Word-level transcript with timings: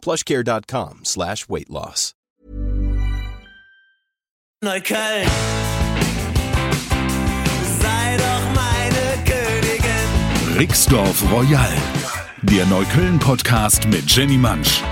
plushcare.com 0.00 1.00
slash 1.04 1.48
weight 1.48 1.70
loss. 1.70 2.14
Neukölln. 4.62 5.26
Sei 7.80 8.16
doch 8.18 8.54
meine 8.54 9.24
Königin. 9.24 10.58
Rixdorf 10.58 11.22
Royal, 11.32 11.72
der 12.42 12.66
Neukölln-Podcast 12.66 13.86
mit 13.86 14.10
Jenny 14.10 14.36
Mansch. 14.36 14.82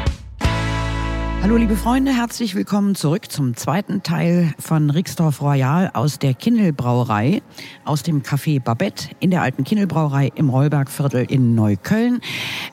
Hallo 1.40 1.56
liebe 1.56 1.76
Freunde, 1.76 2.12
herzlich 2.12 2.56
willkommen 2.56 2.96
zurück 2.96 3.30
zum 3.30 3.56
zweiten 3.56 4.02
Teil 4.02 4.52
von 4.58 4.90
Rixdorf 4.90 5.40
Royal 5.40 5.88
aus 5.94 6.18
der 6.18 6.34
Kindelbrauerei, 6.34 7.42
aus 7.84 8.02
dem 8.02 8.22
Café 8.22 8.60
Babette 8.60 9.10
in 9.20 9.30
der 9.30 9.42
alten 9.42 9.62
Kindelbrauerei 9.62 10.32
im 10.34 10.50
Rollbergviertel 10.50 11.24
in 11.28 11.54
Neukölln. 11.54 12.20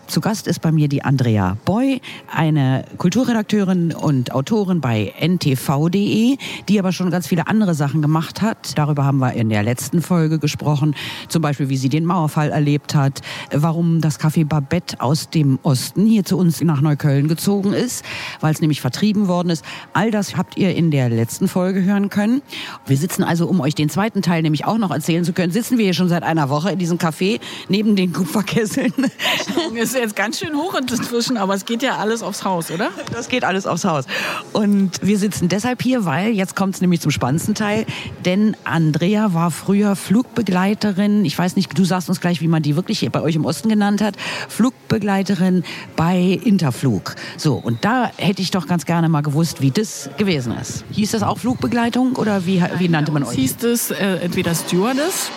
Zu 0.08 0.20
Gast 0.20 0.48
ist 0.48 0.62
bei 0.62 0.72
mir 0.72 0.88
die 0.88 1.04
Andrea 1.04 1.58
Boy, 1.64 2.02
eine 2.34 2.86
Kulturredakteurin 2.98 3.94
und 3.94 4.34
Autorin 4.34 4.82
bei 4.82 5.14
ntv.de, 5.20 6.38
die 6.68 6.80
aber 6.80 6.92
schon 6.92 7.12
ganz 7.12 7.28
viele 7.28 7.48
andere 7.48 7.76
Sachen 7.76 8.02
gemacht 8.02 8.42
hat. 8.42 8.78
Darüber 8.78 9.06
haben 9.06 9.20
wir 9.20 9.34
in 9.34 9.50
der 9.50 9.62
letzten 9.62 10.02
Folge 10.02 10.40
gesprochen, 10.40 10.96
zum 11.28 11.42
Beispiel 11.42 11.70
wie 11.70 11.78
sie 11.78 11.90
den 11.90 12.06
Mauerfall 12.06 12.50
erlebt 12.50 12.96
hat, 12.96 13.22
warum 13.52 14.02
das 14.02 14.20
Café 14.20 14.44
Babette 14.44 15.00
aus 15.02 15.30
dem 15.30 15.60
Osten 15.62 16.08
hier 16.08 16.26
zu 16.26 16.38
uns 16.38 16.62
nach 16.62 16.82
Neukölln 16.82 17.28
gezogen 17.28 17.72
ist, 17.72 18.04
weil 18.42 18.55
es 18.56 18.62
nämlich 18.62 18.82
vertrieben 18.82 19.28
worden 19.28 19.50
ist. 19.50 19.64
All 19.94 20.12
das 20.12 20.36
habt 20.36 20.58
ihr 20.58 20.76
in 20.76 20.92
der 20.92 21.10
letzten 21.10 21.48
Folge 21.48 21.84
hören 21.84 22.10
können. 22.10 22.42
Wir 22.86 22.98
sitzen 22.98 23.24
also, 23.24 23.48
um 23.48 23.62
euch 23.62 23.76
den 23.76 23.90
zweiten 23.90 24.22
Teil 24.22 24.42
nämlich 24.42 24.66
auch 24.66 24.78
noch 24.78 24.92
erzählen 24.92 25.24
zu 25.24 25.34
können, 25.34 25.52
sitzen 25.52 25.78
wir 25.78 25.86
hier 25.86 25.94
schon 25.94 26.10
seit 26.10 26.24
einer 26.24 26.50
Woche 26.50 26.72
in 26.72 26.80
diesem 26.80 26.98
Café 26.98 27.40
neben 27.70 27.96
den 27.96 28.12
Kupferkesseln. 28.14 28.94
ist 29.76 29.96
jetzt 29.96 30.16
ganz 30.16 30.40
schön 30.40 30.56
hoch 30.56 30.74
inzwischen, 30.74 31.38
aber 31.38 31.54
es 31.54 31.66
geht 31.66 31.84
ja 31.84 31.98
alles 31.98 32.24
aufs 32.24 32.44
Haus, 32.44 32.72
oder? 32.72 32.90
Das 33.12 33.30
geht 33.30 33.44
alles 33.44 33.68
aufs 33.68 33.86
Haus. 33.86 34.06
Und 34.52 35.00
wir 35.02 35.20
sitzen 35.20 35.48
deshalb 35.48 35.84
hier, 35.84 36.06
weil 36.06 36.32
jetzt 36.32 36.56
kommt 36.56 36.76
es 36.76 36.82
nämlich 36.82 37.02
zum 37.02 37.12
spannendsten 37.12 37.54
Teil, 37.54 37.86
denn 38.26 38.58
Andrea 38.64 39.34
war 39.34 39.52
früher 39.52 39.96
Flugbegleiterin. 39.96 41.24
Ich 41.24 41.38
weiß 41.38 41.56
nicht, 41.56 41.78
du 41.78 41.86
sagst 41.86 42.10
uns 42.10 42.20
gleich, 42.20 42.42
wie 42.42 42.48
man 42.48 42.64
die 42.64 42.76
wirklich 42.76 43.00
hier 43.00 43.12
bei 43.12 43.22
euch 43.22 43.36
im 43.36 43.46
Osten 43.46 43.70
genannt 43.70 44.02
hat. 44.02 44.16
Flugbegleiterin 44.50 45.64
bei 45.96 46.40
Interflug. 46.44 47.16
So, 47.38 47.56
und 47.56 47.86
da 47.86 48.12
hätte 48.18 48.42
ich 48.42 48.45
doch 48.52 48.68
ganz 48.68 48.86
gerne 48.86 49.10
mal 49.10 49.22
gewusst, 49.22 49.62
wie 49.62 49.72
das 49.72 50.10
gewesen 50.18 50.56
ist. 50.58 50.86
Hieß 50.92 51.12
das 51.12 51.24
auch 51.24 51.38
Flugbegleitung 51.38 52.16
oder 52.16 52.46
wie, 52.46 52.64
wie 52.78 52.90
nannte 52.90 53.12
man 53.12 53.24
euch? 53.24 53.36
Hieß 53.36 53.64
es 53.64 53.92
äh, 53.92 54.18
entweder 54.18 54.54
Stewardess 54.56 55.32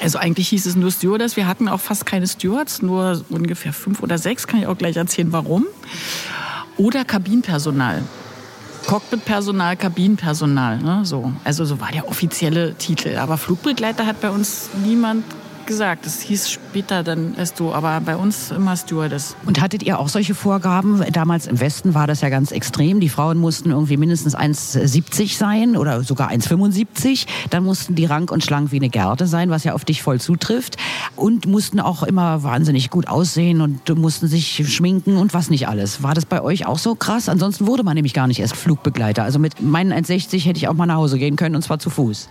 also 0.00 0.18
eigentlich 0.18 0.48
hieß 0.48 0.66
es 0.66 0.76
nur 0.76 0.90
Stewardess. 0.90 1.36
Wir 1.36 1.46
hatten 1.46 1.68
auch 1.68 1.80
fast 1.80 2.06
keine 2.06 2.26
Stewards, 2.26 2.82
nur 2.82 3.22
ungefähr 3.28 3.72
fünf 3.72 4.02
oder 4.02 4.18
sechs. 4.18 4.46
Kann 4.46 4.60
ich 4.60 4.66
auch 4.66 4.78
gleich 4.78 4.96
erzählen, 4.96 5.30
warum. 5.32 5.66
Oder 6.76 7.04
Kabinenpersonal. 7.04 8.02
Cockpitpersonal, 8.86 9.76
Kabinenpersonal. 9.76 10.78
Ne? 10.78 11.00
So. 11.04 11.32
Also 11.44 11.66
so 11.66 11.80
war 11.80 11.92
der 11.92 12.08
offizielle 12.08 12.74
Titel. 12.74 13.18
Aber 13.18 13.36
Flugbegleiter 13.36 14.06
hat 14.06 14.20
bei 14.22 14.30
uns 14.30 14.70
niemand 14.82 15.24
gesagt. 15.70 16.04
Es 16.04 16.20
hieß 16.20 16.50
später 16.50 17.04
dann 17.04 17.36
erst 17.36 17.60
du, 17.60 17.72
aber 17.72 18.00
bei 18.00 18.16
uns 18.16 18.50
immer 18.50 18.76
Stewardess. 18.76 19.36
Und 19.46 19.60
hattet 19.60 19.84
ihr 19.84 20.00
auch 20.00 20.08
solche 20.08 20.34
Vorgaben? 20.34 21.00
Damals 21.12 21.46
im 21.46 21.60
Westen 21.60 21.94
war 21.94 22.08
das 22.08 22.22
ja 22.22 22.28
ganz 22.28 22.50
extrem. 22.50 22.98
Die 22.98 23.08
Frauen 23.08 23.38
mussten 23.38 23.70
irgendwie 23.70 23.96
mindestens 23.96 24.36
1,70 24.36 25.36
sein 25.36 25.76
oder 25.76 26.02
sogar 26.02 26.32
1,75. 26.32 27.26
Dann 27.50 27.62
mussten 27.62 27.94
die 27.94 28.04
rank 28.04 28.32
und 28.32 28.44
schlank 28.44 28.72
wie 28.72 28.78
eine 28.78 28.88
Gerte 28.88 29.28
sein, 29.28 29.50
was 29.50 29.62
ja 29.62 29.74
auf 29.74 29.84
dich 29.84 30.02
voll 30.02 30.20
zutrifft. 30.20 30.76
Und 31.14 31.46
mussten 31.46 31.78
auch 31.78 32.02
immer 32.02 32.42
wahnsinnig 32.42 32.90
gut 32.90 33.06
aussehen 33.06 33.60
und 33.60 33.96
mussten 33.96 34.26
sich 34.26 34.68
schminken 34.68 35.16
und 35.18 35.34
was 35.34 35.50
nicht 35.50 35.68
alles. 35.68 36.02
War 36.02 36.14
das 36.14 36.26
bei 36.26 36.42
euch 36.42 36.66
auch 36.66 36.78
so 36.78 36.96
krass? 36.96 37.28
Ansonsten 37.28 37.68
wurde 37.68 37.84
man 37.84 37.94
nämlich 37.94 38.12
gar 38.12 38.26
nicht 38.26 38.40
erst 38.40 38.56
Flugbegleiter. 38.56 39.22
Also 39.22 39.38
mit 39.38 39.62
meinen 39.62 39.92
1,60 39.92 40.44
hätte 40.44 40.58
ich 40.58 40.66
auch 40.66 40.74
mal 40.74 40.86
nach 40.86 40.96
Hause 40.96 41.16
gehen 41.16 41.36
können 41.36 41.54
und 41.54 41.62
zwar 41.62 41.78
zu 41.78 41.90
Fuß. 41.90 42.28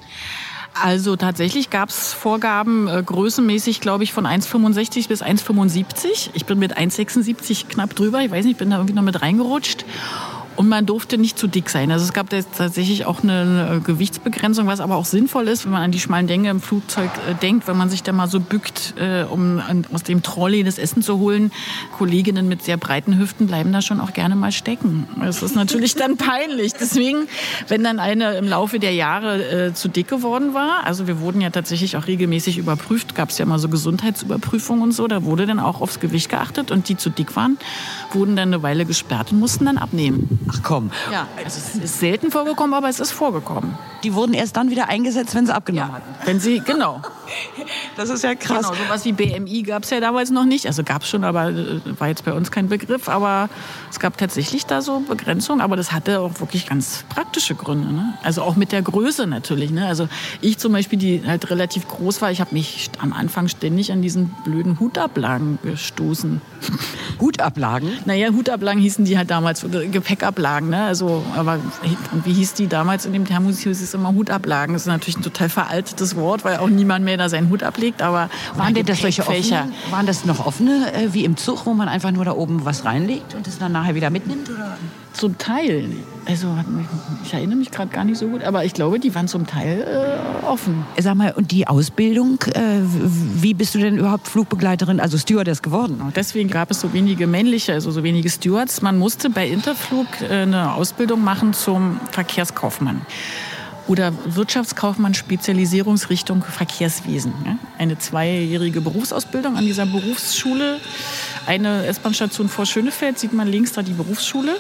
Also 0.74 1.16
tatsächlich 1.16 1.70
gab 1.70 1.90
es 1.90 2.14
Vorgaben 2.14 2.88
äh, 2.88 3.04
größenmäßig, 3.04 3.82
glaube 3.82 4.04
ich, 4.04 4.14
von 4.14 4.26
1,65 4.26 5.08
bis 5.08 5.22
1,75. 5.22 6.30
Ich 6.34 6.46
bin 6.46 6.60
mit 6.60 6.78
1,76 6.78 7.68
knapp 7.68 7.96
drüber. 7.96 8.22
Ich 8.22 8.32
weiß 8.32 8.46
nicht, 8.46 8.54
ich 8.54 8.58
bin 8.58 8.70
da 8.70 8.78
irgendwie 8.78 8.94
noch 8.94 9.04
mit 9.04 9.22
reingerutscht. 9.22 9.86
Und 10.60 10.68
man 10.68 10.86
durfte 10.86 11.18
nicht 11.18 11.40
zu 11.40 11.48
dick 11.48 11.70
sein. 11.70 11.90
Also 11.90 12.04
es 12.04 12.12
gab 12.12 12.30
tatsächlich 12.30 13.06
auch 13.06 13.24
eine 13.24 13.82
Gewichtsbegrenzung, 13.82 14.68
was 14.68 14.82
aber 14.82 14.98
auch 14.98 15.06
sinnvoll 15.06 15.48
ist, 15.48 15.64
wenn 15.64 15.72
man 15.72 15.84
an 15.84 15.92
die 15.94 16.02
schmalen 16.02 16.28
Gänge 16.28 16.50
im 16.50 16.60
Flugzeug 16.60 17.10
äh, 17.30 17.34
denkt, 17.34 17.66
wenn 17.70 17.78
man 17.78 17.90
sich 17.90 18.04
da 18.04 18.12
mal 18.12 18.28
so 18.28 18.42
bückt, 18.42 18.94
äh, 18.98 19.24
um 19.24 19.62
aus 19.94 20.04
dem 20.04 20.22
Trolley 20.22 20.66
das 20.66 20.78
Essen 20.78 21.02
zu 21.02 21.18
holen. 21.18 21.54
Kolleginnen 21.98 22.50
mit 22.50 22.62
sehr 22.62 22.76
breiten 22.76 23.18
Hüften 23.18 23.48
bleiben 23.48 23.72
da 23.72 23.82
schon 23.82 24.02
auch 24.02 24.12
gerne 24.12 24.36
mal 24.36 24.52
stecken. 24.52 25.08
Das 25.22 25.42
ist 25.42 25.56
natürlich 25.56 25.96
dann 25.96 26.18
peinlich. 26.18 26.74
Deswegen, 26.74 27.30
wenn 27.70 27.82
dann 27.86 27.98
eine 27.98 28.34
im 28.34 28.46
Laufe 28.50 28.80
der 28.80 28.92
Jahre 28.92 29.68
äh, 29.68 29.74
zu 29.74 29.88
dick 29.88 30.10
geworden 30.10 30.54
war, 30.54 30.86
also 30.86 31.08
wir 31.08 31.22
wurden 31.22 31.40
ja 31.40 31.52
tatsächlich 31.52 31.96
auch 31.96 32.06
regelmäßig 32.06 32.58
überprüft, 32.58 33.16
gab 33.16 33.30
es 33.30 33.38
ja 33.38 33.46
mal 33.46 33.60
so 33.60 33.70
Gesundheitsüberprüfungen 33.70 34.84
und 34.84 34.92
so, 34.92 35.08
da 35.08 35.24
wurde 35.24 35.46
dann 35.46 35.62
auch 35.62 35.80
aufs 35.80 36.02
Gewicht 36.02 36.28
geachtet 36.28 36.70
und 36.70 36.90
die 36.90 36.98
zu 36.98 37.10
dick 37.10 37.38
waren, 37.38 37.58
wurden 38.12 38.36
dann 38.36 38.50
eine 38.50 38.62
Weile 38.62 38.86
gesperrt 38.86 39.32
und 39.32 39.40
mussten 39.40 39.64
dann 39.64 39.78
abnehmen. 39.78 40.49
Ach 40.52 40.60
komm. 40.64 40.92
Ja, 41.12 41.28
also 41.38 41.60
es 41.60 41.76
ist 41.76 42.00
selten 42.00 42.32
vorgekommen, 42.32 42.74
aber 42.74 42.90
es 42.90 43.00
ist 43.00 43.12
vorgekommen. 43.12 43.78
Die 44.04 44.14
wurden 44.14 44.34
erst 44.34 44.58
dann 44.58 44.70
wieder 44.70 44.90
eingesetzt, 44.90 45.36
wenn 45.36 45.46
sie 45.46 45.54
abgenommen 45.54 45.90
Ja, 45.90 45.96
hatten. 45.96 46.16
wenn 46.26 46.40
sie, 46.40 46.60
genau. 46.60 47.02
Das 48.00 48.10
ist 48.10 48.24
ja 48.24 48.34
krass. 48.34 48.70
Genau, 48.70 48.82
sowas 48.86 49.04
wie 49.04 49.12
BMI 49.12 49.64
gab 49.64 49.84
es 49.84 49.90
ja 49.90 50.00
damals 50.00 50.32
noch 50.32 50.46
nicht. 50.46 50.68
Also 50.68 50.84
gab 50.86 51.02
es 51.02 51.10
schon, 51.10 51.26
aber 51.26 51.50
äh, 51.50 51.82
war 52.00 52.08
jetzt 52.08 52.24
bei 52.24 52.32
uns 52.32 52.50
kein 52.50 52.70
Begriff. 52.70 53.10
Aber 53.10 53.50
es 53.92 54.00
gab 54.00 54.18
tatsächlich 54.18 54.66
da 54.66 54.82
so 54.82 55.02
Begrenzungen. 55.02 55.60
Aber 55.60 55.76
das 55.76 55.92
hatte 55.92 56.22
auch 56.22 56.40
wirklich 56.40 56.66
ganz 56.66 57.04
praktische 57.10 57.56
Gründe. 57.56 57.92
Ne? 57.92 58.14
Also 58.24 58.42
auch 58.44 58.56
mit 58.56 58.72
der 58.72 58.82
Größe 58.82 59.28
natürlich. 59.28 59.72
Ne? 59.72 59.86
Also 59.86 60.08
ich 60.40 60.58
zum 60.60 60.72
Beispiel, 60.72 60.98
die 60.98 61.24
halt 61.28 61.50
relativ 61.50 61.90
groß 61.90 62.22
war, 62.22 62.32
ich 62.32 62.40
habe 62.40 62.54
mich 62.54 62.90
am 63.00 63.12
Anfang 63.12 63.50
ständig 63.50 63.92
an 63.92 64.02
diesen 64.02 64.34
blöden 64.46 64.80
Hutablagen 64.80 65.60
gestoßen. 65.62 66.40
Hutablagen? 67.20 67.92
Naja, 68.06 68.30
Hutablagen 68.30 68.82
hießen 68.82 69.04
die 69.04 69.18
halt 69.18 69.30
damals, 69.30 69.66
Gepäckablagen. 69.92 70.70
Ne? 70.70 70.84
Also, 70.84 71.22
aber 71.36 71.60
und 72.14 72.26
wie 72.26 72.32
hieß 72.32 72.54
die 72.54 72.68
damals 72.68 73.06
in 73.06 73.12
dem 73.12 73.26
Thermos? 73.26 73.60
Hieß 73.60 73.82
es 73.82 73.94
immer 73.94 74.14
Hutablagen. 74.16 74.72
Das 74.72 74.84
ist 74.84 74.88
natürlich 74.88 75.18
ein 75.18 75.24
total 75.24 75.50
veraltetes 75.50 76.16
Wort, 76.16 76.46
weil 76.46 76.60
auch 76.60 76.70
niemand 76.70 77.04
mehr 77.04 77.18
da 77.18 77.28
seinen 77.28 77.50
Hut 77.50 77.62
ablegt. 77.62 77.89
Aber 78.02 78.30
Waren 78.56 78.74
denn 78.74 78.86
das 78.86 79.00
solche 79.00 79.22
offene, 79.28 79.72
waren 79.90 80.06
das 80.06 80.26
noch 80.26 80.46
offene, 80.46 80.94
äh, 80.94 81.14
wie 81.14 81.26
im 81.26 81.38
Zug, 81.38 81.66
wo 81.66 81.74
man 81.74 81.88
einfach 81.88 82.12
nur 82.12 82.26
da 82.26 82.34
oben 82.34 82.66
was 82.66 82.86
reinlegt 82.86 83.36
und 83.36 83.48
das 83.48 83.58
dann 83.58 83.72
nachher 83.72 83.96
wieder 83.96 84.10
mitnimmt? 84.10 84.50
Oder? 84.50 84.78
Zum 85.14 85.38
Teil. 85.38 85.90
Also 86.26 86.48
ich 87.26 87.34
erinnere 87.34 87.58
mich 87.58 87.72
gerade 87.72 87.90
gar 87.90 88.06
nicht 88.06 88.18
so 88.18 88.28
gut, 88.28 88.44
aber 88.44 88.64
ich 88.64 88.74
glaube, 88.74 89.00
die 89.00 89.14
waren 89.16 89.28
zum 89.28 89.48
Teil 89.48 89.82
äh, 89.82 90.46
offen. 90.46 90.86
Sag 90.98 91.16
mal, 91.16 91.34
und 91.34 91.52
die 91.52 91.68
Ausbildung, 91.68 92.40
äh, 92.54 92.80
wie 92.84 93.54
bist 93.54 93.76
du 93.76 93.80
denn 93.80 93.98
überhaupt 93.98 94.28
Flugbegleiterin, 94.28 95.00
also 95.00 95.18
Stewardess 95.18 95.62
geworden? 95.62 96.02
Deswegen 96.16 96.50
gab 96.50 96.72
es 96.72 96.80
so 96.80 96.94
wenige 96.94 97.28
männliche, 97.28 97.74
also 97.74 97.92
so 97.92 98.04
wenige 98.04 98.30
Stewards. 98.30 98.82
Man 98.82 99.00
musste 99.00 99.30
bei 99.30 99.48
Interflug 99.48 100.08
äh, 100.22 100.44
eine 100.44 100.74
Ausbildung 100.76 101.24
machen 101.24 101.54
zum 101.54 102.00
Verkehrskaufmann. 102.12 103.02
Oder 103.90 104.14
Wirtschaftskaufmann 104.24 105.16
Spezialisierungsrichtung 105.16 106.44
Verkehrswesen. 106.44 107.34
Eine 107.80 107.98
zweijährige 107.98 108.82
Berufsausbildung 108.82 109.58
an 109.58 109.66
dieser 109.66 109.88
Berufsschule. 109.88 110.80
Eine 111.48 111.88
S-Bahn-Station 111.88 112.50
vor 112.50 112.68
Schönefeld 112.68 113.18
sieht 113.18 113.34
man 113.34 113.48
links 113.48 113.74
da 113.74 113.82
die 113.82 113.94
Berufsschule. 113.94 114.58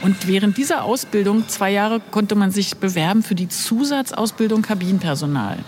Und 0.00 0.26
während 0.26 0.56
dieser 0.56 0.82
Ausbildung, 0.82 1.46
zwei 1.46 1.70
Jahre, 1.70 2.00
konnte 2.10 2.36
man 2.36 2.52
sich 2.52 2.78
bewerben 2.78 3.22
für 3.22 3.34
die 3.34 3.48
Zusatzausbildung 3.48 4.62
Kabinenpersonal. 4.62 5.58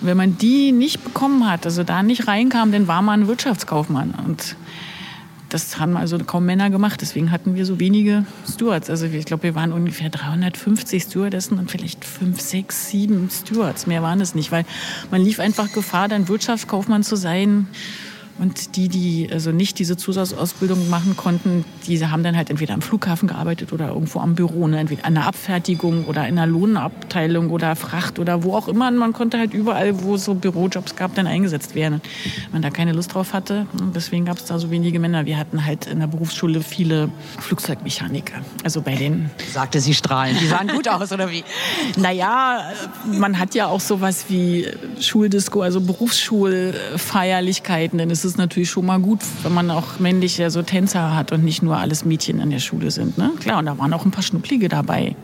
Und 0.00 0.06
wenn 0.06 0.16
man 0.16 0.38
die 0.38 0.72
nicht 0.72 1.04
bekommen 1.04 1.46
hat, 1.46 1.66
also 1.66 1.84
da 1.84 2.02
nicht 2.02 2.26
reinkam, 2.26 2.72
dann 2.72 2.88
war 2.88 3.02
man 3.02 3.28
Wirtschaftskaufmann. 3.28 4.14
Und 4.26 4.56
das 5.48 5.78
haben 5.78 5.96
also 5.96 6.18
kaum 6.18 6.46
Männer 6.46 6.70
gemacht. 6.70 7.00
Deswegen 7.00 7.30
hatten 7.30 7.54
wir 7.54 7.66
so 7.66 7.78
wenige 7.78 8.24
Stewards. 8.48 8.90
Also 8.90 9.06
ich 9.06 9.24
glaube, 9.24 9.44
wir 9.44 9.54
waren 9.54 9.72
ungefähr 9.72 10.10
350 10.10 11.04
Stewardessen 11.04 11.58
und 11.58 11.70
vielleicht 11.70 12.04
fünf, 12.04 12.40
sechs, 12.40 12.88
sieben 12.88 13.30
Stewards. 13.30 13.86
Mehr 13.86 14.02
waren 14.02 14.20
es 14.20 14.34
nicht, 14.34 14.50
weil 14.52 14.64
man 15.10 15.22
lief 15.22 15.38
einfach 15.40 15.72
Gefahr, 15.72 16.08
dann 16.08 16.28
Wirtschaftskaufmann 16.28 17.02
zu 17.02 17.16
sein, 17.16 17.68
Und 18.38 18.76
die, 18.76 18.88
die 18.88 19.30
also 19.32 19.50
nicht 19.50 19.78
diese 19.78 19.96
Zusatzausbildung 19.96 20.90
machen 20.90 21.16
konnten, 21.16 21.64
die 21.86 22.04
haben 22.06 22.22
dann 22.22 22.36
halt 22.36 22.50
entweder 22.50 22.74
am 22.74 22.82
Flughafen 22.82 23.28
gearbeitet 23.28 23.72
oder 23.72 23.88
irgendwo 23.88 24.20
am 24.20 24.34
Büro, 24.34 24.68
ne? 24.68 24.78
entweder 24.78 25.06
an 25.06 25.14
der 25.14 25.26
Abfertigung 25.26 26.04
oder 26.04 26.28
in 26.28 26.36
der 26.36 26.46
Lohnabteilung 26.46 27.48
oder 27.50 27.74
Fracht 27.76 28.18
oder 28.18 28.42
wo 28.42 28.54
auch 28.54 28.68
immer. 28.68 28.88
Und 28.88 28.98
man 28.98 29.14
konnte 29.14 29.38
halt 29.38 29.54
überall, 29.54 30.02
wo 30.02 30.16
es 30.16 30.24
so 30.24 30.34
Bürojobs 30.34 30.96
gab, 30.96 31.14
dann 31.14 31.26
eingesetzt 31.26 31.74
werden. 31.74 32.02
Wenn 32.44 32.52
man 32.52 32.60
da 32.62 32.70
keine 32.70 32.92
Lust 32.92 33.14
drauf 33.14 33.32
hatte. 33.32 33.66
Und 33.80 33.96
deswegen 33.96 34.26
gab 34.26 34.36
es 34.36 34.44
da 34.44 34.58
so 34.58 34.70
wenige 34.70 35.00
Männer. 35.00 35.24
Wir 35.24 35.38
hatten 35.38 35.64
halt 35.64 35.86
in 35.86 36.00
der 36.00 36.08
Berufsschule 36.08 36.60
viele 36.60 37.08
Flugzeugmechaniker. 37.38 38.42
Also 38.64 38.82
bei 38.82 38.96
den... 38.96 39.30
Sagte 39.52 39.80
sie 39.80 39.94
strahlend. 39.94 40.42
Die 40.42 40.46
sahen 40.46 40.68
gut 40.68 40.88
aus, 40.88 41.10
oder 41.12 41.30
wie? 41.30 41.44
Naja, 41.96 42.72
man 43.06 43.38
hat 43.38 43.54
ja 43.54 43.68
auch 43.68 43.80
sowas 43.80 44.26
wie 44.28 44.66
Schuldisco, 45.00 45.62
also 45.62 45.80
Berufsschulfeierlichkeiten. 45.80 47.96
Denn 47.98 48.10
es 48.10 48.25
ist 48.26 48.38
natürlich 48.38 48.68
schon 48.68 48.84
mal 48.84 49.00
gut, 49.00 49.20
wenn 49.42 49.54
man 49.54 49.70
auch 49.70 49.98
männliche 49.98 50.50
so 50.50 50.62
Tänzer 50.62 51.16
hat 51.16 51.32
und 51.32 51.44
nicht 51.44 51.62
nur 51.62 51.76
alles 51.76 52.04
Mädchen 52.04 52.40
in 52.40 52.50
der 52.50 52.58
Schule 52.58 52.90
sind. 52.90 53.16
Ne? 53.16 53.32
Klar, 53.40 53.60
und 53.60 53.66
da 53.66 53.78
waren 53.78 53.92
auch 53.94 54.04
ein 54.04 54.10
paar 54.10 54.22
Schnucklige 54.22 54.68
dabei. 54.68 55.16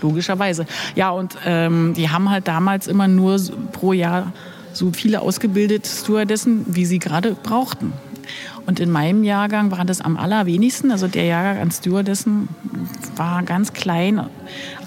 Logischerweise. 0.00 0.66
Ja, 0.94 1.10
und 1.10 1.36
ähm, 1.44 1.94
die 1.94 2.08
haben 2.08 2.30
halt 2.30 2.48
damals 2.48 2.86
immer 2.86 3.08
nur 3.08 3.38
pro 3.72 3.92
Jahr 3.92 4.32
so 4.72 4.92
viele 4.92 5.22
ausgebildete 5.22 5.88
Stewardessen, 5.88 6.64
wie 6.68 6.84
sie 6.84 6.98
gerade 6.98 7.34
brauchten. 7.42 7.92
Und 8.66 8.80
in 8.80 8.90
meinem 8.90 9.22
Jahrgang 9.22 9.70
waren 9.70 9.86
das 9.86 10.00
am 10.00 10.16
allerwenigsten. 10.16 10.90
Also 10.90 11.06
der 11.06 11.24
Jahrgang 11.24 11.58
an 11.62 11.70
Stewardessen 11.70 12.48
war 13.14 13.42
ganz 13.44 13.72
klein. 13.72 14.26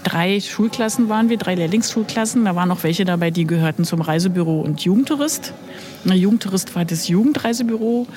Drei 0.04 0.40
Schulklassen 0.40 1.10
waren 1.10 1.30
wir, 1.30 1.38
drei 1.38 1.56
Lehrlingsschulklassen. 1.56 2.46
Da 2.46 2.56
waren 2.56 2.70
noch 2.70 2.84
welche 2.84 3.06
dabei, 3.06 3.32
die 3.32 3.46
gehörten 3.46 3.86
zum 3.86 4.02
Reisebüro 4.02 4.62
und 4.62 4.82
Jugendtourist. 4.82 5.54
Der 6.04 6.16
Jugendtourist 6.16 6.76
war 6.76 6.86
das 6.86 7.08
Jugendreisebüro 7.08 8.08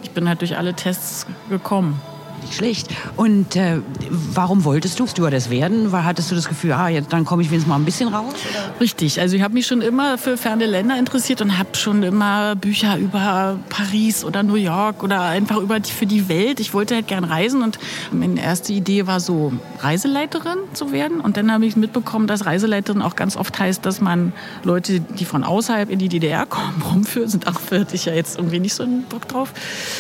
ich 0.04 0.12
bin 0.12 0.28
halt 0.28 0.42
durch 0.42 0.58
alle 0.58 0.74
Tests 0.74 1.26
gekommen. 1.50 2.00
Nicht 2.42 2.54
schlecht. 2.54 2.88
Und 3.16 3.56
äh, 3.56 3.80
warum 4.10 4.64
wolltest 4.64 5.00
du 5.00 5.08
Stewardess 5.08 5.50
werden? 5.50 5.92
War, 5.92 6.06
hattest 6.06 6.32
du 6.32 6.36
das 6.36 6.48
Gefühl, 6.48 6.74
ah, 6.74 6.90
jetzt, 6.90 7.12
dann 7.12 7.26
komme 7.26 7.42
ich 7.42 7.50
wenigstens 7.50 7.70
mal 7.70 7.76
ein 7.76 7.86
bisschen 7.86 8.10
raus? 8.10 8.34
Oder? 8.50 8.80
Richtig. 8.80 9.20
Also 9.20 9.36
ich 9.36 9.42
habe 9.42 9.54
mich 9.54 9.68
schon 9.68 9.82
immer 9.82 10.18
für 10.18 10.38
ferne 10.38 10.66
Länder 10.66 10.98
interessiert 10.98 11.42
und 11.42 11.58
habe 11.58 11.76
schon 11.76 12.04
immer 12.04 12.56
Bücher 12.56 12.98
über 12.98 13.60
Paris 13.70 14.24
oder 14.24 14.44
New 14.44 14.56
York 14.56 15.04
oder 15.04 15.22
einfach 15.22 15.58
über 15.58 15.80
die, 15.80 15.92
für 15.92 16.06
die 16.06 16.30
Welt. 16.30 16.60
Ich 16.60 16.74
wollte 16.74 16.96
halt 16.96 17.08
gern 17.08 17.24
reisen 17.24 17.62
und 17.62 17.80
meine 18.12 18.42
erste 18.42 18.74
Idee 18.74 19.08
war 19.08 19.20
so, 19.20 19.52
Reiseleiterin 19.80 20.60
zu 20.74 20.92
werden. 20.92 21.20
Und 21.20 21.38
dann 21.38 21.52
habe 21.52 21.66
ich 21.66 21.76
mitbekommen, 21.76 22.28
dass 22.28 22.46
Reiseleiterin 22.46 23.02
auch 23.02 23.16
ganz 23.16 23.36
oft 23.36 23.58
heißt, 23.58 23.86
dass 23.86 24.02
man 24.02 24.34
Leute, 24.64 25.00
die 25.00 25.26
von 25.26 25.44
außerhalb 25.44 25.90
in 25.90 26.00
die 26.00 26.10
DDR 26.10 26.46
kommen, 26.46 26.82
rumführen. 26.92 27.30
Sind 27.30 27.48
auch 27.48 27.60
hatte 27.72 27.96
ich 27.96 28.06
ja 28.06 28.14
jetzt 28.14 28.38
irgendwie 28.38 28.60
nicht 28.60 28.74
so 28.74 28.84
einen 28.84 29.04
Bock 29.04 29.28
drauf. 29.28 29.54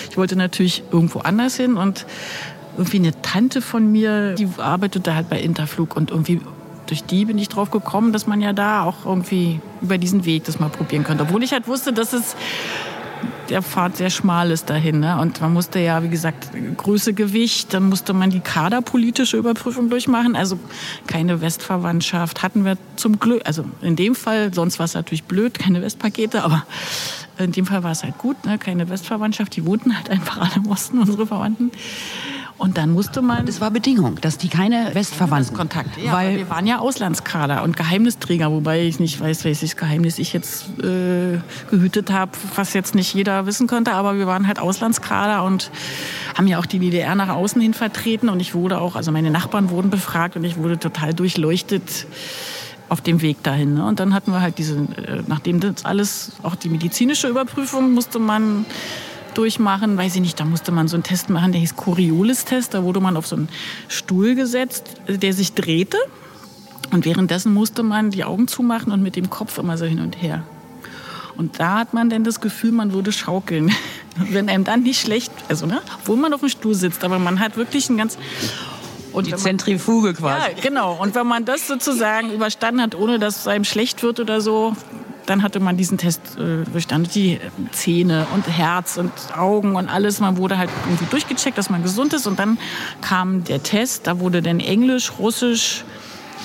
Ich 0.09 0.17
wollte 0.17 0.35
natürlich 0.35 0.83
irgendwo 0.91 1.19
anders 1.19 1.55
hin 1.55 1.75
und 1.75 2.05
irgendwie 2.77 2.97
eine 2.97 3.21
Tante 3.21 3.61
von 3.61 3.91
mir, 3.91 4.35
die 4.35 4.47
arbeitete 4.57 5.15
halt 5.15 5.29
bei 5.29 5.39
Interflug 5.39 5.95
und 5.95 6.11
irgendwie 6.11 6.41
durch 6.87 7.03
die 7.03 7.25
bin 7.25 7.37
ich 7.37 7.49
drauf 7.49 7.71
gekommen, 7.71 8.13
dass 8.13 8.27
man 8.27 8.41
ja 8.41 8.53
da 8.53 8.83
auch 8.83 9.05
irgendwie 9.05 9.59
über 9.81 9.97
diesen 9.97 10.25
Weg 10.25 10.45
das 10.45 10.59
mal 10.59 10.69
probieren 10.69 11.03
könnte. 11.03 11.23
Obwohl 11.23 11.43
ich 11.43 11.51
halt 11.51 11.67
wusste, 11.67 11.91
dass 11.91 12.13
es 12.13 12.35
der 13.49 13.61
Pfad 13.61 13.97
sehr 13.97 14.09
schmal 14.09 14.51
ist 14.51 14.69
dahin. 14.69 14.99
Ne? 14.99 15.19
Und 15.19 15.41
man 15.41 15.53
musste 15.53 15.79
ja, 15.79 16.03
wie 16.03 16.09
gesagt, 16.09 16.49
Größe, 16.75 17.13
Gewicht, 17.13 17.73
dann 17.73 17.89
musste 17.89 18.13
man 18.13 18.29
die 18.29 18.39
kaderpolitische 18.39 19.37
Überprüfung 19.37 19.89
durchmachen. 19.89 20.35
Also 20.35 20.59
keine 21.07 21.41
Westverwandtschaft 21.41 22.43
hatten 22.43 22.65
wir 22.65 22.77
zum 22.95 23.19
Glück. 23.19 23.41
Also 23.45 23.65
in 23.81 23.95
dem 23.95 24.15
Fall, 24.15 24.53
sonst 24.53 24.79
war 24.79 24.85
es 24.85 24.93
natürlich 24.93 25.23
blöd, 25.23 25.57
keine 25.59 25.81
Westpakete, 25.81 26.43
aber 26.43 26.65
in 27.37 27.51
dem 27.51 27.65
Fall 27.65 27.83
war 27.83 27.91
es 27.91 28.03
halt 28.03 28.17
gut, 28.17 28.45
ne? 28.45 28.57
keine 28.57 28.89
Westverwandtschaft. 28.89 29.55
Die 29.55 29.65
wohnten 29.65 29.95
halt 29.95 30.09
einfach 30.09 30.37
alle 30.37 30.55
im 30.57 30.67
Osten, 30.67 30.99
unsere 30.99 31.27
Verwandten. 31.27 31.71
Und 32.57 32.77
dann 32.77 32.89
musste 32.89 33.21
man. 33.21 33.45
Das 33.45 33.61
war 33.61 33.69
Bedingung, 33.69 34.19
dass 34.21 34.37
die 34.37 34.49
keine 34.49 34.89
Westverwandten. 34.93 35.55
Kontakt. 35.55 35.97
Ja, 35.97 36.13
weil 36.13 36.37
wir 36.37 36.49
waren 36.49 36.65
ja 36.65 36.79
Auslandskader 36.79 37.63
und 37.63 37.77
Geheimnisträger, 37.77 38.51
wobei 38.51 38.81
ich 38.81 38.99
nicht 38.99 39.19
weiß, 39.19 39.43
welches 39.43 39.75
Geheimnis 39.75 40.17
ich 40.17 40.33
jetzt 40.33 40.65
äh, 40.79 41.39
gehütet 41.69 42.11
habe, 42.11 42.31
was 42.55 42.73
jetzt 42.73 42.95
nicht 42.95 43.13
jeder 43.13 43.45
wissen 43.45 43.67
könnte. 43.67 43.93
Aber 43.93 44.17
wir 44.17 44.25
waren 44.25 44.47
halt 44.47 44.59
Auslandskader 44.59 45.43
und 45.43 45.69
haben 46.35 46.47
ja 46.47 46.57
auch 46.57 46.65
die 46.65 46.79
DDR 46.79 47.13
nach 47.13 47.29
außen 47.29 47.61
hin 47.61 47.75
vertreten. 47.75 48.27
Und 48.27 48.39
ich 48.39 48.55
wurde 48.55 48.81
auch, 48.81 48.95
also 48.95 49.11
meine 49.11 49.29
Nachbarn 49.29 49.69
wurden 49.69 49.91
befragt 49.91 50.35
und 50.35 50.43
ich 50.43 50.57
wurde 50.57 50.79
total 50.79 51.13
durchleuchtet 51.13 52.07
auf 52.89 53.01
dem 53.01 53.21
Weg 53.21 53.43
dahin. 53.43 53.75
Ne? 53.75 53.85
Und 53.85 53.99
dann 53.99 54.13
hatten 54.13 54.31
wir 54.31 54.41
halt 54.41 54.57
diese, 54.57 54.75
äh, 54.75 55.21
nachdem 55.27 55.59
das 55.59 55.85
alles, 55.85 56.31
auch 56.41 56.55
die 56.55 56.69
medizinische 56.69 57.27
Überprüfung 57.27 57.93
musste 57.93 58.17
man 58.17 58.65
durchmachen, 59.37 59.97
weiß 59.97 60.15
ich 60.15 60.21
nicht, 60.21 60.39
da 60.39 60.45
musste 60.45 60.71
man 60.71 60.87
so 60.87 60.95
einen 60.95 61.03
Test 61.03 61.29
machen, 61.29 61.51
der 61.51 61.61
hieß 61.61 61.75
Coriolis-Test, 61.75 62.73
da 62.73 62.83
wurde 62.83 62.99
man 62.99 63.15
auf 63.17 63.27
so 63.27 63.35
einen 63.35 63.49
Stuhl 63.87 64.35
gesetzt, 64.35 64.95
der 65.07 65.33
sich 65.33 65.53
drehte 65.53 65.97
und 66.91 67.05
währenddessen 67.05 67.53
musste 67.53 67.83
man 67.83 68.11
die 68.11 68.23
Augen 68.23 68.47
zumachen 68.47 68.91
und 68.91 69.03
mit 69.03 69.15
dem 69.15 69.29
Kopf 69.29 69.57
immer 69.57 69.77
so 69.77 69.85
hin 69.85 69.99
und 69.99 70.21
her. 70.21 70.43
Und 71.37 71.59
da 71.59 71.77
hat 71.77 71.93
man 71.93 72.09
dann 72.09 72.23
das 72.23 72.41
Gefühl, 72.41 72.71
man 72.71 72.93
würde 72.93 73.11
schaukeln. 73.11 73.71
Wenn 74.15 74.49
einem 74.49 74.63
dann 74.63 74.81
nicht 74.81 74.99
schlecht, 74.99 75.31
also 75.49 75.67
ne, 75.67 75.81
obwohl 75.99 76.17
man 76.17 76.33
auf 76.33 76.39
dem 76.39 76.49
Stuhl 76.49 76.73
sitzt, 76.73 77.03
aber 77.03 77.19
man 77.19 77.39
hat 77.39 77.55
wirklich 77.57 77.89
ein 77.89 77.97
ganz 77.97 78.17
und 79.13 79.27
die 79.27 79.35
Zentrifuge 79.35 80.13
quasi. 80.13 80.51
Ja, 80.55 80.61
genau. 80.61 80.97
Und 80.99 81.15
wenn 81.15 81.27
man 81.27 81.45
das 81.45 81.67
sozusagen 81.67 82.31
überstanden 82.31 82.81
hat, 82.81 82.95
ohne 82.95 83.19
dass 83.19 83.37
es 83.41 83.47
einem 83.47 83.63
schlecht 83.63 84.03
wird 84.03 84.19
oder 84.19 84.41
so, 84.41 84.75
dann 85.27 85.43
hatte 85.43 85.59
man 85.59 85.77
diesen 85.77 85.97
Test 85.97 86.21
äh. 86.37 86.63
Die 87.13 87.39
Zähne 87.71 88.25
und 88.33 88.47
Herz 88.47 88.97
und 88.97 89.11
Augen 89.35 89.75
und 89.75 89.89
alles. 89.89 90.19
Man 90.19 90.37
wurde 90.37 90.57
halt 90.57 90.69
irgendwie 90.85 91.05
durchgecheckt, 91.05 91.57
dass 91.57 91.69
man 91.69 91.83
gesund 91.83 92.13
ist. 92.13 92.27
Und 92.27 92.39
dann 92.39 92.57
kam 93.01 93.43
der 93.43 93.61
Test. 93.61 94.07
Da 94.07 94.19
wurde 94.19 94.41
dann 94.41 94.59
Englisch, 94.59 95.11
Russisch, 95.19 95.83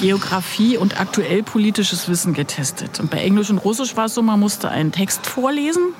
Geografie 0.01 0.77
und 0.77 1.01
aktuell 1.01 1.43
politisches 1.43 2.09
Wissen 2.09 2.35
getestet. 2.35 2.99
Und 3.01 3.11
bei 3.11 3.19
Englisch 3.19 3.51
und 3.51 3.59
Russisch 3.59 3.97
war 3.97 4.07
es 4.07 4.15
so, 4.15 4.23
man 4.23 4.41
musste 4.41 4.69
einen 4.69 4.91
Text 4.91 5.27
vorlesen, 5.27 5.95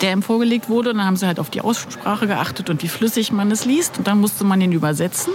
der 0.00 0.12
ihm 0.12 0.22
vorgelegt 0.22 0.68
wurde. 0.68 0.90
Und 0.90 0.98
dann 0.98 1.06
haben 1.06 1.16
sie 1.16 1.26
halt 1.26 1.40
auf 1.40 1.50
die 1.50 1.60
Aussprache 1.60 2.26
geachtet 2.26 2.70
und 2.70 2.82
wie 2.82 2.88
flüssig 2.88 3.32
man 3.32 3.50
es 3.50 3.64
liest. 3.64 3.98
Und 3.98 4.06
dann 4.06 4.20
musste 4.20 4.44
man 4.44 4.60
ihn 4.60 4.72
übersetzen 4.72 5.32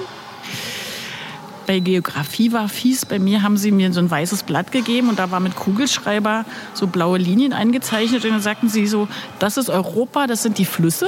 bei 1.66 1.80
Geografie 1.80 2.52
war 2.52 2.70
fies. 2.70 3.06
Bei 3.06 3.20
mir 3.20 3.42
haben 3.42 3.58
sie 3.58 3.72
mir 3.72 3.92
so 3.94 4.00
ein 4.00 4.10
weißes 4.10 4.44
Blatt 4.44 4.72
gegeben 4.72 5.10
und 5.10 5.20
da 5.20 5.32
war 5.32 5.40
mit 5.40 5.56
Kugelschreiber 5.56 6.46
so 6.74 6.88
blaue 6.88 7.18
Linien 7.18 7.54
eingezeichnet. 7.54 8.24
Und 8.26 8.32
dann 8.32 8.42
sagten 8.42 8.70
sie 8.70 8.88
so, 8.88 9.08
das 9.40 9.58
ist 9.58 9.70
Europa, 9.70 10.28
das 10.28 10.44
sind 10.44 10.58
die 10.58 10.66
Flüsse. 10.66 11.08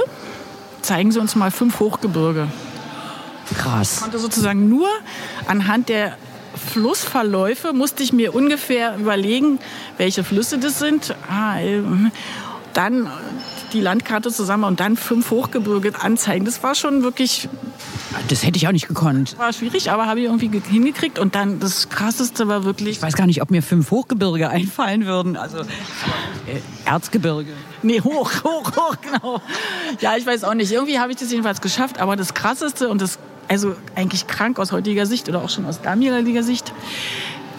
Zeigen 0.82 1.12
Sie 1.12 1.20
uns 1.20 1.36
mal 1.36 1.52
fünf 1.52 1.80
Hochgebirge. 1.80 2.48
Krass. 3.56 3.96
Ich 3.96 4.02
konnte 4.02 4.20
sozusagen 4.20 4.70
nur 4.70 4.88
anhand 5.48 5.90
der 5.90 6.18
Flussverläufe 6.58 7.72
musste 7.74 8.04
ich 8.04 8.14
mir 8.14 8.34
ungefähr 8.34 8.98
überlegen, 8.98 9.60
welche 9.98 10.24
Flüsse 10.24 10.58
das 10.58 10.80
sind. 10.80 11.16
Ah, 11.30 11.60
äh, 11.60 11.82
dann 12.74 13.10
die 13.74 13.82
Landkarte 13.82 14.32
zusammen 14.32 14.64
und 14.64 14.80
dann 14.80 14.98
fünf 14.98 15.32
Hochgebirge 15.32 15.94
anzeigen. 16.02 16.46
Das 16.46 16.64
war 16.64 16.76
schon 16.76 17.04
wirklich. 17.04 17.50
Das 18.30 18.46
hätte 18.46 18.58
ich 18.58 18.68
auch 18.68 18.72
nicht 18.72 18.88
gekonnt. 18.88 19.38
War 19.38 19.54
schwierig, 19.54 19.92
aber 19.92 20.08
habe 20.08 20.20
ich 20.20 20.26
irgendwie 20.26 20.62
hingekriegt. 20.70 21.20
Und 21.20 21.36
dann 21.36 21.60
das 21.60 21.90
Krasseste 21.90 22.48
war 22.48 22.64
wirklich. 22.64 22.98
Ich 22.98 23.02
weiß 23.02 23.16
gar 23.16 23.28
nicht, 23.28 23.42
ob 23.42 23.52
mir 23.52 23.62
fünf 23.62 23.92
Hochgebirge 23.92 24.50
einfallen 24.52 25.06
würden. 25.06 25.38
Also 25.38 25.60
äh, 25.60 25.66
Erzgebirge. 26.86 27.52
Nee, 27.84 28.02
hoch, 28.02 28.32
hoch, 28.44 28.72
hoch, 28.76 28.96
genau. 29.02 29.42
Ja, 30.00 30.16
ich 30.18 30.26
weiß 30.26 30.44
auch 30.44 30.54
nicht. 30.54 30.72
Irgendwie 30.72 31.00
habe 31.00 31.12
ich 31.12 31.18
das 31.18 31.32
jedenfalls 31.32 31.62
geschafft. 31.62 32.00
Aber 32.00 32.16
das 32.16 32.34
Krasseste 32.34 32.90
und 32.90 33.02
das, 33.02 33.20
also 33.48 33.76
eigentlich 33.96 34.28
krank 34.28 34.60
aus 34.60 34.72
heutiger 34.72 35.06
Sicht 35.06 35.30
oder 35.30 35.42
auch 35.44 35.50
schon 35.50 35.66
aus 35.66 35.82
damaliger 35.82 36.44
Sicht, 36.44 36.74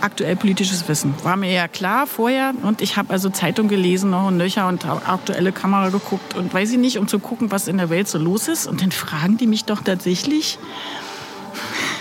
aktuell 0.00 0.36
politisches 0.36 0.88
Wissen. 0.88 1.14
War 1.22 1.36
mir 1.36 1.52
ja 1.52 1.68
klar 1.68 2.06
vorher 2.06 2.52
und 2.62 2.80
ich 2.80 2.96
habe 2.96 3.10
also 3.10 3.30
Zeitung 3.30 3.68
gelesen 3.68 4.10
noch 4.10 4.26
und 4.26 4.36
nöcher 4.36 4.68
und 4.68 4.84
aktuelle 4.86 5.52
Kamera 5.52 5.90
geguckt 5.90 6.34
und 6.34 6.52
weiß 6.52 6.72
ich 6.72 6.78
nicht, 6.78 6.98
um 6.98 7.08
zu 7.08 7.18
gucken, 7.18 7.50
was 7.50 7.68
in 7.68 7.78
der 7.78 7.90
Welt 7.90 8.08
so 8.08 8.18
los 8.18 8.48
ist. 8.48 8.66
Und 8.66 8.82
dann 8.82 8.92
fragen 8.92 9.36
die 9.36 9.46
mich 9.46 9.64
doch 9.64 9.82
tatsächlich, 9.82 10.58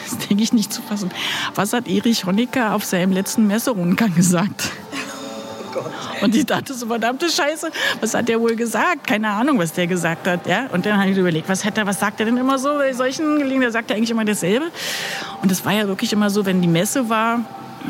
das 0.09 0.27
denke 0.27 0.43
ich 0.43 0.53
nicht 0.53 0.71
zu 0.71 0.81
fassen, 0.81 1.11
was 1.55 1.73
hat 1.73 1.87
Erich 1.87 2.25
Honecker 2.25 2.73
auf 2.73 2.85
seinem 2.85 3.11
letzten 3.11 3.47
Messeruntergang 3.47 4.15
gesagt? 4.15 4.71
Und 6.21 6.35
ich 6.35 6.45
dachte 6.45 6.73
so, 6.73 6.87
verdammte 6.87 7.29
Scheiße, 7.29 7.69
was 7.99 8.13
hat 8.13 8.27
der 8.27 8.39
wohl 8.41 8.55
gesagt? 8.55 9.05
Keine 9.05 9.29
Ahnung, 9.29 9.59
was 9.59 9.73
der 9.73 9.87
gesagt 9.87 10.27
hat. 10.27 10.47
Ja? 10.47 10.67
Und 10.71 10.85
dann 10.85 10.99
habe 10.99 11.11
ich 11.11 11.17
überlegt, 11.17 11.47
was, 11.49 11.63
hat 11.65 11.77
er, 11.77 11.85
was 11.85 11.99
sagt 11.99 12.19
er 12.19 12.25
denn 12.25 12.37
immer 12.37 12.57
so 12.57 12.69
bei 12.69 12.93
solchen 12.93 13.37
Gelegenheiten? 13.37 13.61
Der 13.61 13.71
sagt 13.71 13.91
er 13.91 13.97
eigentlich 13.97 14.11
immer 14.11 14.25
dasselbe. 14.25 14.71
Und 15.41 15.51
es 15.51 15.63
war 15.65 15.73
ja 15.73 15.87
wirklich 15.87 16.13
immer 16.13 16.29
so, 16.29 16.45
wenn 16.45 16.61
die 16.61 16.67
Messe 16.67 17.09
war, 17.09 17.41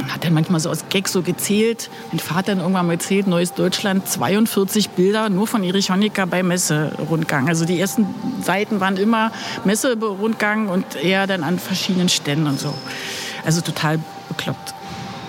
hat 0.09 0.23
er 0.25 0.31
manchmal 0.31 0.59
so 0.59 0.69
aus 0.69 0.85
Gag 0.89 1.07
so 1.07 1.21
gezählt. 1.21 1.89
Mein 2.11 2.19
Vater 2.19 2.51
hat 2.53 2.59
irgendwann 2.59 2.87
mal 2.87 2.93
erzählt, 2.93 3.27
Neues 3.27 3.53
Deutschland, 3.53 4.07
42 4.07 4.89
Bilder 4.91 5.29
nur 5.29 5.47
von 5.47 5.63
Erich 5.63 5.89
Honecker 5.89 6.27
bei 6.27 6.43
Messerundgang. 6.43 7.47
Also 7.47 7.65
die 7.65 7.79
ersten 7.79 8.07
Seiten 8.41 8.79
waren 8.79 8.97
immer 8.97 9.31
Messerundgang 9.65 10.69
und 10.69 10.95
er 10.95 11.27
dann 11.27 11.43
an 11.43 11.59
verschiedenen 11.59 12.09
Ständen 12.09 12.47
und 12.47 12.59
so. 12.59 12.73
Also 13.45 13.61
total 13.61 13.99
bekloppt. 14.29 14.73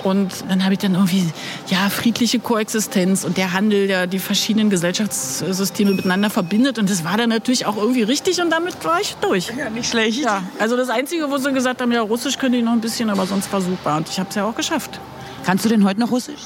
Und 0.05 0.45
dann 0.49 0.63
habe 0.63 0.75
ich 0.75 0.79
dann 0.79 0.95
irgendwie, 0.95 1.27
ja, 1.69 1.91
friedliche 1.91 2.39
Koexistenz 2.39 3.25
und 3.25 3.37
der 3.37 3.53
Handel, 3.53 3.89
der 3.89 4.07
die 4.07 4.19
verschiedenen 4.19 4.71
Gesellschaftssysteme 4.71 5.93
miteinander 5.93 6.31
verbindet. 6.31 6.79
Und 6.79 6.89
das 6.89 7.05
war 7.05 7.17
dann 7.17 7.31
natürlich 7.31 7.67
auch 7.67 7.77
irgendwie 7.77 8.03
richtig 8.03 8.41
und 8.41 8.51
damit 8.51 8.85
war 8.85 9.01
ich 9.01 9.17
durch. 9.21 9.53
Ja, 9.57 9.71
nicht 9.71 9.91
schlecht. 9.91 10.21
Ja, 10.21 10.43
also 10.59 10.77
das 10.77 10.89
Einzige, 10.89 11.31
wo 11.31 11.39
sie 11.39 11.53
gesagt 11.53 11.81
haben, 11.81 11.91
ja, 11.91 12.01
Russisch 12.03 12.39
könnte 12.39 12.59
ich 12.59 12.65
noch 12.65 12.73
ein 12.73 12.81
bisschen, 12.81 13.11
aber 13.11 13.27
sonst 13.27 13.53
war 13.53 13.61
super. 13.61 13.97
Und 13.97 14.09
ich 14.09 14.19
habe 14.21 14.29
es 14.29 14.37
ja 14.37 14.45
auch 14.45 14.55
geschafft. 14.55 15.01
Kannst 15.45 15.65
du 15.65 15.69
denn 15.69 15.85
heute 15.85 16.01
noch 16.01 16.11
Russisch? 16.11 16.41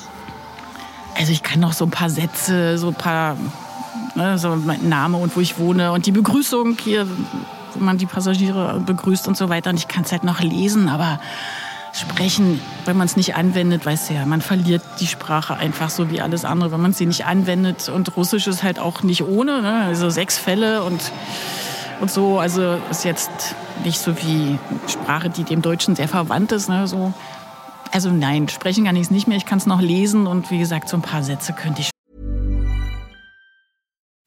Also 1.18 1.32
ich 1.32 1.42
kann 1.42 1.61
noch 1.61 1.75
so 1.75 1.85
ein 1.85 1.90
paar 1.90 2.09
Sätze, 2.09 2.78
so 2.78 2.88
ein 2.88 2.94
paar, 2.94 3.37
ne, 4.14 4.38
so 4.38 4.56
mein 4.56 4.88
Name 4.88 5.18
und 5.18 5.37
wo 5.37 5.40
ich 5.40 5.59
wohne 5.59 5.92
und 5.92 6.06
die 6.06 6.12
Begrüßung 6.12 6.78
hier, 6.82 7.06
wo 7.75 7.85
man 7.85 7.99
die 7.99 8.06
Passagiere 8.06 8.82
begrüßt 8.85 9.28
und 9.28 9.37
so 9.37 9.50
weiter. 9.50 9.71
Und 9.71 9.76
ich 9.76 9.88
kann 9.88 10.04
es 10.04 10.12
halt 10.12 10.25
noch 10.25 10.40
lesen, 10.40 10.88
aber 10.88 11.21
sprechen, 11.93 12.61
wenn 12.85 12.97
man 12.97 13.07
es 13.07 13.17
nicht 13.17 13.35
anwendet, 13.35 13.85
weißt 13.85 14.11
du 14.11 14.15
ja, 14.15 14.27
man 14.27 14.41
verliert 14.41 14.83
die 15.01 15.07
Sprache 15.07 15.55
einfach 15.55 15.91
so 15.91 16.11
wie 16.11 16.21
alles 16.21 16.45
andere, 16.45 16.73
wenn 16.73 16.81
man 16.81 16.93
sie 16.93 17.07
nicht 17.07 17.27
anwendet. 17.27 17.89
Und 17.89 18.17
Russisch 18.17 18.47
ist 18.47 18.63
halt 18.63 18.79
auch 18.79 19.03
nicht 19.03 19.23
ohne, 19.23 19.63
ne? 19.63 19.85
also 19.85 20.11
sechs 20.11 20.39
Fälle 20.39 20.83
und, 20.83 21.13
und 22.01 22.11
so. 22.11 22.39
Also 22.39 22.79
ist 22.91 23.05
jetzt 23.05 23.31
nicht 23.85 23.99
so 23.99 24.17
wie 24.23 24.59
Sprache, 24.89 25.31
die 25.31 25.45
dem 25.45 25.63
Deutschen 25.63 25.95
sehr 25.95 26.09
verwandt 26.09 26.53
ist. 26.53 26.69
Ne? 26.69 26.87
So. 26.87 27.13
Also 27.93 28.11
nein, 28.11 28.49
sprechen 28.49 28.85
kann 28.85 28.97
ich 28.97 29.03
es 29.03 29.11
nicht 29.11 29.29
mehr. 29.29 29.37
Ich 29.37 29.47
kann 29.47 29.59
es 29.59 29.67
noch 29.67 29.81
lesen 29.81 30.27
und 30.27 30.51
wie 30.51 30.59
gesagt, 30.59 30.89
so 30.89 30.97
ein 30.97 31.03
paar 31.03 31.23
Sätze 31.23 31.53
könnte 31.53 31.83
ich 31.83 31.91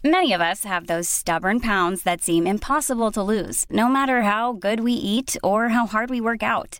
Many 0.04 0.36
of 0.36 0.40
us 0.40 0.64
have 0.66 0.86
those 0.86 1.10
stubborn 1.10 1.60
pounds 1.60 2.04
that 2.04 2.22
seem 2.22 2.46
impossible 2.46 3.12
to 3.12 3.24
lose, 3.24 3.66
no 3.72 3.90
matter 3.90 4.22
how 4.22 4.54
good 4.54 4.82
we 4.82 4.92
eat 4.92 5.36
or 5.42 5.70
how 5.70 5.88
hard 5.88 6.12
we 6.12 6.22
work 6.22 6.44
out. 6.44 6.80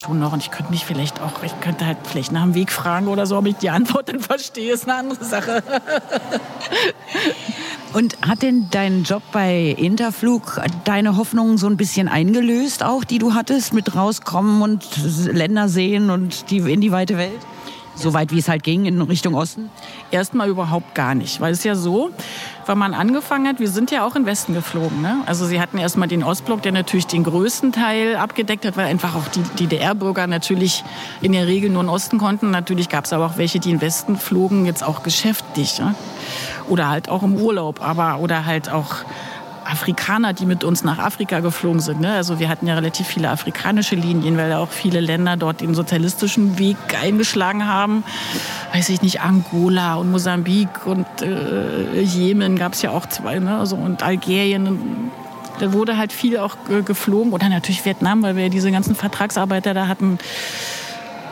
Tun 0.00 0.18
noch 0.18 0.34
und 0.34 0.42
ich 0.42 0.50
könnte 0.50 0.70
mich 0.70 0.84
vielleicht 0.84 1.22
auch, 1.22 1.42
ich 1.42 1.58
könnte 1.60 1.86
halt 1.86 1.96
vielleicht 2.04 2.30
nach 2.30 2.42
dem 2.42 2.54
Weg 2.54 2.70
fragen 2.70 3.08
oder 3.08 3.24
so, 3.24 3.38
ob 3.38 3.46
ich 3.46 3.56
die 3.56 3.70
Antwort 3.70 4.10
dann 4.10 4.20
verstehe, 4.20 4.74
ist 4.74 4.84
eine 4.84 4.98
andere 4.98 5.24
Sache. 5.24 5.62
Und 7.94 8.18
hat 8.20 8.42
denn 8.42 8.68
dein 8.70 9.04
Job 9.04 9.22
bei 9.32 9.74
Interflug 9.78 10.60
deine 10.84 11.16
Hoffnungen 11.16 11.56
so 11.56 11.66
ein 11.66 11.78
bisschen 11.78 12.08
eingelöst, 12.08 12.84
auch 12.84 13.04
die 13.04 13.18
du 13.18 13.32
hattest, 13.32 13.72
mit 13.72 13.94
rauskommen 13.94 14.60
und 14.60 14.84
Länder 15.32 15.70
sehen 15.70 16.10
und 16.10 16.50
die, 16.50 16.58
in 16.58 16.82
die 16.82 16.92
weite 16.92 17.16
Welt? 17.16 17.40
So 17.98 18.12
weit 18.12 18.30
wie 18.30 18.38
es 18.38 18.48
halt 18.48 18.62
ging 18.62 18.84
in 18.84 19.00
Richtung 19.00 19.34
Osten? 19.34 19.70
Erstmal 20.10 20.50
überhaupt 20.50 20.94
gar 20.94 21.14
nicht, 21.14 21.40
weil 21.40 21.52
es 21.52 21.64
ja 21.64 21.74
so, 21.74 22.10
weil 22.66 22.76
man 22.76 22.92
angefangen 22.92 23.48
hat, 23.48 23.58
wir 23.58 23.70
sind 23.70 23.90
ja 23.90 24.06
auch 24.06 24.16
in 24.16 24.26
Westen 24.26 24.52
geflogen. 24.52 25.00
Ne? 25.00 25.22
Also 25.24 25.46
sie 25.46 25.58
hatten 25.58 25.78
erstmal 25.78 26.06
den 26.06 26.22
Ostblock, 26.22 26.60
der 26.60 26.72
natürlich 26.72 27.06
den 27.06 27.24
größten 27.24 27.72
Teil 27.72 28.16
abgedeckt 28.16 28.66
hat, 28.66 28.76
weil 28.76 28.84
einfach 28.84 29.16
auch 29.16 29.28
die 29.28 29.42
DDR-Bürger 29.58 30.26
natürlich 30.26 30.84
in 31.22 31.32
der 31.32 31.46
Regel 31.46 31.70
nur 31.70 31.82
in 31.82 31.88
Osten 31.88 32.18
konnten. 32.18 32.50
Natürlich 32.50 32.90
gab 32.90 33.06
es 33.06 33.14
aber 33.14 33.24
auch 33.24 33.38
welche, 33.38 33.60
die 33.60 33.70
in 33.70 33.80
Westen 33.80 34.18
flogen, 34.18 34.66
jetzt 34.66 34.84
auch 34.84 35.02
geschäftlich. 35.02 35.78
Ne? 35.78 35.94
Oder 36.68 36.90
halt 36.90 37.08
auch 37.08 37.22
im 37.22 37.36
Urlaub, 37.36 37.80
aber 37.80 38.18
oder 38.18 38.44
halt 38.44 38.70
auch 38.70 38.96
Afrikaner, 39.66 40.32
die 40.32 40.46
mit 40.46 40.64
uns 40.64 40.84
nach 40.84 40.98
Afrika 40.98 41.40
geflogen 41.40 41.80
sind. 41.80 42.00
Ne? 42.00 42.12
Also 42.12 42.38
wir 42.38 42.48
hatten 42.48 42.66
ja 42.66 42.74
relativ 42.74 43.06
viele 43.06 43.30
afrikanische 43.30 43.96
Linien, 43.96 44.36
weil 44.36 44.50
ja 44.50 44.58
auch 44.58 44.70
viele 44.70 45.00
Länder 45.00 45.36
dort 45.36 45.60
den 45.60 45.74
sozialistischen 45.74 46.58
Weg 46.58 46.76
eingeschlagen 47.00 47.66
haben. 47.66 48.04
Weiß 48.72 48.88
ich 48.88 49.02
nicht, 49.02 49.20
Angola 49.20 49.96
und 49.96 50.10
Mosambik 50.10 50.86
und 50.86 51.06
äh, 51.22 52.00
Jemen 52.00 52.56
gab 52.56 52.74
es 52.74 52.82
ja 52.82 52.90
auch 52.90 53.06
zwei, 53.06 53.38
ne? 53.38 53.58
also, 53.58 53.76
und 53.76 54.02
Algerien. 54.02 55.10
Da 55.58 55.72
wurde 55.72 55.96
halt 55.96 56.12
viel 56.12 56.38
auch 56.38 56.56
geflogen. 56.84 57.32
Oder 57.32 57.48
natürlich 57.48 57.84
Vietnam, 57.84 58.22
weil 58.22 58.36
wir 58.36 58.44
ja 58.44 58.48
diese 58.50 58.70
ganzen 58.70 58.94
Vertragsarbeiter 58.94 59.72
da 59.72 59.88
hatten 59.88 60.18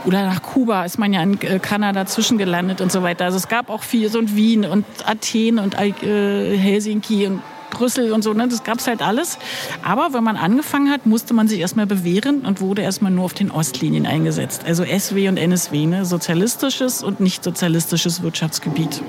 oder 0.06 0.26
nach 0.26 0.42
Kuba 0.42 0.84
ist 0.84 0.98
man 0.98 1.12
ja 1.12 1.22
in 1.22 1.40
äh, 1.40 1.58
Kanada 1.58 2.04
zwischengelandet 2.06 2.80
und 2.80 2.92
so 2.92 3.02
weiter. 3.02 3.24
Also 3.24 3.38
es 3.38 3.48
gab 3.48 3.70
auch 3.70 3.82
viel, 3.82 4.10
so 4.10 4.18
in 4.18 4.36
Wien 4.36 4.64
und 4.64 4.84
Athen 5.06 5.58
und 5.58 5.74
äh, 5.78 6.56
Helsinki 6.56 7.26
und 7.26 7.40
Brüssel 7.74 8.12
und 8.12 8.24
so, 8.24 8.32
ne? 8.32 8.48
das 8.48 8.64
gab 8.64 8.78
es 8.78 8.86
halt 8.86 9.02
alles. 9.02 9.38
Aber 9.82 10.14
wenn 10.14 10.24
man 10.24 10.36
angefangen 10.36 10.90
hat, 10.90 11.04
musste 11.04 11.34
man 11.34 11.46
sich 11.46 11.60
erstmal 11.60 11.86
bewähren 11.86 12.40
und 12.40 12.62
wurde 12.62 12.80
erstmal 12.80 13.10
nur 13.10 13.26
auf 13.26 13.34
den 13.34 13.50
Ostlinien 13.50 14.06
eingesetzt. 14.06 14.62
Also 14.64 14.84
SW 14.84 15.28
und 15.28 15.36
NSW, 15.36 15.86
ne? 15.86 16.06
sozialistisches 16.06 17.02
und 17.02 17.20
nicht 17.20 17.44
sozialistisches 17.44 18.22
Wirtschaftsgebiet. 18.22 19.02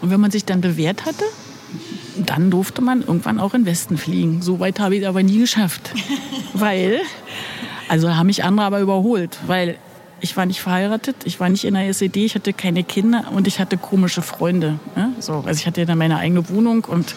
Und 0.00 0.10
wenn 0.10 0.20
man 0.20 0.32
sich 0.32 0.44
dann 0.44 0.60
bewährt 0.60 1.06
hatte, 1.06 1.24
dann 2.16 2.50
durfte 2.50 2.82
man 2.82 3.02
irgendwann 3.02 3.38
auch 3.38 3.54
in 3.54 3.64
Westen 3.64 3.96
fliegen. 3.96 4.42
So 4.42 4.60
weit 4.60 4.80
habe 4.80 4.96
ich 4.96 5.02
es 5.02 5.08
aber 5.08 5.22
nie 5.22 5.38
geschafft. 5.38 5.92
weil, 6.52 7.00
also 7.88 8.14
haben 8.14 8.26
mich 8.26 8.44
andere 8.44 8.66
aber 8.66 8.80
überholt, 8.80 9.38
weil 9.46 9.78
ich 10.22 10.36
war 10.36 10.46
nicht 10.46 10.60
verheiratet, 10.60 11.16
ich 11.24 11.40
war 11.40 11.48
nicht 11.48 11.64
in 11.64 11.74
der 11.74 11.88
SED, 11.88 12.24
ich 12.24 12.36
hatte 12.36 12.52
keine 12.52 12.84
Kinder 12.84 13.24
und 13.34 13.48
ich 13.48 13.58
hatte 13.58 13.76
komische 13.76 14.22
Freunde. 14.22 14.78
Ne? 14.94 15.12
So, 15.18 15.42
also 15.44 15.50
ich 15.50 15.66
hatte 15.66 15.84
dann 15.84 15.98
meine 15.98 16.16
eigene 16.16 16.48
Wohnung 16.48 16.84
und 16.84 17.16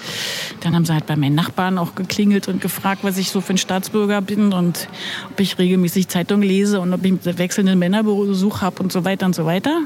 dann 0.61 0.75
haben 0.75 0.85
sie 0.85 0.93
halt 0.93 1.05
bei 1.05 1.15
meinen 1.15 1.35
Nachbarn 1.35 1.77
auch 1.77 1.93
geklingelt 1.93 2.47
und 2.47 2.61
gefragt, 2.61 3.03
was 3.03 3.17
ich 3.17 3.29
so 3.29 3.41
für 3.41 3.53
ein 3.53 3.57
Staatsbürger 3.57 4.21
bin 4.21 4.53
und 4.53 4.89
ob 5.29 5.39
ich 5.39 5.59
regelmäßig 5.59 6.07
Zeitung 6.07 6.41
lese 6.41 6.81
und 6.81 6.93
ob 6.93 7.05
ich 7.05 7.13
wechselnden 7.23 7.77
Männerbesuch 7.77 8.61
habe 8.61 8.81
und 8.81 8.91
so 8.91 9.05
weiter 9.05 9.27
und 9.27 9.35
so 9.35 9.45
weiter. 9.45 9.81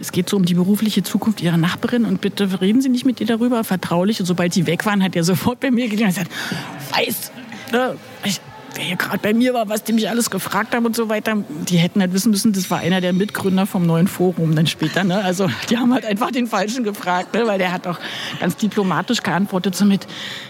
Es 0.00 0.10
geht 0.10 0.28
so 0.28 0.36
um 0.36 0.44
die 0.44 0.54
berufliche 0.54 1.04
Zukunft 1.04 1.40
Ihrer 1.40 1.56
Nachbarin 1.56 2.04
und 2.04 2.20
bitte 2.20 2.60
reden 2.60 2.82
Sie 2.82 2.88
nicht 2.88 3.06
mit 3.06 3.20
ihr 3.20 3.26
darüber, 3.26 3.64
vertraulich. 3.64 4.20
Und 4.20 4.26
sobald 4.26 4.52
sie 4.52 4.66
weg 4.66 4.84
waren, 4.84 5.02
hat 5.02 5.16
er 5.16 5.24
sofort 5.24 5.60
bei 5.60 5.70
mir 5.70 5.88
geklingelt 5.88 6.18
und 6.18 6.28
gesagt, 6.28 6.96
weiß, 6.96 7.32
ne, 7.72 7.96
ich, 8.24 8.40
wer 8.76 8.84
hier 8.84 8.96
gerade 8.96 9.18
bei 9.18 9.34
mir 9.34 9.54
war, 9.54 9.68
was 9.68 9.84
die 9.84 9.92
mich 9.92 10.08
alles 10.08 10.30
gefragt 10.30 10.74
haben 10.74 10.86
und 10.86 10.94
so 10.94 11.08
weiter, 11.08 11.36
die 11.68 11.78
hätten 11.78 12.00
halt 12.00 12.12
wissen 12.12 12.30
müssen, 12.30 12.52
das 12.52 12.70
war 12.70 12.78
einer 12.78 13.00
der 13.00 13.12
Mitgründer 13.12 13.66
vom 13.66 13.86
neuen 13.86 14.08
Forum 14.08 14.54
dann 14.54 14.66
später. 14.66 15.04
Ne? 15.04 15.22
Also 15.22 15.48
die 15.70 15.78
haben 15.78 15.92
halt 15.92 16.04
einfach 16.04 16.30
den 16.30 16.46
Falschen 16.46 16.84
gefragt, 16.84 17.34
ne? 17.34 17.46
weil 17.46 17.58
der 17.58 17.72
hat 17.72 17.86
auch 17.86 17.98
ganz 18.40 18.56
diplomatisch 18.56 19.22
geantwortet 19.22 19.74
so 19.74 19.84
mit, 19.84 20.06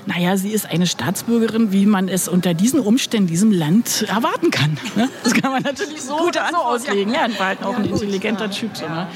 naja, 0.07 0.37
sie 0.37 0.51
ist 0.51 0.67
eine 0.67 0.87
Staatsbürgerin, 0.87 1.73
wie 1.73 1.87
man 1.87 2.09
es 2.09 2.29
unter 2.29 2.55
diesen 2.55 2.81
Umständen 2.81 3.29
diesem 3.29 3.53
Land 3.53 4.07
erwarten 4.09 4.51
kann. 4.51 4.79
Ne? 4.97 5.09
Das 5.25 5.35
kann 5.35 5.53
man 5.53 5.63
natürlich 5.63 6.03
so, 6.03 6.17
Gute 6.17 6.41
so 6.51 6.57
auslegen. 6.57 7.13
Ja, 7.13 7.27
und 7.27 7.39
war 7.39 7.47
halt 7.47 7.63
auch 7.63 7.77
ein 7.77 7.85
intelligenter 7.85 8.51
Typ. 8.51 8.77
So, 8.77 8.87
ne? 8.89 9.07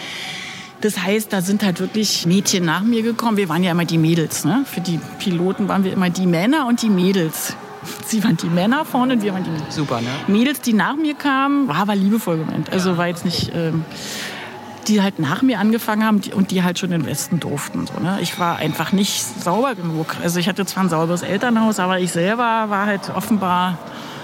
Das 0.80 1.02
heißt, 1.02 1.32
da 1.32 1.42
sind 1.42 1.62
halt 1.62 1.80
wirklich 1.80 2.26
Mädchen 2.26 2.64
nach 2.64 2.82
mir 2.82 3.02
gekommen. 3.02 3.36
Wir 3.36 3.48
waren 3.48 3.62
ja 3.62 3.72
immer 3.72 3.84
die 3.84 3.98
Mädels. 3.98 4.44
Ne? 4.44 4.64
Für 4.64 4.80
die 4.80 4.98
Piloten 5.18 5.68
waren 5.68 5.84
wir 5.84 5.92
immer 5.92 6.08
die 6.08 6.26
Männer 6.26 6.66
und 6.66 6.80
die 6.82 6.88
Mädels. 6.88 7.54
Sie 8.06 8.22
waren 8.24 8.36
die 8.36 8.48
Männer 8.48 8.84
vorne 8.84 9.14
und 9.14 9.22
wir 9.22 9.32
waren 9.32 9.44
die 9.44 9.50
Mädels. 9.50 9.74
Super, 9.74 10.00
ne? 10.00 10.08
Mädels, 10.26 10.60
die 10.60 10.72
nach 10.72 10.96
mir 10.96 11.14
kamen, 11.14 11.68
war 11.68 11.76
aber 11.76 11.94
liebevoll 11.94 12.38
gemeint. 12.38 12.72
Also 12.72 12.96
war 12.96 13.06
jetzt 13.06 13.24
nicht, 13.24 13.52
ähm, 13.54 13.84
die 14.88 15.02
halt 15.02 15.18
nach 15.18 15.42
mir 15.42 15.58
angefangen 15.58 16.04
haben 16.04 16.20
und 16.34 16.50
die 16.50 16.62
halt 16.62 16.78
schon 16.78 16.92
in 16.92 17.02
den 17.02 17.06
Westen 17.08 17.40
durften. 17.40 17.86
So, 17.86 18.00
ne? 18.00 18.18
Ich 18.20 18.38
war 18.38 18.56
einfach 18.56 18.92
nicht 18.92 19.22
sauber 19.42 19.74
genug. 19.74 20.16
Also 20.22 20.40
ich 20.40 20.48
hatte 20.48 20.66
zwar 20.66 20.84
ein 20.84 20.88
sauberes 20.88 21.22
Elternhaus, 21.22 21.78
aber 21.78 22.00
ich 22.00 22.12
selber 22.12 22.66
war 22.68 22.86
halt 22.86 23.10
offenbar 23.14 23.78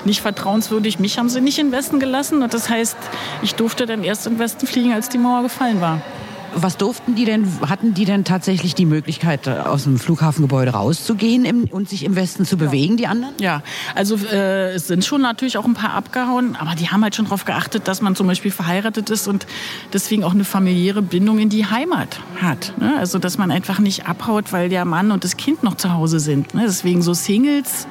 nicht 0.05 0.23
vertrauenswürdig. 0.23 0.99
Mich 0.99 1.19
haben 1.19 1.29
sie 1.29 1.41
nicht 1.41 1.59
in 1.59 1.69
den 1.69 1.73
Westen 1.73 2.01
gelassen. 2.01 2.43
Und 2.43 2.55
das 2.55 2.71
heißt, 2.71 2.97
ich 3.43 3.55
durfte 3.55 3.87
dann 3.87 4.05
erst 4.05 4.27
in 4.27 4.35
den 4.35 4.39
Westen 4.39 4.67
fliegen, 4.67 4.93
als 4.93 5.09
die 5.09 5.19
Mauer 5.19 5.43
gefallen 5.43 5.81
war. 5.81 6.01
Was 6.63 6.77
durften 6.77 7.15
die 7.15 7.25
denn, 7.25 7.47
hatten 7.69 7.95
die 7.95 8.05
denn 8.05 8.25
tatsächlich 8.25 8.75
die 8.75 8.87
Möglichkeit, 8.87 9.47
äh, 9.47 9.51
aus 9.51 9.85
dem 9.85 9.99
Flughafengebäude 9.99 10.73
rauszugehen 10.73 11.45
im, 11.45 11.65
und 11.65 11.89
sich 11.89 12.05
im 12.05 12.17
Westen 12.17 12.45
zu 12.45 12.57
bewegen, 12.57 12.97
die 12.97 13.07
anderen? 13.07 13.35
Ja, 13.41 13.63
also 13.95 14.17
äh, 14.17 14.73
es 14.73 14.87
sind 14.87 15.05
schon 15.05 15.21
natürlich 15.21 15.59
auch 15.59 15.65
ein 15.65 15.75
paar 15.75 15.93
abgehauen, 15.95 16.57
aber 16.57 16.75
die 16.75 16.89
haben 16.89 17.03
halt 17.03 17.15
schon 17.15 17.27
darauf 17.27 17.45
geachtet, 17.45 17.89
dass 17.89 18.01
man 18.03 18.17
zum 18.17 18.27
Beispiel 18.27 18.51
verheiratet 18.51 19.11
ist 19.11 19.29
und 19.29 19.47
deswegen 19.93 20.25
auch 20.25 20.35
eine 20.35 20.45
familiäre 20.45 21.03
Bindung 21.03 21.39
in 21.39 21.49
die 21.49 21.67
Heimat 21.67 22.21
hat. 22.41 22.73
Ne? 22.79 22.95
Also 22.99 23.19
dass 23.19 23.39
man 23.39 23.51
einfach 23.51 23.79
nicht 23.79 24.07
abhaut, 24.07 24.53
weil 24.53 24.69
der 24.69 24.85
Mann 24.85 25.11
und 25.11 25.25
das 25.25 25.37
Kind 25.37 25.63
noch 25.63 25.77
zu 25.77 25.93
Hause 25.93 26.21
sind. 26.21 26.55
Ne? 26.55 26.63
Deswegen 26.67 27.03
so 27.03 27.15
Singles 27.15 27.87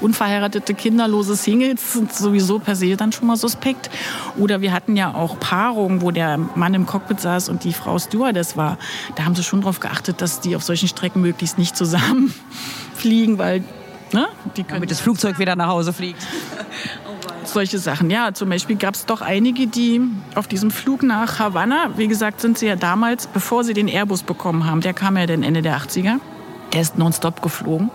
unverheiratete, 0.00 0.74
kinderlose 0.74 1.36
Singles 1.36 1.92
sind 1.92 2.12
sowieso 2.12 2.58
per 2.58 2.76
se 2.76 2.96
dann 2.96 3.12
schon 3.12 3.26
mal 3.26 3.36
suspekt. 3.36 3.90
Oder 4.38 4.60
wir 4.60 4.72
hatten 4.72 4.96
ja 4.96 5.14
auch 5.14 5.38
Paarungen, 5.38 6.02
wo 6.02 6.10
der 6.10 6.38
Mann 6.38 6.74
im 6.74 6.86
Cockpit 6.86 7.20
saß 7.20 7.48
und 7.48 7.64
die 7.64 7.72
Frau 7.72 7.98
Stewardess 7.98 8.56
war. 8.56 8.78
Da 9.16 9.24
haben 9.24 9.34
sie 9.34 9.42
schon 9.42 9.60
darauf 9.60 9.80
geachtet, 9.80 10.20
dass 10.20 10.40
die 10.40 10.56
auf 10.56 10.62
solchen 10.62 10.88
Strecken 10.88 11.20
möglichst 11.20 11.58
nicht 11.58 11.76
zusammenfliegen, 11.76 13.38
weil 13.38 13.64
ne, 14.12 14.28
die 14.56 14.62
können 14.62 14.76
Damit 14.76 14.90
das 14.90 15.00
Flugzeug 15.00 15.38
wieder 15.38 15.56
nach 15.56 15.68
Hause 15.68 15.92
fliegt. 15.92 16.26
solche 17.44 17.78
Sachen. 17.78 18.10
Ja, 18.10 18.32
zum 18.32 18.48
Beispiel 18.48 18.76
gab 18.76 18.94
es 18.94 19.06
doch 19.06 19.20
einige, 19.20 19.66
die 19.66 20.00
auf 20.34 20.46
diesem 20.46 20.70
Flug 20.70 21.02
nach 21.02 21.38
Havanna, 21.38 21.90
wie 21.96 22.08
gesagt, 22.08 22.40
sind 22.40 22.58
sie 22.58 22.66
ja 22.66 22.76
damals, 22.76 23.26
bevor 23.26 23.64
sie 23.64 23.74
den 23.74 23.88
Airbus 23.88 24.22
bekommen 24.22 24.66
haben, 24.66 24.80
der 24.80 24.94
kam 24.94 25.16
ja 25.16 25.26
dann 25.26 25.42
Ende 25.42 25.62
der 25.62 25.76
80er, 25.78 26.18
der 26.72 26.80
ist 26.80 26.98
nonstop 26.98 27.42
geflogen, 27.42 27.90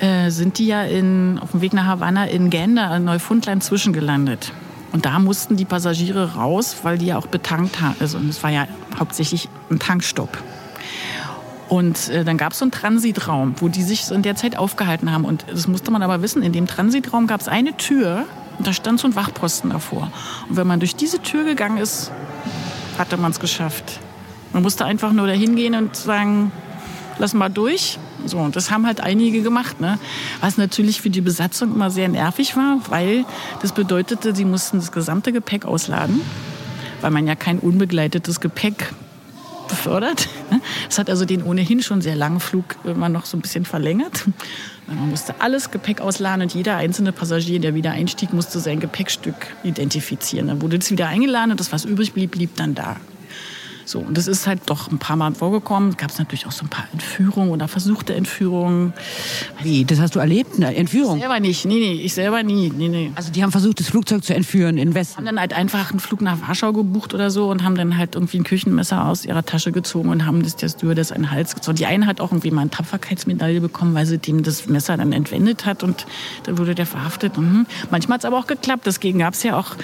äh, 0.00 0.30
sind 0.30 0.58
die 0.58 0.66
ja 0.66 0.82
in, 0.82 1.38
auf 1.38 1.52
dem 1.52 1.60
Weg 1.60 1.72
nach 1.72 1.86
Havanna 1.86 2.26
in 2.26 2.50
Gander, 2.50 2.98
Neufundland, 2.98 3.64
zwischengelandet. 3.64 4.52
Und 4.92 5.04
da 5.04 5.18
mussten 5.18 5.56
die 5.56 5.64
Passagiere 5.64 6.34
raus, 6.34 6.76
weil 6.82 6.98
die 6.98 7.06
ja 7.06 7.18
auch 7.18 7.26
betankt 7.26 7.80
haben. 7.80 7.96
Also 8.00 8.18
es 8.28 8.42
war 8.42 8.50
ja 8.50 8.66
hauptsächlich 8.98 9.48
ein 9.70 9.78
Tankstopp. 9.78 10.38
Und 11.68 12.08
äh, 12.08 12.24
dann 12.24 12.38
gab 12.38 12.52
es 12.52 12.58
so 12.58 12.64
einen 12.64 12.72
Transitraum, 12.72 13.54
wo 13.58 13.68
die 13.68 13.82
sich 13.82 14.10
in 14.10 14.22
der 14.22 14.36
Zeit 14.36 14.56
aufgehalten 14.56 15.12
haben. 15.12 15.24
Und 15.24 15.44
das 15.50 15.68
musste 15.68 15.90
man 15.90 16.02
aber 16.02 16.22
wissen, 16.22 16.42
in 16.42 16.52
dem 16.52 16.66
Transitraum 16.66 17.26
gab 17.26 17.40
es 17.40 17.48
eine 17.48 17.76
Tür 17.76 18.24
und 18.56 18.66
da 18.66 18.72
stand 18.72 18.98
so 18.98 19.06
ein 19.06 19.14
Wachposten 19.14 19.70
davor. 19.70 20.10
Und 20.48 20.56
wenn 20.56 20.66
man 20.66 20.80
durch 20.80 20.96
diese 20.96 21.20
Tür 21.20 21.44
gegangen 21.44 21.78
ist, 21.78 22.10
hatte 22.96 23.16
man 23.18 23.30
es 23.30 23.40
geschafft. 23.40 24.00
Man 24.52 24.62
musste 24.62 24.86
einfach 24.86 25.12
nur 25.12 25.26
dahin 25.26 25.56
gehen 25.56 25.74
und 25.74 25.94
sagen, 25.94 26.50
lass 27.18 27.34
mal 27.34 27.48
durch. 27.48 27.98
So, 28.26 28.38
und 28.38 28.56
das 28.56 28.70
haben 28.70 28.86
halt 28.86 29.00
einige 29.00 29.42
gemacht, 29.42 29.80
ne? 29.80 29.98
Was 30.40 30.56
natürlich 30.56 31.00
für 31.00 31.10
die 31.10 31.20
Besatzung 31.20 31.74
immer 31.74 31.90
sehr 31.90 32.08
nervig 32.08 32.56
war, 32.56 32.80
weil 32.88 33.24
das 33.62 33.72
bedeutete, 33.72 34.34
sie 34.34 34.44
mussten 34.44 34.78
das 34.78 34.92
gesamte 34.92 35.32
Gepäck 35.32 35.64
ausladen, 35.64 36.20
weil 37.00 37.10
man 37.10 37.26
ja 37.26 37.34
kein 37.34 37.58
unbegleitetes 37.58 38.40
Gepäck 38.40 38.92
befördert. 39.68 40.28
ne? 40.50 40.60
Das 40.88 40.98
hat 40.98 41.10
also 41.10 41.24
den 41.24 41.42
ohnehin 41.42 41.82
schon 41.82 42.00
sehr 42.00 42.16
langen 42.16 42.40
Flug 42.40 42.76
immer 42.84 43.08
noch 43.08 43.26
so 43.26 43.36
ein 43.36 43.40
bisschen 43.40 43.64
verlängert. 43.64 44.24
Man 44.86 45.10
musste 45.10 45.40
alles 45.40 45.70
Gepäck 45.70 46.00
ausladen 46.00 46.42
und 46.42 46.54
jeder 46.54 46.76
einzelne 46.76 47.12
Passagier, 47.12 47.60
der 47.60 47.74
wieder 47.74 47.92
einstieg, 47.92 48.32
musste 48.32 48.58
sein 48.58 48.80
Gepäckstück 48.80 49.34
identifizieren. 49.62 50.48
Dann 50.48 50.62
wurde 50.62 50.78
es 50.78 50.90
wieder 50.90 51.08
eingeladen 51.08 51.50
und 51.50 51.60
das, 51.60 51.72
was 51.72 51.84
übrig 51.84 52.14
blieb, 52.14 52.30
blieb 52.32 52.56
dann 52.56 52.74
da. 52.74 52.96
So, 53.88 54.00
und 54.00 54.18
das 54.18 54.26
ist 54.26 54.46
halt 54.46 54.60
doch 54.66 54.90
ein 54.90 54.98
paar 54.98 55.16
Mal 55.16 55.34
vorgekommen. 55.34 55.96
Gab 55.96 56.10
es 56.10 56.18
natürlich 56.18 56.46
auch 56.46 56.52
so 56.52 56.66
ein 56.66 56.68
paar 56.68 56.84
Entführungen 56.92 57.50
oder 57.50 57.68
versuchte 57.68 58.14
Entführungen. 58.14 58.92
Wie, 59.62 59.86
das 59.86 59.98
hast 59.98 60.14
du 60.14 60.18
erlebt? 60.18 60.56
Eine 60.56 60.74
Entführung? 60.76 61.18
Selber 61.18 61.40
nicht, 61.40 61.64
nee, 61.64 61.78
nee, 61.78 61.92
ich 61.94 62.12
selber 62.12 62.42
nie, 62.42 62.70
nee, 62.76 62.88
nee. 62.88 63.12
Also 63.14 63.32
die 63.32 63.42
haben 63.42 63.50
versucht, 63.50 63.80
das 63.80 63.88
Flugzeug 63.88 64.24
zu 64.24 64.34
entführen 64.34 64.76
in 64.76 64.88
haben 64.88 64.94
Westen. 64.94 65.24
dann 65.24 65.40
halt 65.40 65.54
einfach 65.54 65.90
einen 65.90 66.00
Flug 66.00 66.20
nach 66.20 66.46
Warschau 66.46 66.74
gebucht 66.74 67.14
oder 67.14 67.30
so 67.30 67.50
und 67.50 67.64
haben 67.64 67.76
dann 67.76 67.96
halt 67.96 68.14
irgendwie 68.14 68.36
ein 68.36 68.44
Küchenmesser 68.44 69.06
aus 69.06 69.24
ihrer 69.24 69.46
Tasche 69.46 69.72
gezogen 69.72 70.10
und 70.10 70.26
haben 70.26 70.42
das 70.42 70.56
der 70.56 70.68
Stewardess 70.68 71.08
den 71.08 71.30
Hals 71.30 71.54
gezogen. 71.54 71.78
Die 71.78 71.86
eine 71.86 72.04
hat 72.04 72.20
auch 72.20 72.30
irgendwie 72.30 72.50
mal 72.50 72.60
eine 72.60 72.70
Tapferkeitsmedaille 72.70 73.62
bekommen, 73.62 73.94
weil 73.94 74.04
sie 74.04 74.18
dem 74.18 74.42
das 74.42 74.68
Messer 74.68 74.98
dann 74.98 75.12
entwendet 75.12 75.64
hat 75.64 75.82
und 75.82 76.04
dann 76.42 76.58
wurde 76.58 76.74
der 76.74 76.84
verhaftet. 76.84 77.38
Mhm. 77.38 77.64
Manchmal 77.90 78.16
hat 78.16 78.20
es 78.20 78.24
aber 78.26 78.38
auch 78.38 78.46
geklappt. 78.46 78.82
Deswegen 78.84 79.20
gab 79.20 79.32
es 79.32 79.42
ja 79.44 79.56
auch 79.56 79.76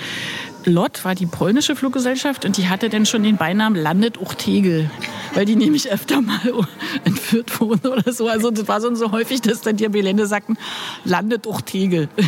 LOT 0.66 1.04
war 1.04 1.14
die 1.14 1.26
polnische 1.26 1.76
Fluggesellschaft 1.76 2.44
und 2.44 2.56
die 2.56 2.68
hatte 2.68 2.88
dann 2.88 3.06
schon 3.06 3.22
den 3.22 3.36
Beinamen 3.36 3.80
Landet 3.80 4.20
Uchtegel, 4.20 4.90
weil 5.34 5.44
die 5.44 5.56
nämlich 5.56 5.90
öfter 5.90 6.20
mal 6.20 6.40
entführt 7.04 7.60
wurden 7.60 7.88
oder 7.88 8.12
so. 8.12 8.28
Also 8.28 8.50
das 8.50 8.66
war 8.68 8.80
schon 8.80 8.96
so 8.96 9.12
häufig, 9.12 9.40
dass 9.42 9.60
dann 9.60 9.76
die 9.76 9.88
Belände 9.88 10.26
sagten, 10.26 10.56
Landet 11.04 11.46
Uchtegel. 11.46 12.08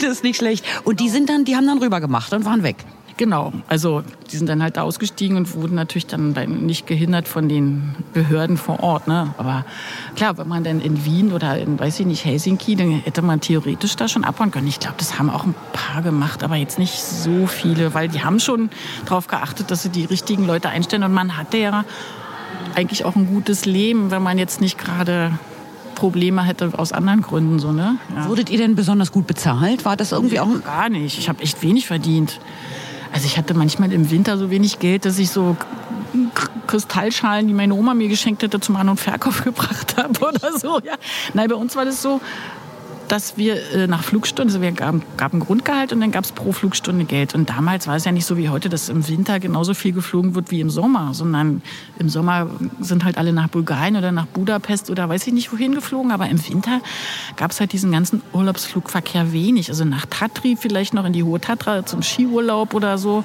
Das 0.00 0.10
ist 0.10 0.24
nicht 0.24 0.36
schlecht. 0.36 0.64
Und 0.84 1.00
die 1.00 1.08
sind 1.08 1.28
dann, 1.28 1.44
die 1.44 1.56
haben 1.56 1.66
dann 1.66 1.78
rüber 1.78 2.00
gemacht 2.00 2.32
und 2.32 2.44
waren 2.44 2.62
weg. 2.62 2.76
Genau, 3.20 3.52
also 3.68 4.02
die 4.32 4.38
sind 4.38 4.48
dann 4.48 4.62
halt 4.62 4.78
da 4.78 4.82
ausgestiegen 4.82 5.36
und 5.36 5.54
wurden 5.54 5.74
natürlich 5.74 6.06
dann 6.06 6.32
nicht 6.64 6.86
gehindert 6.86 7.28
von 7.28 7.50
den 7.50 7.94
Behörden 8.14 8.56
vor 8.56 8.80
Ort. 8.82 9.08
Ne? 9.08 9.34
Aber 9.36 9.66
klar, 10.16 10.38
wenn 10.38 10.48
man 10.48 10.64
dann 10.64 10.80
in 10.80 11.04
Wien 11.04 11.30
oder 11.30 11.58
in, 11.58 11.78
weiß 11.78 12.00
ich 12.00 12.06
nicht, 12.06 12.24
Helsinki, 12.24 12.76
dann 12.76 12.92
hätte 12.92 13.20
man 13.20 13.42
theoretisch 13.42 13.94
da 13.94 14.08
schon 14.08 14.24
abhauen 14.24 14.50
können. 14.50 14.68
Ich 14.68 14.80
glaube, 14.80 14.94
das 14.96 15.18
haben 15.18 15.28
auch 15.28 15.44
ein 15.44 15.54
paar 15.74 16.00
gemacht, 16.00 16.42
aber 16.42 16.56
jetzt 16.56 16.78
nicht 16.78 16.98
so 16.98 17.46
viele, 17.46 17.92
weil 17.92 18.08
die 18.08 18.24
haben 18.24 18.40
schon 18.40 18.70
darauf 19.04 19.26
geachtet, 19.26 19.70
dass 19.70 19.82
sie 19.82 19.90
die 19.90 20.06
richtigen 20.06 20.46
Leute 20.46 20.70
einstellen. 20.70 21.02
Und 21.02 21.12
man 21.12 21.36
hatte 21.36 21.58
ja 21.58 21.84
eigentlich 22.74 23.04
auch 23.04 23.16
ein 23.16 23.26
gutes 23.26 23.66
Leben, 23.66 24.10
wenn 24.10 24.22
man 24.22 24.38
jetzt 24.38 24.62
nicht 24.62 24.78
gerade 24.78 25.38
Probleme 25.94 26.42
hätte 26.42 26.70
aus 26.78 26.92
anderen 26.92 27.20
Gründen. 27.20 27.58
So, 27.58 27.70
ne? 27.70 27.98
ja. 28.16 28.26
Wurdet 28.26 28.48
ihr 28.48 28.56
denn 28.56 28.76
besonders 28.76 29.12
gut 29.12 29.26
bezahlt? 29.26 29.84
War 29.84 29.98
das 29.98 30.12
irgendwie 30.12 30.40
auch 30.40 30.48
Gar 30.64 30.88
nicht. 30.88 31.18
Ich 31.18 31.28
habe 31.28 31.42
echt 31.42 31.62
wenig 31.62 31.86
verdient. 31.86 32.40
Also 33.12 33.26
ich 33.26 33.36
hatte 33.36 33.54
manchmal 33.54 33.92
im 33.92 34.10
Winter 34.10 34.38
so 34.38 34.50
wenig 34.50 34.78
Geld, 34.78 35.04
dass 35.04 35.18
ich 35.18 35.30
so 35.30 35.56
Kristallschalen, 36.66 37.48
die 37.48 37.54
meine 37.54 37.74
Oma 37.74 37.94
mir 37.94 38.08
geschenkt 38.08 38.42
hätte, 38.42 38.60
zum 38.60 38.76
An- 38.76 38.88
und 38.88 39.00
Verkauf 39.00 39.44
gebracht 39.44 39.96
habe 39.96 40.20
oder 40.20 40.56
so. 40.56 40.80
Ja. 40.80 40.94
Nein, 41.34 41.48
bei 41.48 41.56
uns 41.56 41.74
war 41.76 41.84
das 41.84 42.00
so, 42.00 42.20
dass 43.10 43.36
wir 43.36 43.56
äh, 43.72 43.88
nach 43.88 44.04
Flugstunde, 44.04 44.52
also 44.52 44.62
wir 44.62 44.70
gaben, 44.70 45.02
gaben 45.16 45.40
Grundgehalt 45.40 45.92
und 45.92 46.00
dann 46.00 46.12
gab 46.12 46.24
es 46.24 46.30
pro 46.30 46.52
Flugstunde 46.52 47.04
Geld. 47.04 47.34
Und 47.34 47.50
damals 47.50 47.88
war 47.88 47.96
es 47.96 48.04
ja 48.04 48.12
nicht 48.12 48.24
so 48.24 48.36
wie 48.36 48.48
heute, 48.48 48.68
dass 48.68 48.88
im 48.88 49.06
Winter 49.08 49.40
genauso 49.40 49.74
viel 49.74 49.92
geflogen 49.92 50.36
wird 50.36 50.52
wie 50.52 50.60
im 50.60 50.70
Sommer, 50.70 51.12
sondern 51.12 51.60
im 51.98 52.08
Sommer 52.08 52.46
sind 52.78 53.04
halt 53.04 53.18
alle 53.18 53.32
nach 53.32 53.48
Bulgarien 53.48 53.96
oder 53.96 54.12
nach 54.12 54.26
Budapest 54.26 54.90
oder 54.90 55.08
weiß 55.08 55.26
ich 55.26 55.32
nicht 55.32 55.52
wohin 55.52 55.74
geflogen. 55.74 56.12
Aber 56.12 56.28
im 56.28 56.46
Winter 56.48 56.80
gab 57.34 57.50
es 57.50 57.58
halt 57.58 57.72
diesen 57.72 57.90
ganzen 57.90 58.22
Urlaubsflugverkehr 58.32 59.32
wenig. 59.32 59.70
Also 59.70 59.84
nach 59.84 60.06
Tatri 60.06 60.56
vielleicht 60.56 60.94
noch 60.94 61.04
in 61.04 61.12
die 61.12 61.24
Hohe 61.24 61.40
Tatra 61.40 61.84
zum 61.84 62.02
Skiurlaub 62.02 62.74
oder 62.74 62.96
so. 62.96 63.24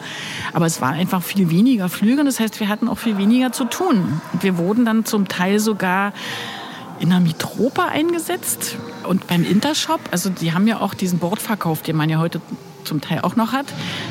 Aber 0.54 0.66
es 0.66 0.82
waren 0.82 0.96
einfach 0.96 1.22
viel 1.22 1.52
weniger 1.52 1.90
Flüge 1.90 2.22
und 2.22 2.26
das 2.26 2.40
heißt, 2.40 2.60
wir 2.60 2.70
hatten 2.70 2.88
auch 2.88 2.98
viel 2.98 3.20
weniger 3.20 3.52
zu 3.52 3.66
tun. 3.66 4.20
Wir 4.42 4.58
wurden 4.58 4.84
dann 4.84 5.06
zum 5.06 5.28
Teil 5.28 5.60
sogar 5.60 6.12
in 7.00 7.10
der 7.10 7.20
Mitropa 7.20 7.88
eingesetzt 7.88 8.78
und 9.08 9.28
beim 9.28 9.44
Intershop, 9.44 10.00
also 10.12 10.30
die 10.30 10.54
haben 10.54 10.68
ja 10.68 10.80
auch 10.80 10.94
diesen 10.94 11.20
Bordverkauf, 11.20 11.82
den 11.82 11.96
man 11.96 12.10
ja 12.10 12.20
heute 12.20 12.42
zum 12.86 13.02
Teil 13.02 13.22
auch 13.22 13.36
noch 13.36 13.52
hat. 13.52 13.66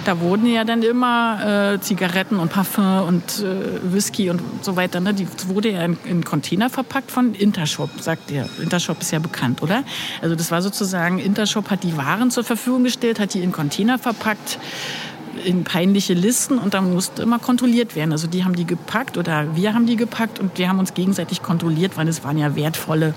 Da 0.05 0.20
wurden 0.20 0.47
ja 0.47 0.64
dann 0.64 0.83
immer 0.83 1.75
äh, 1.75 1.81
Zigaretten 1.81 2.38
und 2.38 2.51
Parfum 2.51 3.03
und 3.07 3.40
äh, 3.40 3.92
Whisky 3.92 4.31
und 4.31 4.42
so 4.62 4.77
weiter. 4.77 5.01
Ne? 5.01 5.14
Die 5.14 5.27
wurde 5.47 5.70
ja 5.70 5.85
in, 5.85 5.97
in 6.05 6.25
Container 6.25 6.68
verpackt 6.68 7.11
von 7.11 7.35
Intershop, 7.35 7.90
sagt 8.01 8.31
ihr. 8.31 8.49
Intershop 8.61 9.01
ist 9.01 9.12
ja 9.12 9.20
bekannt, 9.20 9.62
oder? 9.62 9.85
Also 10.20 10.35
das 10.35 10.51
war 10.51 10.61
sozusagen, 10.61 11.18
Intershop 11.18 11.70
hat 11.70 11.85
die 11.85 11.97
Waren 11.97 12.31
zur 12.31 12.44
Verfügung 12.44 12.85
gestellt, 12.85 13.20
hat 13.20 13.35
die 13.35 13.42
in 13.42 13.53
Container 13.53 13.99
verpackt 13.99 14.59
in 15.44 15.64
peinliche 15.64 16.14
Listen 16.14 16.59
und 16.59 16.74
dann 16.74 16.92
musste 16.92 17.22
immer 17.22 17.38
kontrolliert 17.38 17.94
werden. 17.94 18.12
Also 18.12 18.26
die 18.26 18.44
haben 18.44 18.57
die 18.57 18.66
gepackt 18.66 19.16
oder 19.16 19.54
wir 19.57 19.74
haben 19.74 19.87
die 19.87 19.96
gepackt 19.96 20.38
und 20.38 20.59
wir 20.59 20.68
haben 20.68 20.78
uns 20.78 20.94
gegenseitig 20.94 21.42
kontrolliert, 21.42 21.96
weil 21.96 22.09
es 22.09 22.24
waren 22.24 22.38
ja 22.38 22.57
wertvolle 22.57 23.14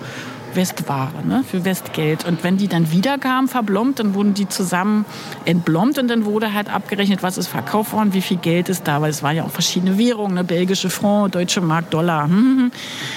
Westware 0.57 1.11
ne, 1.25 1.43
für 1.49 1.63
Westgeld. 1.63 2.25
Und 2.25 2.43
wenn 2.43 2.57
die 2.57 2.67
dann 2.67 2.91
wieder 2.91 3.17
kamen, 3.17 3.47
verblombt, 3.47 3.99
dann 3.99 4.13
wurden 4.13 4.33
die 4.33 4.49
zusammen 4.49 5.05
entblombt 5.45 5.99
und 5.99 6.07
dann 6.09 6.25
wurde 6.25 6.53
halt 6.53 6.73
abgerechnet, 6.73 7.23
was 7.23 7.37
ist 7.37 7.47
verkauft 7.47 7.93
worden, 7.93 8.13
wie 8.13 8.21
viel 8.21 8.37
Geld 8.37 8.67
ist 8.67 8.87
da, 8.87 9.01
weil 9.01 9.11
es 9.11 9.23
waren 9.23 9.35
ja 9.35 9.43
auch 9.43 9.51
verschiedene 9.51 9.97
Währungen, 9.97 10.35
ne, 10.35 10.43
belgische 10.43 10.89
Franc, 10.89 11.31
deutsche 11.31 11.61
Mark, 11.61 11.89
Dollar. 11.91 12.29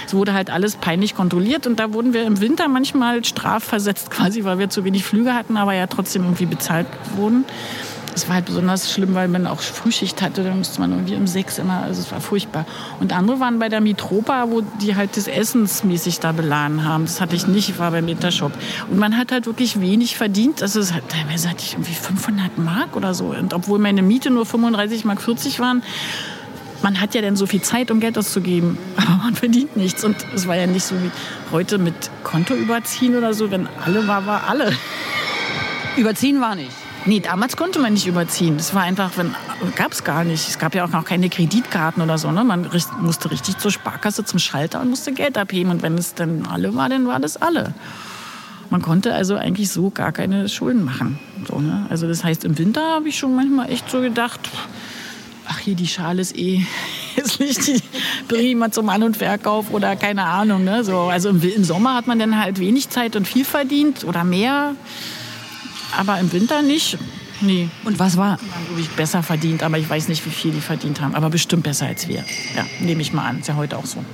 Es 0.06 0.14
wurde 0.14 0.34
halt 0.34 0.50
alles 0.50 0.76
peinlich 0.76 1.14
kontrollilt 1.14 1.66
und 1.66 1.78
da 1.78 1.92
wurden 1.92 2.12
wir 2.12 2.24
im 2.24 2.40
Winter 2.40 2.68
manchmal 2.68 3.24
strafversetzt 3.24 4.10
quasi, 4.10 4.44
weil 4.44 4.58
wir 4.58 4.68
zu 4.68 4.84
wenig 4.84 5.04
Flüge 5.04 5.34
hatten, 5.34 5.56
aber 5.56 5.74
ja 5.74 5.86
trotzdem 5.86 6.22
irgendwie 6.22 6.46
bezahlt 6.46 6.86
wurden. 7.16 7.44
Es 8.14 8.28
war 8.28 8.36
halt 8.36 8.46
besonders 8.46 8.92
schlimm, 8.92 9.14
weil 9.14 9.28
man 9.28 9.46
auch 9.46 9.60
Frühschicht 9.60 10.20
hatte. 10.22 10.42
Da 10.42 10.54
musste 10.54 10.80
man 10.80 10.90
irgendwie 10.90 11.14
um 11.14 11.26
sechs 11.26 11.58
immer, 11.58 11.82
also 11.82 12.00
es 12.00 12.10
war 12.10 12.20
furchtbar. 12.20 12.66
Und 12.98 13.12
andere 13.12 13.40
waren 13.40 13.58
bei 13.58 13.68
der 13.68 13.80
Mitropa, 13.80 14.46
wo 14.50 14.62
die 14.80 14.96
halt 14.96 15.16
das 15.16 15.28
essensmäßig 15.28 16.20
da 16.20 16.32
beladen 16.32 16.84
haben. 16.84 17.04
Das 17.04 17.20
hatte 17.20 17.36
ich 17.36 17.46
nicht, 17.46 17.68
ich 17.68 17.78
war 17.78 17.90
beim 17.90 18.08
Intershop. 18.08 18.52
Und 18.90 18.98
man 18.98 19.16
hat 19.16 19.32
halt 19.32 19.46
wirklich 19.46 19.80
wenig 19.80 20.16
verdient. 20.16 20.62
Also 20.62 20.80
es 20.80 20.92
hat, 20.92 21.08
teilweise 21.08 21.48
hatte 21.48 21.62
ich 21.62 21.74
irgendwie 21.74 21.94
500 21.94 22.58
Mark 22.58 22.96
oder 22.96 23.14
so. 23.14 23.26
Und 23.26 23.54
obwohl 23.54 23.78
meine 23.78 24.02
Miete 24.02 24.30
nur 24.30 24.44
35 24.44 25.04
Mark 25.04 25.22
40 25.22 25.60
waren, 25.60 25.82
man 26.82 27.00
hat 27.00 27.14
ja 27.14 27.22
dann 27.22 27.36
so 27.36 27.46
viel 27.46 27.60
Zeit, 27.60 27.90
um 27.90 28.00
Geld 28.00 28.16
auszugeben, 28.16 28.78
aber 28.96 29.24
man 29.24 29.34
verdient 29.34 29.76
nichts. 29.76 30.04
Und 30.04 30.16
es 30.34 30.46
war 30.46 30.56
ja 30.56 30.66
nicht 30.66 30.84
so 30.84 30.94
wie 30.96 31.10
heute 31.52 31.78
mit 31.78 31.94
Konto 32.24 32.54
überziehen 32.54 33.16
oder 33.16 33.34
so. 33.34 33.50
Wenn 33.50 33.68
alle 33.84 34.06
war, 34.06 34.26
war 34.26 34.48
alle. 34.48 34.72
Überziehen 35.96 36.40
war 36.40 36.54
nicht. 36.54 36.70
Nee, 37.06 37.20
damals 37.20 37.56
konnte 37.56 37.78
man 37.78 37.94
nicht 37.94 38.06
überziehen. 38.06 38.56
Das 38.58 38.74
war 38.74 38.82
einfach, 38.82 39.10
gab 39.74 39.92
es 39.92 40.04
gar 40.04 40.24
nicht. 40.24 40.48
Es 40.48 40.58
gab 40.58 40.74
ja 40.74 40.84
auch 40.84 40.90
noch 40.90 41.04
keine 41.04 41.30
Kreditkarten 41.30 42.02
oder 42.02 42.18
so. 42.18 42.30
Ne? 42.30 42.44
Man 42.44 42.68
musste 43.00 43.30
richtig 43.30 43.56
zur 43.58 43.70
Sparkasse, 43.70 44.24
zum 44.24 44.38
Schalter 44.38 44.80
und 44.80 44.90
musste 44.90 45.12
Geld 45.12 45.38
abheben. 45.38 45.70
Und 45.70 45.82
wenn 45.82 45.96
es 45.96 46.14
dann 46.14 46.46
alle 46.46 46.74
war, 46.74 46.88
dann 46.88 47.06
war 47.06 47.18
das 47.18 47.38
alle. 47.38 47.74
Man 48.68 48.82
konnte 48.82 49.14
also 49.14 49.34
eigentlich 49.34 49.70
so 49.70 49.90
gar 49.90 50.12
keine 50.12 50.48
Schulden 50.48 50.84
machen. 50.84 51.18
So, 51.48 51.58
ne? 51.58 51.86
Also 51.90 52.06
das 52.06 52.22
heißt, 52.22 52.44
im 52.44 52.56
Winter 52.58 52.82
habe 52.82 53.08
ich 53.08 53.18
schon 53.18 53.34
manchmal 53.34 53.70
echt 53.70 53.90
so 53.90 54.00
gedacht, 54.00 54.40
ach 55.48 55.58
hier, 55.58 55.74
die 55.74 55.88
Schale 55.88 56.20
ist 56.20 56.36
eh 56.38 56.64
hässlich, 57.16 57.58
die 57.58 57.82
bringe 58.28 58.42
ich 58.48 58.56
mal 58.56 58.70
zum 58.70 58.88
An- 58.88 59.02
und 59.02 59.16
Verkauf 59.16 59.72
oder 59.72 59.96
keine 59.96 60.24
Ahnung. 60.24 60.64
Ne? 60.64 60.84
So, 60.84 61.00
also 61.00 61.30
im, 61.30 61.42
im 61.42 61.64
Sommer 61.64 61.94
hat 61.94 62.06
man 62.06 62.18
dann 62.18 62.38
halt 62.38 62.60
wenig 62.60 62.90
Zeit 62.90 63.16
und 63.16 63.26
viel 63.26 63.44
verdient 63.44 64.04
oder 64.04 64.22
mehr, 64.22 64.76
aber 65.98 66.18
im 66.18 66.32
Winter 66.32 66.62
nicht. 66.62 66.98
Nee, 67.42 67.70
Und 67.86 67.98
was 67.98 68.18
war, 68.18 68.36
glaube 68.36 68.80
ich 68.82 68.90
besser 68.90 69.22
verdient, 69.22 69.62
aber 69.62 69.78
ich 69.78 69.88
weiß 69.88 70.08
nicht, 70.08 70.26
wie 70.26 70.30
viel 70.30 70.50
die 70.50 70.60
verdient 70.60 71.00
haben. 71.00 71.14
Aber 71.14 71.30
bestimmt 71.30 71.62
besser 71.62 71.86
als 71.86 72.06
wir. 72.06 72.22
Ja, 72.54 72.66
nehme 72.80 73.00
ich 73.00 73.14
mal 73.14 73.26
an. 73.26 73.38
Ist 73.40 73.48
ja 73.48 73.56
heute 73.56 73.78
auch 73.78 73.86
so. 73.86 74.04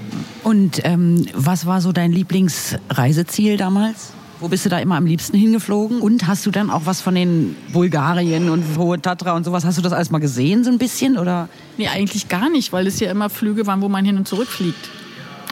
und 0.45 0.81
ähm, 0.85 1.27
was 1.35 1.67
war 1.67 1.81
so 1.81 1.91
dein 1.91 2.13
Lieblingsreiseziel 2.13 3.57
damals? 3.57 4.13
Wo 4.39 4.49
bist 4.49 4.65
du 4.65 4.69
da 4.69 4.79
immer 4.79 4.97
am 4.97 5.07
liebsten 5.07 5.37
hingeflogen? 5.37 6.01
Und 6.01 6.27
hast 6.29 6.45
du 6.47 6.51
dann 6.51 6.71
auch 6.71 6.83
was 6.85 7.01
von 7.01 7.15
den 7.15 7.57
Bulgarien 7.73 8.51
und 8.51 8.63
Hohe 8.79 9.01
Tatra 9.01 9.33
und 9.35 9.45
sowas? 9.45 9.65
Hast 9.65 9.79
du 9.79 9.83
das 9.83 9.93
alles 9.95 10.11
mal 10.11 10.19
gesehen, 10.19 10.63
so 10.63 10.71
ein 10.71 10.79
bisschen? 10.79 11.17
Oder? 11.17 11.49
Nee, 11.79 11.89
eigentlich 11.89 12.29
gar 12.29 12.51
nicht, 12.51 12.73
weil 12.73 12.87
es 12.87 13.01
ja 13.01 13.11
immer 13.11 13.31
Flüge 13.31 13.67
waren, 13.67 13.81
wo 13.81 13.89
man 13.89 14.05
hin 14.05 14.19
und 14.19 14.29
zurück 14.29 14.49
fliegt. 14.49 14.91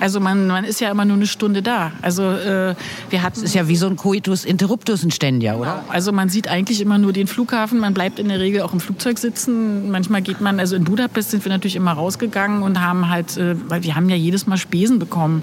Also 0.01 0.21
man, 0.21 0.47
man 0.47 0.65
ist 0.65 0.81
ja 0.81 0.91
immer 0.91 1.05
nur 1.05 1.17
eine 1.17 1.27
Stunde 1.27 1.63
da. 1.63 1.93
Also 2.03 2.23
äh, 2.23 2.75
wir 3.11 3.23
hatten 3.23 3.41
Das 3.41 3.45
ist 3.45 3.55
ja 3.55 3.69
wie 3.69 3.77
so 3.77 3.87
ein 3.87 3.97
Coitus 3.97 4.45
Interruptus 4.45 5.05
ein 5.05 5.11
ständiger, 5.11 5.59
oder? 5.59 5.85
Also 5.89 6.13
man 6.13 6.29
sieht 6.29 6.49
eigentlich 6.49 6.81
immer 6.81 6.99
nur 6.99 7.13
den 7.13 7.27
Flughafen. 7.27 7.79
Man 7.79 7.95
bleibt 7.95 8.19
in 8.19 8.29
der 8.29 8.41
Regel 8.41 8.63
auch 8.63 8.73
im 8.73 8.81
Flugzeug 8.81 9.19
sitzen. 9.19 9.91
Manchmal 9.91 10.23
geht 10.23 10.41
man, 10.41 10.59
also 10.61 10.77
in 10.77 10.85
Budapest 10.85 11.31
sind 11.31 11.45
wir 11.45 11.51
natürlich 11.51 11.77
immer 11.77 11.93
rausgegangen 11.93 12.63
und 12.63 12.81
haben 12.81 13.09
halt, 13.09 13.37
äh, 13.37 13.55
weil 13.69 13.83
wir 13.83 13.95
haben 13.95 14.09
ja 14.09 14.17
jedes 14.17 14.47
Mal 14.47 14.57
Spesen 14.57 14.99
bekommen. 14.99 15.43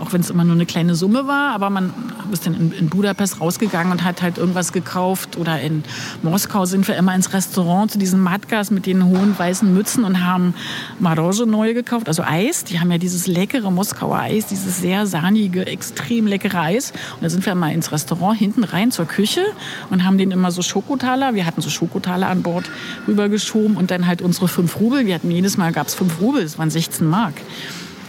Auch 0.00 0.12
wenn 0.12 0.22
es 0.22 0.30
immer 0.30 0.44
nur 0.44 0.54
eine 0.54 0.66
kleine 0.66 0.94
Summe 0.94 1.26
war. 1.26 1.52
Aber 1.52 1.70
man 1.70 1.92
ist 2.32 2.46
dann 2.46 2.54
in, 2.54 2.72
in 2.72 2.88
Budapest 2.88 3.40
rausgegangen 3.40 3.92
und 3.92 4.02
hat 4.02 4.22
halt 4.22 4.38
irgendwas 4.38 4.72
gekauft. 4.72 5.36
Oder 5.36 5.60
in 5.60 5.84
Moskau 6.22 6.64
sind 6.64 6.88
wir 6.88 6.96
immer 6.96 7.14
ins 7.14 7.32
Restaurant 7.32 7.90
zu 7.90 7.98
diesen 7.98 8.20
Matkas 8.20 8.70
mit 8.70 8.86
den 8.86 9.04
hohen 9.04 9.38
weißen 9.38 9.72
Mützen 9.72 10.04
und 10.04 10.24
haben 10.24 10.54
Maroje 10.98 11.46
neu 11.46 11.74
gekauft. 11.74 12.08
Also 12.08 12.22
Eis. 12.22 12.64
Die 12.64 12.80
haben 12.80 12.90
ja 12.90 12.98
dieses 12.98 13.26
leckere 13.26 13.70
Moskauer 13.70 14.18
Eis, 14.18 14.46
dieses 14.46 14.80
sehr 14.80 15.06
sahnige, 15.06 15.66
extrem 15.66 16.26
leckere 16.26 16.60
Eis. 16.60 16.92
Und 17.16 17.22
da 17.22 17.30
sind 17.30 17.44
wir 17.44 17.54
mal 17.54 17.72
ins 17.72 17.92
Restaurant 17.92 18.38
hinten 18.38 18.64
rein 18.64 18.90
zur 18.90 19.06
Küche 19.06 19.44
und 19.90 20.04
haben 20.04 20.18
den 20.18 20.30
immer 20.30 20.50
so 20.50 20.62
Schokotaler, 20.62 21.34
wir 21.34 21.46
hatten 21.46 21.60
so 21.60 21.70
Schokotaler 21.70 22.28
an 22.28 22.42
Bord 22.42 22.70
rübergeschoben 23.06 23.76
und 23.76 23.90
dann 23.90 24.06
halt 24.06 24.22
unsere 24.22 24.48
fünf 24.48 24.80
Rubel. 24.80 25.06
Wir 25.06 25.14
hatten 25.14 25.30
jedes 25.30 25.56
Mal 25.56 25.72
gab 25.72 25.88
es 25.88 25.94
fünf 25.94 26.20
Rubel, 26.20 26.42
das 26.42 26.58
waren 26.58 26.70
16 26.70 27.06
Mark. 27.06 27.34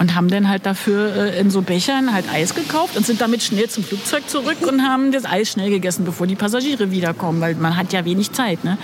Und 0.01 0.15
haben 0.15 0.29
dann 0.29 0.49
halt 0.49 0.65
dafür 0.65 1.15
äh, 1.15 1.39
in 1.39 1.51
so 1.51 1.61
Bechern 1.61 2.11
halt 2.11 2.25
Eis 2.33 2.55
gekauft 2.55 2.97
und 2.97 3.05
sind 3.05 3.21
damit 3.21 3.43
schnell 3.43 3.69
zum 3.69 3.83
Flugzeug 3.83 4.27
zurück 4.27 4.57
und 4.67 4.81
haben 4.81 5.11
das 5.11 5.25
Eis 5.25 5.51
schnell 5.51 5.69
gegessen, 5.69 6.05
bevor 6.05 6.25
die 6.25 6.35
Passagiere 6.35 6.89
wiederkommen, 6.89 7.39
weil 7.39 7.53
man 7.53 7.77
hat 7.77 7.93
ja 7.93 8.03
wenig 8.03 8.31
Zeit. 8.31 8.63
Ne? 8.63 8.79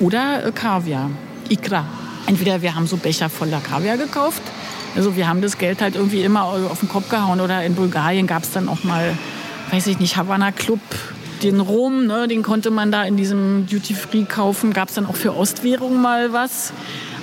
Oder 0.00 0.44
äh, 0.44 0.50
Kaviar, 0.50 1.08
Ikra. 1.48 1.86
Entweder 2.26 2.62
wir 2.62 2.74
haben 2.74 2.88
so 2.88 2.96
Becher 2.96 3.28
voller 3.28 3.60
Kaviar 3.60 3.96
gekauft, 3.96 4.42
also 4.96 5.14
wir 5.14 5.28
haben 5.28 5.42
das 5.42 5.58
Geld 5.58 5.82
halt 5.82 5.94
irgendwie 5.94 6.22
immer 6.22 6.44
auf 6.44 6.80
den 6.80 6.88
Kopf 6.88 7.10
gehauen. 7.10 7.40
Oder 7.40 7.62
in 7.64 7.74
Bulgarien 7.74 8.26
gab 8.26 8.42
es 8.42 8.50
dann 8.50 8.68
auch 8.68 8.82
mal, 8.82 9.16
weiß 9.70 9.86
ich 9.88 10.00
nicht, 10.00 10.16
Havana 10.16 10.52
Club, 10.52 10.80
den 11.42 11.60
Rum, 11.60 12.06
ne, 12.06 12.26
den 12.26 12.42
konnte 12.42 12.70
man 12.70 12.90
da 12.90 13.04
in 13.04 13.16
diesem 13.16 13.66
Duty 13.66 13.94
Free 13.94 14.24
kaufen. 14.24 14.72
Gab 14.72 14.88
es 14.88 14.94
dann 14.94 15.04
auch 15.04 15.14
für 15.14 15.36
Ostwährung 15.36 16.00
mal 16.00 16.32
was. 16.32 16.72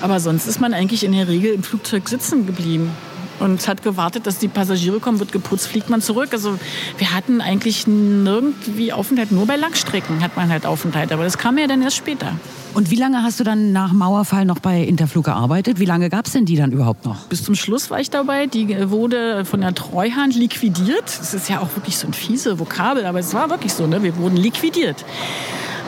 Aber 0.02 0.20
sonst 0.20 0.48
ist 0.48 0.62
man 0.62 0.74
eigentlich 0.74 1.04
in 1.04 1.14
der 1.14 1.28
Regel 1.28 1.52
im 1.52 1.64
Flugzeug 1.64 2.08
sitzen 2.08 2.46
geblieben. 2.46 2.92
Und 3.40 3.68
hat 3.68 3.82
gewartet, 3.84 4.28
dass 4.28 4.38
die 4.38 4.48
Passagiere 4.48 5.00
kommen, 5.00 5.20
wird 5.20 5.32
geputzt, 5.32 5.68
fliegt 5.68 5.90
man 5.90 6.02
zurück. 6.02 6.30
Also 6.32 6.58
wir 6.98 7.14
hatten 7.14 7.42
eigentlich 7.42 7.88
nirgendwie 7.88 8.94
Aufenthalt, 8.94 9.32
nur 9.32 9.46
bei 9.48 9.56
Langstrecken 9.56 10.22
hat 10.22 10.36
man 10.36 10.50
halt 10.50 10.66
Aufenthalt. 10.66 11.12
Aber 11.12 11.24
das 11.24 11.38
kam 11.38 11.58
ja 11.58 11.68
dann 11.68 11.82
erst 11.82 11.98
später. 11.98 12.34
Und 12.74 12.90
wie 12.90 12.96
lange 12.96 13.22
hast 13.22 13.40
du 13.40 13.44
dann 13.44 13.72
nach 13.72 13.94
Mauerfall 13.94 14.46
noch 14.46 14.60
bei 14.60 14.82
Interflug 14.82 15.26
gearbeitet? 15.26 15.80
Wie 15.80 15.86
lange 15.86 16.10
gab 16.10 16.26
es 16.26 16.34
denn 16.34 16.46
die 16.46 16.56
dann 16.56 16.72
überhaupt 16.72 17.06
noch? 17.06 17.26
Bis 17.26 17.44
zum 17.44 17.54
Schluss 17.54 17.92
war 17.92 18.00
ich 18.00 18.10
dabei. 18.10 18.48
Die 18.48 18.90
wurde 18.90 19.46
von 19.46 19.62
der 19.62 19.76
Treuhand 19.76 20.36
liquidiert. 20.36 21.04
Das 21.06 21.34
ist 21.34 21.50
ja 21.50 21.60
auch 21.60 21.76
wirklich 21.76 21.98
so 21.98 22.08
ein 22.08 22.14
fiese 22.14 22.60
Vokabel, 22.60 23.06
aber 23.06 23.20
es 23.20 23.34
war 23.34 23.50
wirklich 23.52 23.74
so. 23.74 23.86
Ne? 23.86 24.02
Wir 24.02 24.18
wurden 24.18 24.38
liquidiert. 24.38 25.06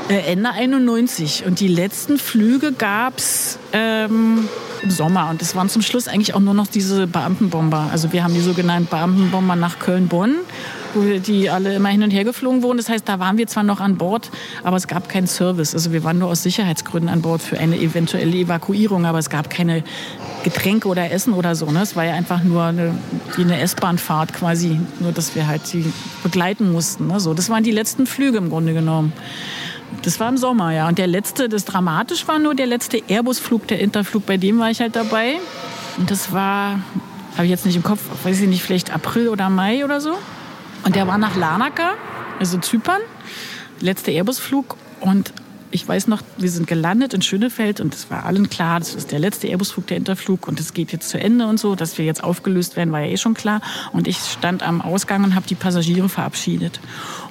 Äh, 0.09 0.31
Ende 0.31 0.51
91. 0.51 1.45
Und 1.45 1.59
die 1.59 1.67
letzten 1.67 2.17
Flüge 2.17 2.71
gab's 2.71 3.57
ähm, 3.73 4.47
im 4.83 4.91
Sommer. 4.91 5.29
Und 5.29 5.41
es 5.41 5.55
waren 5.55 5.69
zum 5.69 5.81
Schluss 5.81 6.07
eigentlich 6.07 6.33
auch 6.33 6.39
nur 6.39 6.53
noch 6.53 6.67
diese 6.67 7.07
Beamtenbomber. 7.07 7.89
Also 7.91 8.13
wir 8.13 8.23
haben 8.23 8.33
die 8.33 8.41
sogenannten 8.41 8.87
Beamtenbomber 8.87 9.55
nach 9.55 9.79
Köln-Bonn 9.79 10.35
wo 10.95 11.19
die 11.19 11.49
alle 11.49 11.75
immer 11.75 11.89
hin 11.89 12.03
und 12.03 12.11
her 12.11 12.23
geflogen 12.23 12.63
wurden. 12.63 12.77
Das 12.77 12.89
heißt, 12.89 13.07
da 13.07 13.19
waren 13.19 13.37
wir 13.37 13.47
zwar 13.47 13.63
noch 13.63 13.79
an 13.79 13.97
Bord, 13.97 14.31
aber 14.63 14.77
es 14.77 14.87
gab 14.87 15.09
keinen 15.09 15.27
Service. 15.27 15.73
Also 15.73 15.91
wir 15.91 16.03
waren 16.03 16.17
nur 16.17 16.29
aus 16.29 16.43
Sicherheitsgründen 16.43 17.09
an 17.09 17.21
Bord 17.21 17.41
für 17.41 17.59
eine 17.59 17.77
eventuelle 17.77 18.35
Evakuierung, 18.37 19.05
aber 19.05 19.19
es 19.19 19.29
gab 19.29 19.49
keine 19.49 19.83
Getränke 20.43 20.87
oder 20.87 21.11
Essen 21.11 21.33
oder 21.33 21.55
so. 21.55 21.69
Ne? 21.69 21.81
Es 21.81 21.95
war 21.95 22.05
ja 22.05 22.13
einfach 22.13 22.43
nur 22.43 22.63
eine, 22.63 22.97
wie 23.35 23.43
eine 23.43 23.59
S-Bahn-Fahrt 23.59 24.33
quasi, 24.33 24.79
nur 24.99 25.11
dass 25.11 25.35
wir 25.35 25.47
halt 25.47 25.67
sie 25.67 25.91
begleiten 26.23 26.71
mussten. 26.71 27.07
Ne? 27.07 27.19
So, 27.19 27.33
das 27.33 27.49
waren 27.49 27.63
die 27.63 27.71
letzten 27.71 28.07
Flüge 28.07 28.37
im 28.37 28.49
Grunde 28.49 28.73
genommen. 28.73 29.13
Das 30.01 30.19
war 30.19 30.29
im 30.29 30.37
Sommer, 30.37 30.71
ja. 30.71 30.87
Und 30.87 30.97
der 30.97 31.07
letzte, 31.07 31.49
das 31.49 31.65
dramatisch 31.65 32.27
war 32.27 32.39
nur 32.39 32.55
der 32.55 32.67
letzte 32.67 33.01
Airbus-Flug, 33.07 33.67
der 33.67 33.79
Interflug, 33.79 34.25
bei 34.25 34.37
dem 34.37 34.59
war 34.59 34.69
ich 34.69 34.81
halt 34.81 34.95
dabei. 34.95 35.35
Und 35.97 36.11
das 36.11 36.31
war, 36.31 36.79
habe 37.33 37.45
ich 37.45 37.49
jetzt 37.49 37.65
nicht 37.65 37.75
im 37.75 37.83
Kopf, 37.83 38.01
weiß 38.23 38.41
ich 38.41 38.47
nicht, 38.47 38.63
vielleicht 38.63 38.93
April 38.93 39.29
oder 39.29 39.49
Mai 39.49 39.83
oder 39.83 40.01
so. 40.01 40.15
Und 40.83 40.95
der 40.95 41.07
war 41.07 41.17
nach 41.17 41.35
Larnaca, 41.35 41.91
also 42.39 42.57
Zypern, 42.59 43.01
letzter 43.79 44.11
Airbus-Flug. 44.11 44.77
Und 44.99 45.33
ich 45.75 45.87
weiß 45.87 46.07
noch, 46.07 46.21
wir 46.37 46.49
sind 46.49 46.67
gelandet 46.67 47.13
in 47.13 47.21
Schönefeld 47.21 47.81
und 47.81 47.93
es 47.93 48.09
war 48.09 48.25
allen 48.25 48.49
klar, 48.49 48.79
das 48.79 48.95
ist 48.95 49.11
der 49.11 49.19
letzte 49.19 49.47
Airbus-Flug, 49.47 49.87
der 49.87 49.97
Interflug 49.97 50.47
und 50.47 50.59
es 50.59 50.73
geht 50.73 50.93
jetzt 50.93 51.09
zu 51.09 51.19
Ende 51.19 51.47
und 51.47 51.59
so, 51.59 51.75
dass 51.75 51.97
wir 51.97 52.05
jetzt 52.05 52.23
aufgelöst 52.23 52.77
werden, 52.77 52.93
war 52.93 53.01
ja 53.01 53.07
eh 53.07 53.17
schon 53.17 53.33
klar. 53.33 53.61
Und 53.91 54.07
ich 54.07 54.17
stand 54.17 54.63
am 54.63 54.81
Ausgang 54.81 55.23
und 55.25 55.35
habe 55.35 55.45
die 55.45 55.55
Passagiere 55.55 56.07
verabschiedet. 56.07 56.79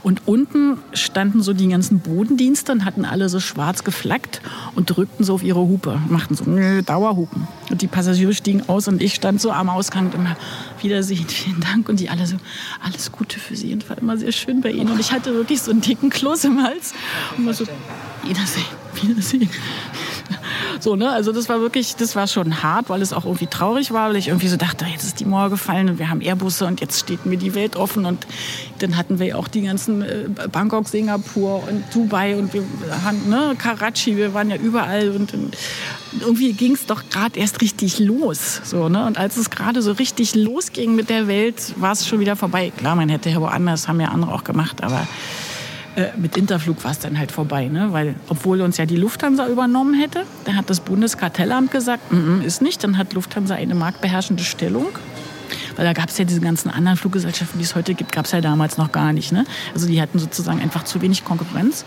Und 0.02 0.28
unten 0.28 0.76
standen 0.92 1.42
so 1.42 1.54
die 1.54 1.68
ganzen 1.68 2.00
Bodendienste 2.00 2.72
und 2.72 2.84
hatten 2.84 3.06
alle 3.06 3.30
so 3.30 3.40
schwarz 3.40 3.82
geflaggt 3.82 4.42
und 4.74 4.94
drückten 4.94 5.24
so 5.24 5.34
auf 5.34 5.42
ihre 5.42 5.60
Hupe, 5.60 5.98
machten 6.08 6.34
so 6.34 6.44
nö, 6.44 6.82
Dauerhupen. 6.82 7.48
Und 7.70 7.80
die 7.80 7.86
Passagiere 7.86 8.34
stiegen 8.34 8.68
aus 8.68 8.88
und 8.88 9.02
ich 9.02 9.14
stand 9.14 9.40
so 9.40 9.50
am 9.50 9.70
Ausgang 9.70 10.06
und 10.06 10.14
immer 10.14 10.36
Wiedersehen, 10.82 11.26
vielen 11.28 11.60
Dank. 11.60 11.88
Und 11.88 11.98
die 11.98 12.10
alle 12.10 12.26
so, 12.26 12.36
alles 12.82 13.10
Gute 13.10 13.40
für 13.40 13.56
Sie. 13.56 13.72
Und 13.72 13.88
war 13.88 13.96
immer 13.96 14.18
sehr 14.18 14.32
schön 14.32 14.60
bei 14.60 14.70
Ihnen. 14.70 14.90
Und 14.90 15.00
ich 15.00 15.12
hatte 15.12 15.34
wirklich 15.34 15.62
so 15.62 15.70
einen 15.70 15.80
dicken 15.80 16.10
Kloß 16.10 16.44
im 16.44 16.62
Hals. 16.62 16.92
Und 17.38 17.46
war 17.46 17.54
so, 17.54 17.64
Wiedersehen, 18.24 18.64
Wiedersehen. 18.94 19.50
So, 20.80 20.96
ne? 20.96 21.10
Also 21.10 21.32
das 21.32 21.48
war 21.48 21.60
wirklich, 21.60 21.96
das 21.96 22.16
war 22.16 22.26
schon 22.26 22.62
hart, 22.62 22.88
weil 22.88 23.00
es 23.00 23.12
auch 23.12 23.24
irgendwie 23.24 23.46
traurig 23.46 23.92
war, 23.92 24.10
weil 24.10 24.16
ich 24.16 24.28
irgendwie 24.28 24.48
so 24.48 24.56
dachte, 24.56 24.84
jetzt 24.84 25.04
ist 25.04 25.20
die 25.20 25.24
Mauer 25.24 25.50
gefallen 25.50 25.88
und 25.88 25.98
wir 25.98 26.10
haben 26.10 26.20
Airbusse 26.20 26.66
und 26.66 26.80
jetzt 26.80 27.00
steht 27.00 27.26
mir 27.26 27.36
die 27.36 27.54
Welt 27.54 27.76
offen 27.76 28.04
und 28.04 28.26
dann 28.80 28.96
hatten 28.96 29.18
wir 29.18 29.26
ja 29.28 29.36
auch 29.36 29.48
die 29.48 29.62
ganzen 29.62 30.02
äh, 30.02 30.28
Bangkok, 30.50 30.88
Singapur 30.88 31.66
und 31.68 31.84
Dubai 31.94 32.36
und 32.36 32.52
wir 32.52 32.64
haben, 33.04 33.28
ne, 33.28 33.54
Karachi, 33.56 34.16
wir 34.16 34.34
waren 34.34 34.50
ja 34.50 34.56
überall 34.56 35.10
und, 35.10 35.32
und 35.32 35.56
irgendwie 36.20 36.52
ging 36.52 36.72
es 36.72 36.86
doch 36.86 37.02
gerade 37.08 37.38
erst 37.38 37.60
richtig 37.60 37.98
los. 37.98 38.60
So, 38.64 38.88
ne? 38.88 39.06
Und 39.06 39.18
als 39.18 39.36
es 39.36 39.50
gerade 39.50 39.82
so 39.82 39.92
richtig 39.92 40.34
losging 40.34 40.94
mit 40.94 41.08
der 41.08 41.28
Welt, 41.28 41.74
war 41.76 41.92
es 41.92 42.06
schon 42.06 42.20
wieder 42.20 42.36
vorbei. 42.36 42.72
Klar, 42.76 42.96
man 42.96 43.08
hätte 43.08 43.30
ja 43.30 43.40
woanders, 43.40 43.88
haben 43.88 44.00
ja 44.00 44.08
andere 44.08 44.32
auch 44.32 44.44
gemacht, 44.44 44.82
aber 44.82 45.06
äh, 45.96 46.08
mit 46.16 46.36
Interflug 46.36 46.82
war 46.84 46.90
es 46.90 46.98
dann 46.98 47.18
halt 47.18 47.30
vorbei, 47.30 47.68
ne? 47.68 47.92
weil 47.92 48.16
obwohl 48.28 48.60
uns 48.62 48.76
ja 48.76 48.86
die 48.86 48.96
Lufthansa 48.96 49.48
übernommen 49.48 49.94
hätte, 49.94 50.24
da 50.44 50.54
hat 50.54 50.68
das 50.68 50.80
Bundeskartellamt 50.80 51.70
gesagt, 51.70 52.12
mm 52.12 52.16
-mm, 52.16 52.42
ist 52.42 52.62
nicht, 52.62 52.82
dann 52.82 52.98
hat 52.98 53.12
Lufthansa 53.12 53.54
eine 53.54 53.74
marktbeherrschende 53.74 54.42
Stellung. 54.42 54.86
Weil 55.76 55.84
da 55.84 55.92
gab 55.92 56.08
es 56.08 56.18
ja 56.18 56.24
diese 56.24 56.40
ganzen 56.40 56.70
anderen 56.70 56.96
Fluggesellschaften, 56.96 57.58
die 57.58 57.64
es 57.64 57.74
heute 57.74 57.94
gibt, 57.94 58.12
gab 58.12 58.26
es 58.26 58.32
ja 58.32 58.40
damals 58.40 58.78
noch 58.78 58.92
gar 58.92 59.12
nicht. 59.12 59.32
Ne? 59.32 59.44
Also 59.72 59.86
die 59.86 60.00
hatten 60.00 60.18
sozusagen 60.18 60.60
einfach 60.60 60.84
zu 60.84 61.00
wenig 61.02 61.24
Konkurrenz. 61.24 61.84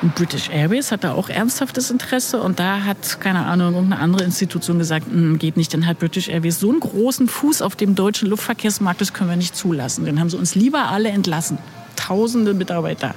Und 0.00 0.14
British 0.14 0.48
Airways 0.50 0.92
hat 0.92 1.02
da 1.02 1.12
auch 1.12 1.28
ernsthaftes 1.28 1.90
Interesse 1.90 2.40
und 2.40 2.60
da 2.60 2.84
hat, 2.84 3.20
keine 3.20 3.46
Ahnung, 3.46 3.74
irgendeine 3.74 4.00
andere 4.00 4.24
Institution 4.24 4.78
gesagt, 4.78 5.06
"Mm, 5.12 5.36
geht 5.36 5.56
nicht, 5.56 5.74
dann 5.74 5.86
hat 5.86 5.98
British 5.98 6.28
Airways 6.28 6.60
so 6.60 6.70
einen 6.70 6.78
großen 6.78 7.26
Fuß 7.26 7.62
auf 7.62 7.74
dem 7.74 7.96
deutschen 7.96 8.28
Luftverkehrsmarkt, 8.28 9.00
das 9.00 9.12
können 9.12 9.28
wir 9.28 9.36
nicht 9.36 9.56
zulassen. 9.56 10.06
Dann 10.06 10.20
haben 10.20 10.30
sie 10.30 10.36
uns 10.36 10.54
lieber 10.54 10.88
alle 10.88 11.08
entlassen. 11.08 11.58
Tausende 11.98 12.54
Mitarbeiter. 12.54 13.14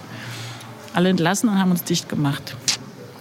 Alle 0.93 1.09
entlassen 1.09 1.49
und 1.49 1.59
haben 1.59 1.71
uns 1.71 1.83
dicht 1.83 2.09
gemacht. 2.09 2.55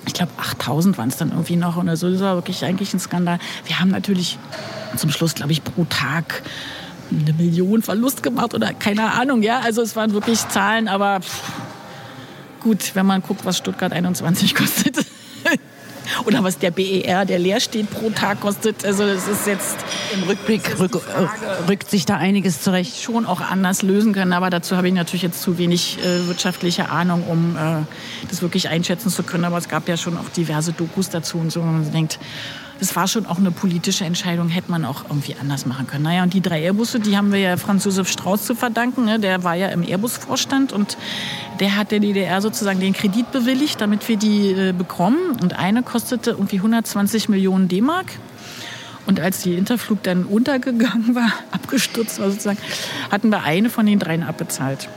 Ich 0.07 0.15
glaube, 0.15 0.33
8000 0.39 0.99
waren 0.99 1.09
es 1.09 1.17
dann 1.17 1.31
irgendwie 1.31 1.57
noch 1.57 1.77
oder 1.77 1.97
so. 1.97 2.11
Das 2.11 2.21
war 2.21 2.35
wirklich 2.35 2.65
eigentlich 2.65 2.93
ein 2.95 3.01
Skandal. 3.01 3.39
Wir 3.67 3.79
haben 3.79 3.91
natürlich 3.91 4.39
zum 4.97 5.11
Schluss, 5.11 5.35
glaube 5.35 5.53
ich, 5.53 5.63
pro 5.63 5.85
Tag 5.85 6.43
eine 7.11 7.33
Million 7.35 7.83
Verlust 7.83 8.23
gemacht 8.23 8.55
oder 8.55 8.73
keine 8.73 9.13
Ahnung, 9.13 9.43
ja. 9.43 9.61
Also 9.61 9.83
es 9.83 9.95
waren 9.95 10.13
wirklich 10.13 10.49
Zahlen, 10.49 10.89
aber 10.89 11.21
pff, 11.21 11.43
Gut, 12.61 12.95
wenn 12.95 13.07
man 13.07 13.23
guckt, 13.23 13.45
was 13.45 13.57
Stuttgart 13.57 13.93
21 13.93 14.55
kostet. 14.55 14.99
Oder 16.25 16.43
was 16.45 16.59
der 16.59 16.71
BER, 16.71 17.25
der 17.25 17.39
leer 17.39 17.61
steht, 17.61 17.91
pro 17.91 18.11
Tag 18.11 18.41
kostet. 18.41 18.85
Also 18.85 19.07
das 19.07 19.29
ist 19.29 19.47
jetzt 19.47 19.77
Im 20.15 20.23
Rückblick 20.25 20.79
rück, 20.79 20.97
äh, 20.97 21.69
rückt 21.69 21.91
sich 21.91 22.07
da 22.07 22.17
einiges 22.17 22.63
zurecht. 22.63 23.03
schon 23.03 23.27
auch 23.27 23.41
anders 23.41 23.83
lösen 23.83 24.13
können. 24.13 24.33
Aber 24.33 24.51
dazu 24.51 24.77
habe 24.77 24.89
ich 24.89 24.95
natürlich 24.95 25.23
jetzt 25.23 25.43
zu 25.43 25.59
wenig 25.59 25.99
äh, 25.99 26.27
wirtschaftliche 26.27 26.91
Ahnung, 26.91 27.25
um 27.29 27.57
äh, 27.57 27.83
das 28.29 28.43
wirklich 28.43 28.69
einschätzen 28.69 29.11
zu 29.11 29.23
können. 29.23 29.45
Aber 29.45 29.59
es 29.59 29.69
gab 29.69 29.89
ja 29.89 29.97
schon 29.97 30.17
auch 30.17 30.29
diverse 30.29 30.73
Dokus 30.73 31.11
dazu 31.11 31.39
und 31.39 31.51
so, 31.51 31.61
wo 31.61 31.67
man 31.67 31.91
denkt, 31.93 32.19
das 32.81 32.97
war 32.97 33.07
schon 33.07 33.27
auch 33.27 33.37
eine 33.37 33.51
politische 33.51 34.05
Entscheidung, 34.05 34.49
hätte 34.49 34.71
man 34.71 34.87
auch 34.87 35.05
irgendwie 35.09 35.37
anders 35.39 35.67
machen 35.67 35.87
können. 35.87 36.05
Naja, 36.05 36.23
und 36.23 36.33
die 36.33 36.41
drei 36.41 36.63
Airbusse, 36.63 36.99
die 36.99 37.17
haben 37.17 37.31
wir 37.31 37.39
ja 37.39 37.57
Franz 37.59 37.85
Josef 37.85 38.09
Strauß 38.09 38.47
zu 38.47 38.55
verdanken. 38.55 39.05
Ne? 39.05 39.21
Der 39.21 39.45
war 39.45 39.55
ja 39.55 39.69
im 39.69 39.83
Airbus-Vorstand 39.83 40.73
und 40.73 40.97
der 41.61 41.77
hat 41.77 41.91
der 41.91 42.01
DDR 42.01 42.41
sozusagen 42.41 42.81
den 42.81 42.95
Kredit 42.95 43.31
bewilligt, 43.33 43.83
damit 43.83 44.09
wir 44.09 44.17
die 44.17 44.53
äh, 44.53 44.73
bekommen. 44.73 45.19
Und 45.43 45.59
eine 45.59 45.83
kostete 45.83 46.31
irgendwie 46.31 46.57
120 46.57 47.29
Millionen 47.29 47.69
D-Mark. 47.69 48.07
Und 49.07 49.21
als 49.21 49.43
die 49.43 49.55
Interflug 49.55 50.03
dann 50.03 50.25
untergegangen 50.25 51.15
war, 51.15 51.33
abgestürzt 51.51 52.19
war 52.19 52.31
sozusagen, 52.31 52.59
hatten 53.11 53.29
wir 53.29 53.43
eine 53.43 53.69
von 53.69 53.85
den 53.85 53.99
dreien 53.99 54.23
abbezahlt. 54.23 54.89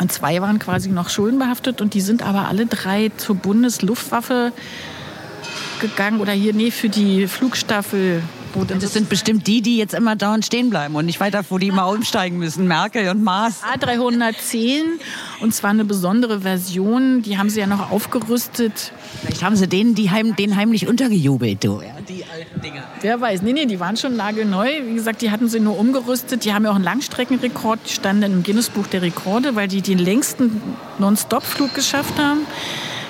Und 0.00 0.10
zwei 0.10 0.40
waren 0.40 0.58
quasi 0.58 0.88
noch 0.88 1.10
schuldenbehaftet 1.10 1.80
und 1.80 1.94
die 1.94 2.00
sind 2.00 2.22
aber 2.22 2.48
alle 2.48 2.66
drei 2.66 3.12
zur 3.18 3.36
Bundesluftwaffe 3.36 4.52
gegangen 5.80 6.20
oder 6.20 6.32
hier, 6.32 6.52
nee, 6.54 6.70
für 6.70 6.88
die 6.88 7.26
Flugstaffel. 7.26 8.22
Dann 8.66 8.80
Das 8.80 8.92
sind 8.92 9.08
bestimmt 9.08 9.46
die, 9.46 9.62
die 9.62 9.76
jetzt 9.76 9.94
immer 9.94 10.16
dauernd 10.16 10.44
stehen 10.44 10.70
bleiben 10.70 10.96
und 10.96 11.06
nicht 11.06 11.20
weiter, 11.20 11.44
wo 11.48 11.58
die 11.58 11.68
immer 11.68 11.88
umsteigen 11.88 12.38
müssen. 12.38 12.66
Merkel 12.66 13.08
und 13.08 13.22
Maas. 13.22 13.62
A310 13.62 14.82
und 15.40 15.54
zwar 15.54 15.70
eine 15.70 15.84
besondere 15.84 16.40
Version, 16.40 17.22
die 17.22 17.38
haben 17.38 17.48
sie 17.48 17.60
ja 17.60 17.68
noch 17.68 17.92
aufgerüstet. 17.92 18.92
Vielleicht 19.20 19.44
haben 19.44 19.54
sie 19.54 19.68
denen, 19.68 19.94
die 19.94 20.10
heim, 20.10 20.34
denen 20.34 20.56
heimlich 20.56 20.88
untergejubelt, 20.88 21.62
du. 21.62 21.80
Ja, 21.80 21.94
die 22.08 22.24
alten 22.24 22.60
Dinger. 22.60 22.82
Wer 23.00 23.20
weiß, 23.20 23.42
nee, 23.42 23.52
nee, 23.52 23.66
die 23.66 23.78
waren 23.78 23.96
schon 23.96 24.16
nagelneu. 24.16 24.68
Wie 24.84 24.94
gesagt, 24.94 25.22
die 25.22 25.30
hatten 25.30 25.48
sie 25.48 25.60
nur 25.60 25.78
umgerüstet. 25.78 26.44
Die 26.44 26.52
haben 26.52 26.64
ja 26.64 26.70
auch 26.70 26.76
einen 26.76 26.84
Langstreckenrekord, 26.84 27.78
die 27.88 27.92
standen 27.92 28.22
im 28.24 28.42
Guinness-Buch 28.42 28.88
der 28.88 29.02
Rekorde, 29.02 29.54
weil 29.54 29.68
die 29.68 29.80
den 29.80 29.98
längsten 29.98 30.60
Non-Stop-Flug 30.98 31.72
geschafft 31.74 32.18
haben. 32.18 32.40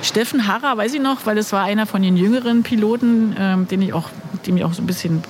Steffen 0.02 0.46
Harrer, 0.46 0.76
weiß 0.76 0.94
ich 0.94 1.00
noch, 1.00 1.26
weil 1.26 1.38
es 1.38 1.52
war 1.52 1.64
einer 1.64 1.86
von 1.86 2.02
den 2.02 2.16
jüngeren 2.16 2.62
Piloten, 2.62 3.34
ähm, 3.38 3.68
den 3.68 3.82
ich 3.82 3.92
auch, 3.92 4.08
mit 4.32 4.46
dem 4.46 4.56
ich 4.56 4.64
auch 4.64 4.72
so 4.72 4.82
ein 4.82 4.86
bisschen 4.86 5.22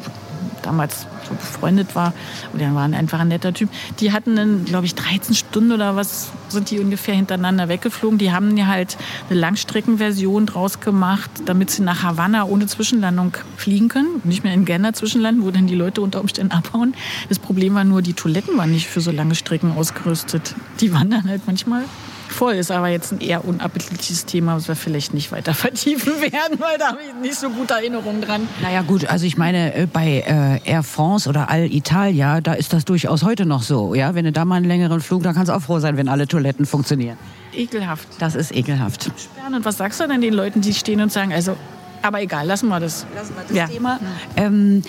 damals 0.62 1.06
so 1.28 1.34
befreundet 1.34 1.94
war. 1.94 2.12
Und 2.52 2.60
der 2.60 2.74
war 2.74 2.84
einfach 2.84 3.20
ein 3.20 3.28
netter 3.28 3.52
Typ. 3.52 3.70
Die 3.98 4.12
hatten 4.12 4.36
dann, 4.36 4.64
glaube 4.64 4.86
ich, 4.86 4.94
13 4.94 5.34
Stunden 5.34 5.72
oder 5.72 5.96
was 5.96 6.30
sind 6.48 6.70
die 6.70 6.78
ungefähr 6.78 7.14
hintereinander 7.14 7.68
weggeflogen. 7.68 8.18
Die 8.18 8.32
haben 8.32 8.56
ja 8.56 8.66
halt 8.66 8.96
eine 9.28 9.38
Langstreckenversion 9.38 10.46
draus 10.46 10.80
gemacht, 10.80 11.30
damit 11.46 11.70
sie 11.70 11.82
nach 11.82 12.02
Havanna 12.02 12.44
ohne 12.44 12.66
Zwischenlandung 12.66 13.36
fliegen 13.56 13.88
können. 13.88 14.20
Nicht 14.24 14.44
mehr 14.44 14.54
in 14.54 14.64
Ghana 14.64 14.92
zwischenlanden, 14.92 15.44
wo 15.44 15.50
dann 15.50 15.66
die 15.66 15.74
Leute 15.74 16.00
unter 16.00 16.20
Umständen 16.20 16.52
abhauen. 16.52 16.94
Das 17.28 17.38
Problem 17.38 17.74
war 17.74 17.84
nur, 17.84 18.02
die 18.02 18.14
Toiletten 18.14 18.56
waren 18.56 18.70
nicht 18.70 18.88
für 18.88 19.00
so 19.00 19.10
lange 19.10 19.34
Strecken 19.34 19.72
ausgerüstet. 19.72 20.54
Die 20.80 20.92
waren 20.92 21.10
dann 21.10 21.28
halt 21.28 21.42
manchmal 21.46 21.84
voll. 22.32 22.54
Ist 22.54 22.70
aber 22.70 22.88
jetzt 22.88 23.12
ein 23.12 23.20
eher 23.20 23.44
unappetitliches 23.44 24.26
Thema, 24.26 24.56
was 24.56 24.68
wir 24.68 24.76
vielleicht 24.76 25.14
nicht 25.14 25.32
weiter 25.32 25.54
vertiefen 25.66 26.20
werden, 26.20 26.58
weil 26.58 26.78
da 26.78 26.88
habe 26.88 26.98
ich 27.02 27.14
nicht 27.20 27.36
so 27.36 27.50
gute 27.50 27.74
Erinnerungen 27.74 28.22
dran. 28.22 28.48
Naja 28.62 28.82
gut, 28.82 29.06
also 29.06 29.26
ich 29.26 29.36
meine, 29.36 29.74
äh, 29.74 29.86
bei 29.86 30.24
äh, 30.26 30.70
Air 30.70 30.82
France 30.82 31.28
oder 31.28 31.50
Alitalia, 31.50 32.40
da 32.40 32.54
ist 32.54 32.72
das 32.72 32.84
durchaus 32.84 33.22
heute 33.22 33.46
noch 33.46 33.62
so. 33.62 33.94
Ja, 33.94 34.14
Wenn 34.14 34.24
du 34.24 34.32
da 34.32 34.44
mal 34.44 34.56
einen 34.56 34.66
längeren 34.66 35.00
Flug, 35.00 35.22
dann 35.22 35.34
kannst 35.34 35.50
du 35.50 35.54
auch 35.54 35.62
froh 35.62 35.78
sein, 35.78 35.96
wenn 35.96 36.08
alle 36.08 36.26
Toiletten 36.26 36.66
funktionieren. 36.66 37.16
Ekelhaft. 37.52 38.08
Das 38.18 38.34
ist 38.34 38.54
ekelhaft. 38.54 39.10
Und 39.46 39.64
was 39.64 39.78
sagst 39.78 40.00
du 40.00 40.06
denn 40.06 40.20
den 40.20 40.34
Leuten, 40.34 40.60
die 40.60 40.72
stehen 40.72 41.00
und 41.00 41.10
sagen, 41.10 41.32
also, 41.32 41.56
aber 42.02 42.22
egal, 42.22 42.46
lassen 42.46 42.68
wir 42.68 42.80
das. 42.80 43.06
Lassen 43.14 43.34
wir 43.34 43.42
das 43.46 43.56
ja. 43.56 43.66
Thema. 43.66 44.00
Ähm, 44.36 44.82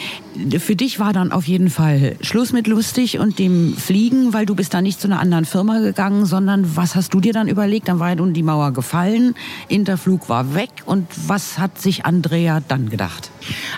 für 0.60 0.76
dich 0.76 1.00
war 1.00 1.14
dann 1.14 1.32
auf 1.32 1.48
jeden 1.48 1.70
Fall 1.70 2.16
Schluss 2.22 2.54
mit 2.54 2.68
lustig 2.68 3.20
und 3.20 3.40
dem 3.40 3.76
Fliegen, 3.76 4.34
weil 4.34 4.46
du 4.46 4.56
bist 4.56 4.74
dann 4.74 4.84
nicht 4.84 5.02
zu 5.02 5.08
einer 5.08 5.20
anderen 5.20 5.46
Firma 5.46 5.80
gegangen, 5.80 6.26
sondern 6.26 6.76
was 6.76 6.96
hast 6.96 7.14
du 7.14 7.20
dir 7.20 7.34
dann 7.34 7.48
überlegt? 7.48 7.88
Dann 7.88 8.00
war 8.00 8.10
ja 8.10 8.16
nun 8.16 8.34
die 8.34 8.44
Mauer 8.44 8.72
gefallen, 8.72 9.36
Interflug 9.68 10.30
war 10.30 10.56
weg 10.56 10.70
und 10.86 11.08
was 11.28 11.58
hat 11.58 11.80
sich 11.80 12.06
Andrea 12.06 12.62
dann 12.68 12.90
gedacht? 12.90 13.32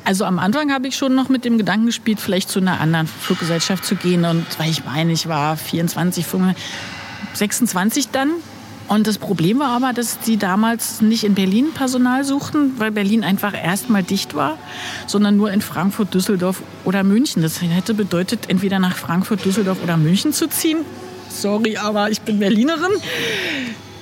Also 0.04 0.26
am 0.26 0.40
Anfang 0.40 0.72
habe 0.72 0.88
ich 0.88 0.96
schon 0.96 1.16
noch 1.16 1.30
mit 1.30 1.46
dem 1.46 1.58
Gedanken 1.58 1.88
gespielt, 1.88 2.20
vielleicht 2.20 2.50
zu 2.50 2.60
einer 2.60 2.80
anderen 2.80 3.08
Fluggesellschaft 3.08 3.86
zu 3.86 3.96
gehen. 3.96 4.26
Und 4.26 4.46
weil 4.60 4.70
ich 4.70 4.86
meine, 4.86 5.12
ich 5.12 5.28
war 5.28 5.58
24, 5.58 6.26
25, 6.26 6.64
26 7.34 8.10
dann. 8.10 8.32
Und 8.94 9.08
das 9.08 9.18
Problem 9.18 9.58
war 9.58 9.70
aber, 9.70 9.92
dass 9.92 10.20
die 10.20 10.38
damals 10.38 11.02
nicht 11.02 11.24
in 11.24 11.34
Berlin 11.34 11.72
Personal 11.74 12.24
suchten, 12.24 12.74
weil 12.78 12.92
Berlin 12.92 13.24
einfach 13.24 13.56
erstmal 13.56 14.04
dicht 14.04 14.36
war, 14.36 14.60
sondern 15.08 15.36
nur 15.36 15.52
in 15.52 15.62
Frankfurt, 15.62 16.14
Düsseldorf 16.14 16.62
oder 16.86 17.04
München. 17.04 17.42
Das 17.42 17.60
hätte 17.60 17.96
bedeutet, 17.96 18.52
entweder 18.52 18.78
nach 18.78 18.96
Frankfurt, 18.96 19.44
Düsseldorf 19.46 19.80
oder 19.82 19.98
München 19.98 20.32
zu 20.32 20.48
ziehen. 20.48 20.86
Sorry, 21.28 21.76
aber 21.76 22.12
ich 22.12 22.22
bin 22.22 22.38
Berlinerin. 22.38 22.92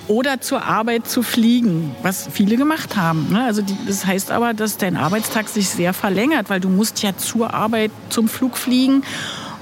Oder 0.09 0.41
zur 0.41 0.63
Arbeit 0.63 1.07
zu 1.07 1.23
fliegen, 1.23 1.95
was 2.01 2.27
viele 2.29 2.57
gemacht 2.57 2.97
haben. 2.97 3.31
ne? 3.31 3.45
Also 3.45 3.61
das 3.87 4.05
heißt 4.05 4.29
aber, 4.29 4.53
dass 4.53 4.75
dein 4.75 4.97
Arbeitstag 4.97 5.47
sich 5.47 5.69
sehr 5.69 5.93
verlängert, 5.93 6.49
weil 6.49 6.59
du 6.59 6.67
musst 6.67 7.01
ja 7.01 7.15
zur 7.15 7.53
Arbeit 7.53 7.91
zum 8.09 8.27
Flug 8.27 8.57
fliegen. 8.57 9.03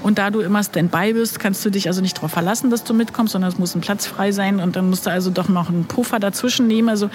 Und 0.02 0.18
da 0.18 0.30
du 0.30 0.40
immer 0.40 0.62
Standby 0.64 1.12
bist, 1.12 1.38
kannst 1.38 1.64
du 1.64 1.70
dich 1.70 1.86
also 1.88 2.00
nicht 2.00 2.16
darauf 2.16 2.30
verlassen, 2.30 2.70
dass 2.70 2.84
du 2.84 2.94
mitkommst, 2.94 3.32
sondern 3.32 3.50
es 3.50 3.58
muss 3.58 3.74
ein 3.74 3.82
Platz 3.82 4.06
frei 4.06 4.32
sein 4.32 4.60
und 4.60 4.76
dann 4.76 4.88
musst 4.88 5.06
du 5.06 5.10
also 5.10 5.30
doch 5.30 5.48
noch 5.48 5.68
einen 5.68 5.84
Puffer 5.84 6.18
dazwischen 6.18 6.66
nehmen. 6.66 6.88
Also 6.88 7.10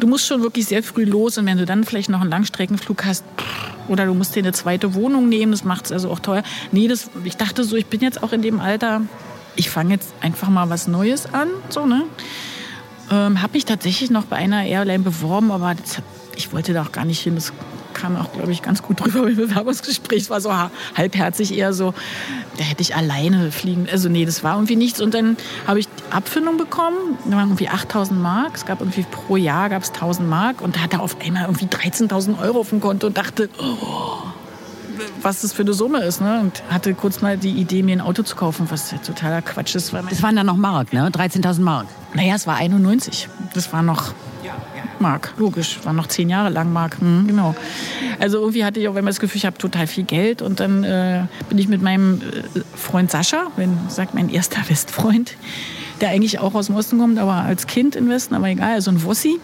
du 0.00 0.06
musst 0.06 0.26
schon 0.26 0.42
wirklich 0.42 0.66
sehr 0.66 0.82
früh 0.82 1.04
los 1.04 1.38
und 1.38 1.46
wenn 1.46 1.58
du 1.58 1.64
dann 1.64 1.84
vielleicht 1.84 2.08
noch 2.08 2.20
einen 2.20 2.30
Langstreckenflug 2.30 3.04
hast 3.04 3.24
oder 3.88 4.06
du 4.06 4.14
musst 4.14 4.34
dir 4.34 4.40
eine 4.40 4.52
zweite 4.52 4.94
Wohnung 4.94 5.28
nehmen, 5.28 5.52
das 5.52 5.64
macht 5.64 5.86
es 5.86 5.92
also 5.92 6.10
auch 6.10 6.18
teuer. 6.18 6.42
Nee, 6.72 6.88
das, 6.88 7.10
ich 7.24 7.36
dachte 7.36 7.62
so, 7.62 7.76
ich 7.76 7.86
bin 7.86 8.00
jetzt 8.00 8.22
auch 8.22 8.32
in 8.32 8.42
dem 8.42 8.60
Alter, 8.60 9.02
ich 9.54 9.70
fange 9.70 9.94
jetzt 9.94 10.12
einfach 10.20 10.48
mal 10.48 10.70
was 10.70 10.88
Neues 10.88 11.32
an, 11.32 11.48
so 11.68 11.86
ne. 11.86 12.02
Ähm, 13.10 13.42
habe 13.42 13.52
mich 13.52 13.66
tatsächlich 13.66 14.10
noch 14.10 14.24
bei 14.24 14.36
einer 14.36 14.64
Airline 14.64 15.04
beworben, 15.04 15.52
aber 15.52 15.74
das, 15.74 16.02
ich 16.36 16.52
wollte 16.52 16.72
da 16.72 16.82
auch 16.82 16.92
gar 16.92 17.04
nicht 17.04 17.20
hin. 17.20 17.34
Das 17.34 17.52
kam 18.04 18.16
auch, 18.16 18.32
glaube 18.34 18.52
ich, 18.52 18.60
ganz 18.60 18.82
gut 18.82 19.00
drüber 19.00 19.26
im 19.28 19.36
Bewerbungsgespräch. 19.36 20.24
Es 20.24 20.30
war 20.30 20.40
so 20.42 20.52
ha- 20.52 20.70
halbherzig 20.94 21.56
eher 21.56 21.72
so, 21.72 21.94
da 22.58 22.64
hätte 22.64 22.82
ich 22.82 22.94
alleine 22.94 23.50
fliegen. 23.50 23.86
Also 23.90 24.10
nee, 24.10 24.26
das 24.26 24.44
war 24.44 24.54
irgendwie 24.56 24.76
nichts. 24.76 25.00
Und 25.00 25.14
dann 25.14 25.38
habe 25.66 25.78
ich 25.80 25.88
die 25.88 26.12
Abfindung 26.12 26.58
bekommen. 26.58 26.96
Da 27.24 27.36
waren 27.36 27.48
irgendwie 27.48 27.68
8000 27.70 28.20
Mark. 28.20 28.52
Es 28.56 28.66
gab 28.66 28.80
irgendwie 28.80 29.06
pro 29.10 29.36
Jahr 29.36 29.70
gab 29.70 29.82
es 29.82 29.88
1000 29.92 30.28
Mark. 30.28 30.60
Und 30.60 30.76
da 30.76 30.80
hatte 30.80 31.00
auf 31.00 31.16
einmal 31.24 31.44
irgendwie 31.44 31.64
13.000 31.64 32.38
Euro 32.40 32.60
auf 32.60 32.68
dem 32.68 32.80
Konto 32.80 33.06
und 33.06 33.16
dachte, 33.16 33.48
oh, 33.58 34.18
was 35.22 35.40
das 35.40 35.54
für 35.54 35.62
eine 35.62 35.72
Summe 35.72 36.00
ist. 36.04 36.20
Ne? 36.20 36.40
Und 36.40 36.62
hatte 36.68 36.92
kurz 36.92 37.22
mal 37.22 37.38
die 37.38 37.52
Idee, 37.52 37.82
mir 37.82 37.96
ein 37.96 38.00
Auto 38.02 38.22
zu 38.22 38.36
kaufen, 38.36 38.66
was 38.70 38.90
ja 38.90 38.98
totaler 38.98 39.40
Quatsch 39.40 39.74
ist. 39.74 39.92
Weil 39.94 40.02
Das 40.10 40.22
waren 40.22 40.36
dann 40.36 40.46
noch 40.46 40.56
Mark, 40.56 40.92
ne? 40.92 41.08
13.000 41.08 41.60
Mark. 41.62 41.86
naja, 42.12 42.34
es 42.34 42.46
war 42.46 42.56
91. 42.56 43.28
Das 43.54 43.72
war 43.72 43.82
noch 43.82 44.12
Mark, 45.00 45.34
logisch. 45.36 45.78
War 45.84 45.92
noch 45.92 46.06
zehn 46.06 46.28
Jahre 46.28 46.50
lang 46.50 46.72
Mark. 46.72 47.00
Hm, 47.00 47.26
genau. 47.26 47.54
Also 48.18 48.38
irgendwie 48.38 48.64
hatte 48.64 48.80
ich 48.80 48.88
auch 48.88 48.96
immer 48.96 49.10
das 49.10 49.20
Gefühl, 49.20 49.38
ich 49.38 49.46
habe 49.46 49.58
total 49.58 49.86
viel 49.86 50.04
Geld. 50.04 50.42
Und 50.42 50.60
dann 50.60 50.84
äh, 50.84 51.24
bin 51.48 51.58
ich 51.58 51.68
mit 51.68 51.82
meinem 51.82 52.20
äh, 52.20 52.60
Freund 52.76 53.10
Sascha, 53.10 53.48
wenn 53.56 53.78
sagt 53.88 54.14
mein 54.14 54.28
erster 54.28 54.60
Westfreund, 54.68 55.36
der 56.00 56.10
eigentlich 56.10 56.38
auch 56.38 56.54
aus 56.54 56.66
dem 56.66 56.76
Osten 56.76 56.98
kommt, 56.98 57.18
aber 57.18 57.34
als 57.34 57.66
Kind 57.66 57.96
im 57.96 58.08
Westen, 58.08 58.34
aber 58.34 58.48
egal, 58.48 58.74
also 58.74 58.90
ein 58.90 59.02
Wossi, 59.04 59.40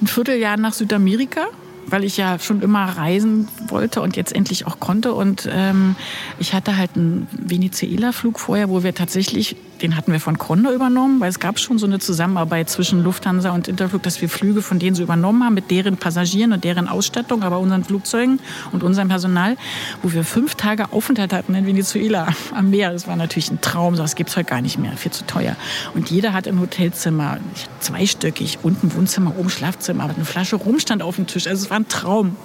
ein 0.00 0.06
Vierteljahr 0.06 0.56
nach 0.56 0.72
Südamerika 0.72 1.46
weil 1.90 2.04
ich 2.04 2.16
ja 2.16 2.38
schon 2.38 2.62
immer 2.62 2.84
reisen 2.84 3.48
wollte 3.68 4.00
und 4.02 4.16
jetzt 4.16 4.34
endlich 4.34 4.66
auch 4.66 4.80
konnte. 4.80 5.14
Und 5.14 5.48
ähm, 5.50 5.96
ich 6.38 6.54
hatte 6.54 6.76
halt 6.76 6.90
einen 6.96 7.26
Venezuela-Flug 7.32 8.38
vorher, 8.38 8.68
wo 8.68 8.82
wir 8.82 8.94
tatsächlich, 8.94 9.56
den 9.82 9.96
hatten 9.96 10.12
wir 10.12 10.20
von 10.20 10.38
Condor 10.38 10.72
übernommen, 10.72 11.20
weil 11.20 11.30
es 11.30 11.40
gab 11.40 11.58
schon 11.58 11.78
so 11.78 11.86
eine 11.86 11.98
Zusammenarbeit 11.98 12.70
zwischen 12.70 13.02
Lufthansa 13.02 13.50
und 13.50 13.68
Interflug, 13.68 14.02
dass 14.02 14.20
wir 14.20 14.28
Flüge 14.28 14.62
von 14.62 14.78
denen 14.78 14.94
so 14.94 15.02
übernommen 15.02 15.44
haben 15.44 15.54
mit 15.54 15.70
deren 15.70 15.96
Passagieren 15.96 16.52
und 16.52 16.64
deren 16.64 16.88
Ausstattung, 16.88 17.42
aber 17.42 17.58
unseren 17.58 17.84
Flugzeugen 17.84 18.40
und 18.72 18.82
unserem 18.82 19.08
Personal, 19.08 19.56
wo 20.02 20.12
wir 20.12 20.24
fünf 20.24 20.54
Tage 20.54 20.92
Aufenthalt 20.92 21.32
hatten 21.32 21.54
in 21.54 21.66
Venezuela 21.66 22.28
am 22.54 22.70
Meer. 22.70 22.92
Das 22.92 23.06
war 23.06 23.16
natürlich 23.16 23.50
ein 23.50 23.60
Traum, 23.60 23.96
sowas 23.96 24.14
gibt's 24.14 24.36
heute 24.36 24.48
gar 24.48 24.60
nicht 24.60 24.78
mehr, 24.78 24.92
viel 24.96 25.12
zu 25.12 25.26
teuer. 25.26 25.56
Und 25.94 26.10
jeder 26.10 26.32
hat 26.32 26.48
ein 26.48 26.60
Hotelzimmer, 26.60 27.38
zweistöckig, 27.80 28.58
unten 28.62 28.94
Wohnzimmer, 28.94 29.38
oben 29.38 29.50
Schlafzimmer, 29.50 30.04
aber 30.04 30.14
eine 30.14 30.24
Flasche 30.24 30.56
Rum 30.56 30.78
stand 30.80 31.02
auf 31.02 31.16
dem 31.16 31.26
Tisch. 31.26 31.46
Also 31.46 31.64
es 31.64 31.70
war 31.70 31.78
ein 31.78 31.88
Traum. 31.88 32.36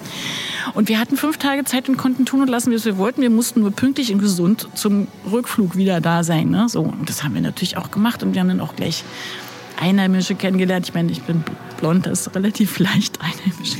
Und 0.74 0.88
wir 0.88 0.98
hatten 0.98 1.16
fünf 1.16 1.38
Tage 1.38 1.64
Zeit 1.64 1.88
und 1.88 1.96
konnten 1.96 2.24
tun 2.24 2.42
und 2.42 2.48
lassen, 2.48 2.72
was 2.72 2.84
wir 2.84 2.96
wollten. 2.96 3.22
Wir 3.22 3.30
mussten 3.30 3.60
nur 3.60 3.70
pünktlich 3.70 4.12
und 4.12 4.18
gesund 4.18 4.68
zum 4.74 5.08
Rückflug 5.30 5.76
wieder 5.76 6.00
da 6.00 6.24
sein. 6.24 6.50
Ne? 6.50 6.68
So, 6.68 6.82
und 6.82 7.08
das 7.08 7.23
haben 7.24 7.34
wir 7.34 7.40
natürlich 7.40 7.76
auch 7.76 7.90
gemacht 7.90 8.22
und 8.22 8.34
wir 8.34 8.40
haben 8.40 8.48
dann 8.48 8.60
auch 8.60 8.76
gleich 8.76 9.04
Einheimische 9.80 10.34
kennengelernt. 10.34 10.88
Ich 10.88 10.94
meine, 10.94 11.10
ich 11.10 11.22
bin 11.22 11.42
blond, 11.78 12.06
das 12.06 12.26
ist 12.26 12.34
relativ 12.34 12.78
leicht 12.78 13.18
Einheimische. 13.20 13.78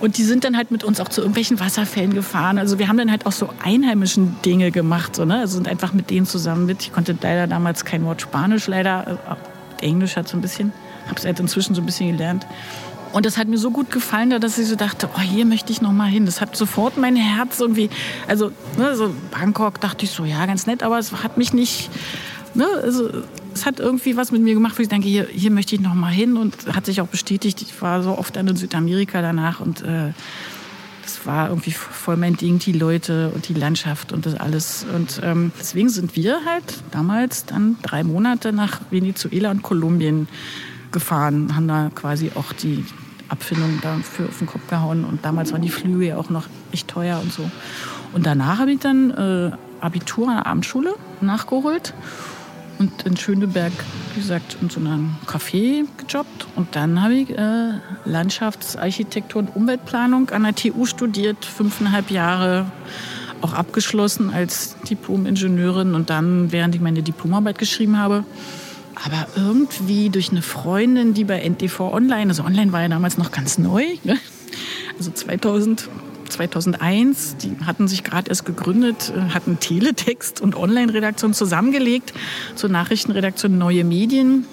Und 0.00 0.18
die 0.18 0.24
sind 0.24 0.44
dann 0.44 0.56
halt 0.56 0.70
mit 0.70 0.84
uns 0.84 1.00
auch 1.00 1.08
zu 1.08 1.20
irgendwelchen 1.20 1.60
Wasserfällen 1.60 2.12
gefahren. 2.12 2.58
Also 2.58 2.78
wir 2.78 2.88
haben 2.88 2.98
dann 2.98 3.10
halt 3.10 3.24
auch 3.26 3.32
so 3.32 3.48
einheimischen 3.62 4.36
Dinge 4.44 4.70
gemacht. 4.70 5.16
So, 5.16 5.24
ne? 5.24 5.38
Also 5.38 5.54
sind 5.54 5.68
einfach 5.68 5.92
mit 5.92 6.10
denen 6.10 6.26
zusammen 6.26 6.66
mit. 6.66 6.82
Ich 6.82 6.92
konnte 6.92 7.16
leider 7.22 7.46
damals 7.46 7.84
kein 7.84 8.04
Wort 8.04 8.20
Spanisch, 8.20 8.66
leider. 8.66 9.18
äh, 9.80 9.84
Englisch 9.86 10.16
hat 10.16 10.28
so 10.28 10.36
ein 10.36 10.40
bisschen. 10.40 10.72
habe 11.06 11.18
es 11.18 11.24
halt 11.24 11.40
inzwischen 11.40 11.74
so 11.74 11.82
ein 11.82 11.86
bisschen 11.86 12.10
gelernt. 12.12 12.46
Und 13.14 13.24
das 13.26 13.38
hat 13.38 13.46
mir 13.46 13.58
so 13.58 13.70
gut 13.70 13.92
gefallen, 13.92 14.30
dass 14.40 14.58
ich 14.58 14.66
so 14.66 14.74
dachte, 14.74 15.08
oh, 15.14 15.20
hier 15.20 15.46
möchte 15.46 15.70
ich 15.70 15.80
noch 15.80 15.92
mal 15.92 16.08
hin. 16.08 16.26
Das 16.26 16.40
hat 16.40 16.56
sofort 16.56 16.96
mein 16.96 17.14
Herz 17.14 17.60
irgendwie, 17.60 17.88
also 18.26 18.50
ne, 18.76 18.96
so 18.96 19.14
Bangkok 19.30 19.80
dachte 19.80 20.04
ich 20.04 20.10
so, 20.10 20.24
ja, 20.24 20.44
ganz 20.46 20.66
nett, 20.66 20.82
aber 20.82 20.98
es 20.98 21.12
hat 21.22 21.38
mich 21.38 21.52
nicht, 21.52 21.90
ne, 22.54 22.66
also 22.82 23.08
es 23.54 23.66
hat 23.66 23.78
irgendwie 23.78 24.16
was 24.16 24.32
mit 24.32 24.42
mir 24.42 24.54
gemacht, 24.54 24.76
wo 24.76 24.82
ich 24.82 24.88
denke, 24.88 25.06
hier, 25.06 25.28
hier 25.30 25.52
möchte 25.52 25.76
ich 25.76 25.80
noch 25.80 25.94
mal 25.94 26.10
hin 26.10 26.36
und 26.36 26.74
hat 26.74 26.86
sich 26.86 27.00
auch 27.00 27.06
bestätigt. 27.06 27.62
Ich 27.62 27.80
war 27.80 28.02
so 28.02 28.18
oft 28.18 28.34
dann 28.34 28.48
in 28.48 28.56
Südamerika 28.56 29.22
danach 29.22 29.60
und 29.60 29.82
äh, 29.82 30.12
das 31.04 31.24
war 31.24 31.50
irgendwie 31.50 31.70
voll 31.70 32.16
mein 32.16 32.36
Ding, 32.36 32.58
die 32.58 32.72
Leute 32.72 33.30
und 33.32 33.48
die 33.48 33.54
Landschaft 33.54 34.12
und 34.12 34.26
das 34.26 34.34
alles. 34.34 34.86
Und 34.92 35.20
ähm, 35.22 35.52
deswegen 35.60 35.88
sind 35.88 36.16
wir 36.16 36.44
halt 36.44 36.82
damals 36.90 37.46
dann 37.46 37.76
drei 37.82 38.02
Monate 38.02 38.52
nach 38.52 38.80
Venezuela 38.90 39.52
und 39.52 39.62
Kolumbien 39.62 40.26
gefahren, 40.90 41.54
haben 41.54 41.68
da 41.68 41.90
quasi 41.94 42.32
auch 42.34 42.52
die 42.52 42.84
Abfindung 43.34 43.80
dafür 43.82 44.28
auf 44.28 44.38
den 44.38 44.46
Kopf 44.46 44.68
gehauen. 44.68 45.04
Und 45.04 45.24
damals 45.24 45.52
waren 45.52 45.62
die 45.62 45.68
Flüge 45.68 46.06
ja 46.06 46.16
auch 46.16 46.30
noch 46.30 46.46
echt 46.72 46.88
teuer 46.88 47.20
und 47.20 47.32
so. 47.32 47.50
Und 48.12 48.26
danach 48.26 48.60
habe 48.60 48.72
ich 48.72 48.78
dann 48.78 49.10
äh, 49.10 49.50
Abitur 49.80 50.28
an 50.28 50.36
der 50.36 50.46
Abendschule 50.46 50.94
nachgeholt 51.20 51.94
und 52.78 53.02
in 53.02 53.16
Schöneberg, 53.16 53.72
wie 54.14 54.20
gesagt, 54.20 54.56
in 54.60 54.70
so 54.70 54.78
einem 54.78 55.16
Café 55.26 55.84
gejobbt. 55.96 56.46
Und 56.54 56.76
dann 56.76 57.02
habe 57.02 57.14
ich 57.14 57.30
äh, 57.30 57.72
Landschaftsarchitektur 58.04 59.40
und 59.42 59.56
Umweltplanung 59.56 60.30
an 60.30 60.44
der 60.44 60.54
TU 60.54 60.86
studiert, 60.86 61.44
fünfeinhalb 61.44 62.10
Jahre 62.10 62.66
auch 63.40 63.52
abgeschlossen 63.52 64.32
als 64.32 64.76
Diplom-Ingenieurin 64.88 65.94
und 65.94 66.08
dann, 66.08 66.52
während 66.52 66.74
ich 66.74 66.80
meine 66.80 67.02
Diplomarbeit 67.02 67.58
geschrieben 67.58 67.98
habe, 67.98 68.24
aber 68.94 69.26
irgendwie 69.36 70.10
durch 70.10 70.30
eine 70.30 70.42
Freundin, 70.42 71.14
die 71.14 71.24
bei 71.24 71.40
NTV 71.40 71.92
Online, 71.92 72.28
also 72.30 72.44
Online 72.44 72.72
war 72.72 72.82
ja 72.82 72.88
damals 72.88 73.18
noch 73.18 73.32
ganz 73.32 73.58
neu, 73.58 73.84
ne? 74.04 74.18
also 74.98 75.10
2000, 75.10 75.88
2001, 76.28 77.36
die 77.36 77.56
hatten 77.64 77.88
sich 77.88 78.04
gerade 78.04 78.28
erst 78.28 78.44
gegründet, 78.44 79.12
äh, 79.16 79.34
hatten 79.34 79.58
Teletext 79.60 80.40
und 80.40 80.56
Online-Redaktion 80.56 81.34
zusammengelegt 81.34 82.12
zur 82.54 82.70
Nachrichtenredaktion 82.70 83.58
Neue 83.58 83.84
Medien. 83.84 84.46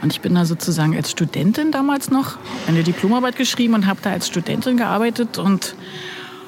Und 0.00 0.12
ich 0.12 0.20
bin 0.20 0.34
da 0.34 0.44
sozusagen 0.44 0.94
als 0.96 1.10
Studentin 1.10 1.72
damals 1.72 2.10
noch 2.10 2.38
eine 2.68 2.84
Diplomarbeit 2.84 3.36
geschrieben 3.36 3.74
und 3.74 3.86
habe 3.86 4.00
da 4.02 4.10
als 4.10 4.28
Studentin 4.28 4.76
gearbeitet 4.76 5.38
und 5.38 5.74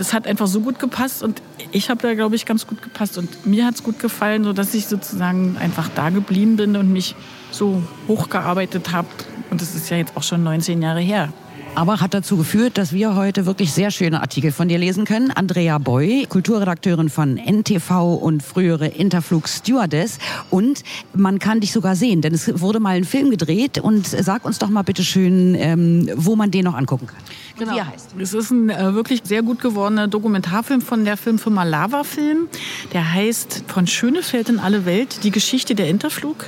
das 0.00 0.14
hat 0.14 0.26
einfach 0.26 0.46
so 0.46 0.62
gut 0.62 0.78
gepasst 0.78 1.22
und 1.22 1.42
ich 1.72 1.90
habe 1.90 2.00
da, 2.00 2.14
glaube 2.14 2.34
ich, 2.34 2.46
ganz 2.46 2.66
gut 2.66 2.80
gepasst 2.80 3.18
und 3.18 3.44
mir 3.44 3.66
hat 3.66 3.74
es 3.74 3.82
gut 3.82 3.98
gefallen, 3.98 4.44
sodass 4.44 4.72
ich 4.72 4.86
sozusagen 4.86 5.58
einfach 5.60 5.90
da 5.94 6.08
geblieben 6.08 6.56
bin 6.56 6.74
und 6.76 6.90
mich 6.90 7.14
so 7.50 7.82
hochgearbeitet 8.08 8.92
habe. 8.92 9.08
Und 9.50 9.60
das 9.60 9.74
ist 9.74 9.90
ja 9.90 9.98
jetzt 9.98 10.16
auch 10.16 10.22
schon 10.22 10.42
19 10.42 10.80
Jahre 10.80 11.00
her 11.00 11.30
aber 11.74 12.00
hat 12.00 12.14
dazu 12.14 12.36
geführt, 12.36 12.78
dass 12.78 12.92
wir 12.92 13.14
heute 13.14 13.46
wirklich 13.46 13.72
sehr 13.72 13.90
schöne 13.90 14.20
Artikel 14.20 14.52
von 14.52 14.68
dir 14.68 14.78
lesen 14.78 15.04
können. 15.04 15.30
Andrea 15.30 15.78
Boy, 15.78 16.26
Kulturredakteurin 16.28 17.08
von 17.08 17.36
NTV 17.36 18.14
und 18.14 18.42
frühere 18.42 18.88
Interflug 18.88 19.48
Stewardess. 19.48 20.18
Und 20.50 20.82
man 21.14 21.38
kann 21.38 21.60
dich 21.60 21.72
sogar 21.72 21.96
sehen, 21.96 22.22
denn 22.22 22.34
es 22.34 22.60
wurde 22.60 22.80
mal 22.80 22.96
ein 22.96 23.04
Film 23.04 23.30
gedreht. 23.30 23.78
Und 23.78 24.06
sag 24.06 24.44
uns 24.44 24.58
doch 24.58 24.68
mal 24.68 24.82
bitte 24.82 25.04
schön, 25.04 25.54
ähm, 25.54 26.10
wo 26.16 26.36
man 26.36 26.50
den 26.50 26.64
noch 26.64 26.74
angucken 26.74 27.06
kann. 27.06 27.18
Genau. 27.58 27.74
Wie 27.74 27.78
er 27.78 27.86
heißt. 27.88 28.10
Es 28.18 28.34
ist 28.34 28.50
ein 28.50 28.70
äh, 28.70 28.94
wirklich 28.94 29.20
sehr 29.24 29.42
gut 29.42 29.60
gewordener 29.60 30.08
Dokumentarfilm 30.08 30.80
von 30.80 31.04
der 31.04 31.16
Filmfirma 31.16 31.64
Lava 31.64 32.04
Film. 32.04 32.48
Der 32.92 33.12
heißt 33.12 33.64
Von 33.68 33.86
Schönefeld 33.86 34.48
in 34.48 34.58
alle 34.58 34.86
Welt, 34.86 35.24
die 35.24 35.30
Geschichte 35.30 35.74
der 35.74 35.88
Interflug. 35.88 36.46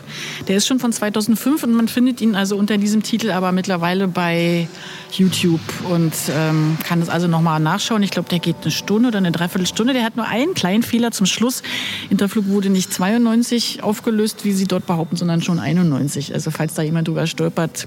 Der 0.48 0.56
ist 0.56 0.66
schon 0.66 0.80
von 0.80 0.92
2005 0.92 1.62
und 1.62 1.74
man 1.74 1.88
findet 1.88 2.20
ihn 2.20 2.34
also 2.34 2.56
unter 2.56 2.78
diesem 2.78 3.02
Titel 3.02 3.30
aber 3.30 3.52
mittlerweile 3.52 4.08
bei 4.08 4.68
YouTube 5.18 5.60
und 5.88 6.12
ähm, 6.30 6.78
kann 6.84 7.00
das 7.00 7.08
also 7.08 7.28
nochmal 7.28 7.60
nachschauen. 7.60 8.02
Ich 8.02 8.10
glaube, 8.10 8.28
der 8.28 8.38
geht 8.38 8.56
eine 8.62 8.70
Stunde 8.70 9.08
oder 9.08 9.18
eine 9.18 9.32
Dreiviertelstunde. 9.32 9.92
Der 9.92 10.04
hat 10.04 10.16
nur 10.16 10.26
einen 10.26 10.54
kleinen 10.54 10.82
Fehler 10.82 11.10
zum 11.10 11.26
Schluss. 11.26 11.62
Interflug 12.10 12.46
wurde 12.48 12.70
nicht 12.70 12.92
92 12.92 13.82
aufgelöst, 13.82 14.44
wie 14.44 14.52
Sie 14.52 14.66
dort 14.66 14.86
behaupten, 14.86 15.16
sondern 15.16 15.42
schon 15.42 15.58
91. 15.58 16.34
Also 16.34 16.50
falls 16.50 16.74
da 16.74 16.82
jemand 16.82 17.08
drüber 17.08 17.26
stolpert, 17.26 17.86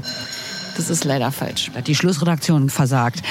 das 0.76 0.90
ist 0.90 1.04
leider 1.06 1.32
falsch. 1.32 1.72
Hat 1.76 1.88
die 1.88 1.96
Schlussredaktion 1.96 2.70
versagt. 2.70 3.22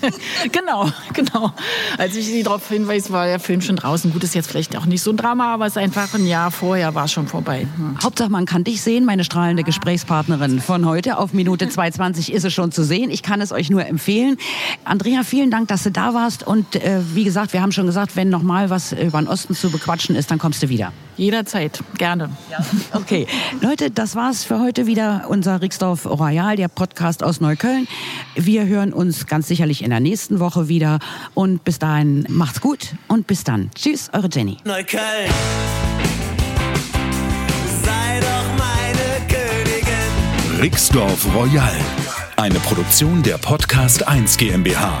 genau, 0.52 0.90
genau. 1.12 1.52
Als 1.98 2.16
ich 2.16 2.26
sie 2.26 2.42
darauf 2.42 2.68
hinweise, 2.68 3.10
war 3.10 3.26
der 3.26 3.40
Film 3.40 3.60
schon 3.60 3.76
draußen. 3.76 4.12
Gut, 4.12 4.22
ist 4.22 4.34
jetzt 4.34 4.50
vielleicht 4.50 4.76
auch 4.76 4.86
nicht 4.86 5.02
so 5.02 5.10
ein 5.10 5.16
Drama, 5.16 5.54
aber 5.54 5.66
es 5.66 5.76
ist 5.76 5.82
einfach 5.82 6.14
ein 6.14 6.26
Jahr 6.26 6.50
vorher 6.50 6.94
war 6.94 7.08
schon 7.08 7.26
vorbei. 7.26 7.66
Hm. 7.76 7.98
Hauptsache, 8.02 8.30
man 8.30 8.46
kann 8.46 8.64
dich 8.64 8.82
sehen, 8.82 9.04
meine 9.04 9.24
strahlende 9.24 9.64
Gesprächspartnerin 9.64 10.60
von 10.60 10.86
heute. 10.86 11.18
Auf 11.18 11.32
Minute 11.32 11.68
220 11.70 12.32
ist 12.32 12.44
es 12.44 12.52
schon 12.52 12.72
zu 12.72 12.84
sehen. 12.84 13.10
Ich 13.10 13.22
kann 13.22 13.40
es 13.40 13.52
euch 13.52 13.70
nur 13.70 13.86
empfehlen. 13.86 14.36
Andrea, 14.84 15.22
vielen 15.22 15.50
Dank, 15.50 15.68
dass 15.68 15.82
du 15.82 15.90
da 15.90 16.14
warst. 16.14 16.46
Und 16.46 16.76
äh, 16.76 17.00
wie 17.14 17.24
gesagt, 17.24 17.52
wir 17.52 17.62
haben 17.62 17.72
schon 17.72 17.86
gesagt, 17.86 18.16
wenn 18.16 18.28
noch 18.28 18.42
mal 18.42 18.70
was 18.70 18.92
über 18.92 19.18
den 19.20 19.28
Osten 19.28 19.54
zu 19.54 19.70
bequatschen 19.70 20.16
ist, 20.16 20.30
dann 20.30 20.38
kommst 20.38 20.62
du 20.62 20.68
wieder. 20.68 20.92
Jederzeit, 21.20 21.80
gerne. 21.98 22.30
Ja. 22.50 22.64
Okay, 22.92 23.26
Leute, 23.60 23.90
das 23.90 24.16
war's 24.16 24.42
für 24.44 24.58
heute 24.58 24.86
wieder. 24.86 25.26
Unser 25.28 25.60
Rixdorf 25.60 26.06
Royal, 26.06 26.56
der 26.56 26.68
Podcast 26.68 27.22
aus 27.22 27.40
Neukölln. 27.40 27.86
Wir 28.34 28.66
hören 28.66 28.92
uns 28.92 29.26
ganz 29.26 29.46
sicherlich 29.46 29.84
in 29.84 29.90
der 29.90 30.00
nächsten 30.00 30.40
Woche 30.40 30.68
wieder. 30.68 30.98
Und 31.34 31.62
bis 31.62 31.78
dahin, 31.78 32.24
macht's 32.28 32.60
gut 32.60 32.94
und 33.06 33.26
bis 33.26 33.44
dann. 33.44 33.70
Tschüss, 33.74 34.10
eure 34.12 34.28
Jenny. 34.32 34.56
Neukölln. 34.64 35.30
Sei 37.84 38.20
doch 38.20 38.58
meine 38.58 39.26
Königin. 39.28 40.60
Rixdorf 40.60 41.26
Royal. 41.34 41.76
Eine 42.36 42.58
Produktion 42.60 43.22
der 43.22 43.36
Podcast 43.38 44.08
1 44.08 44.38
GmbH. 44.38 45.00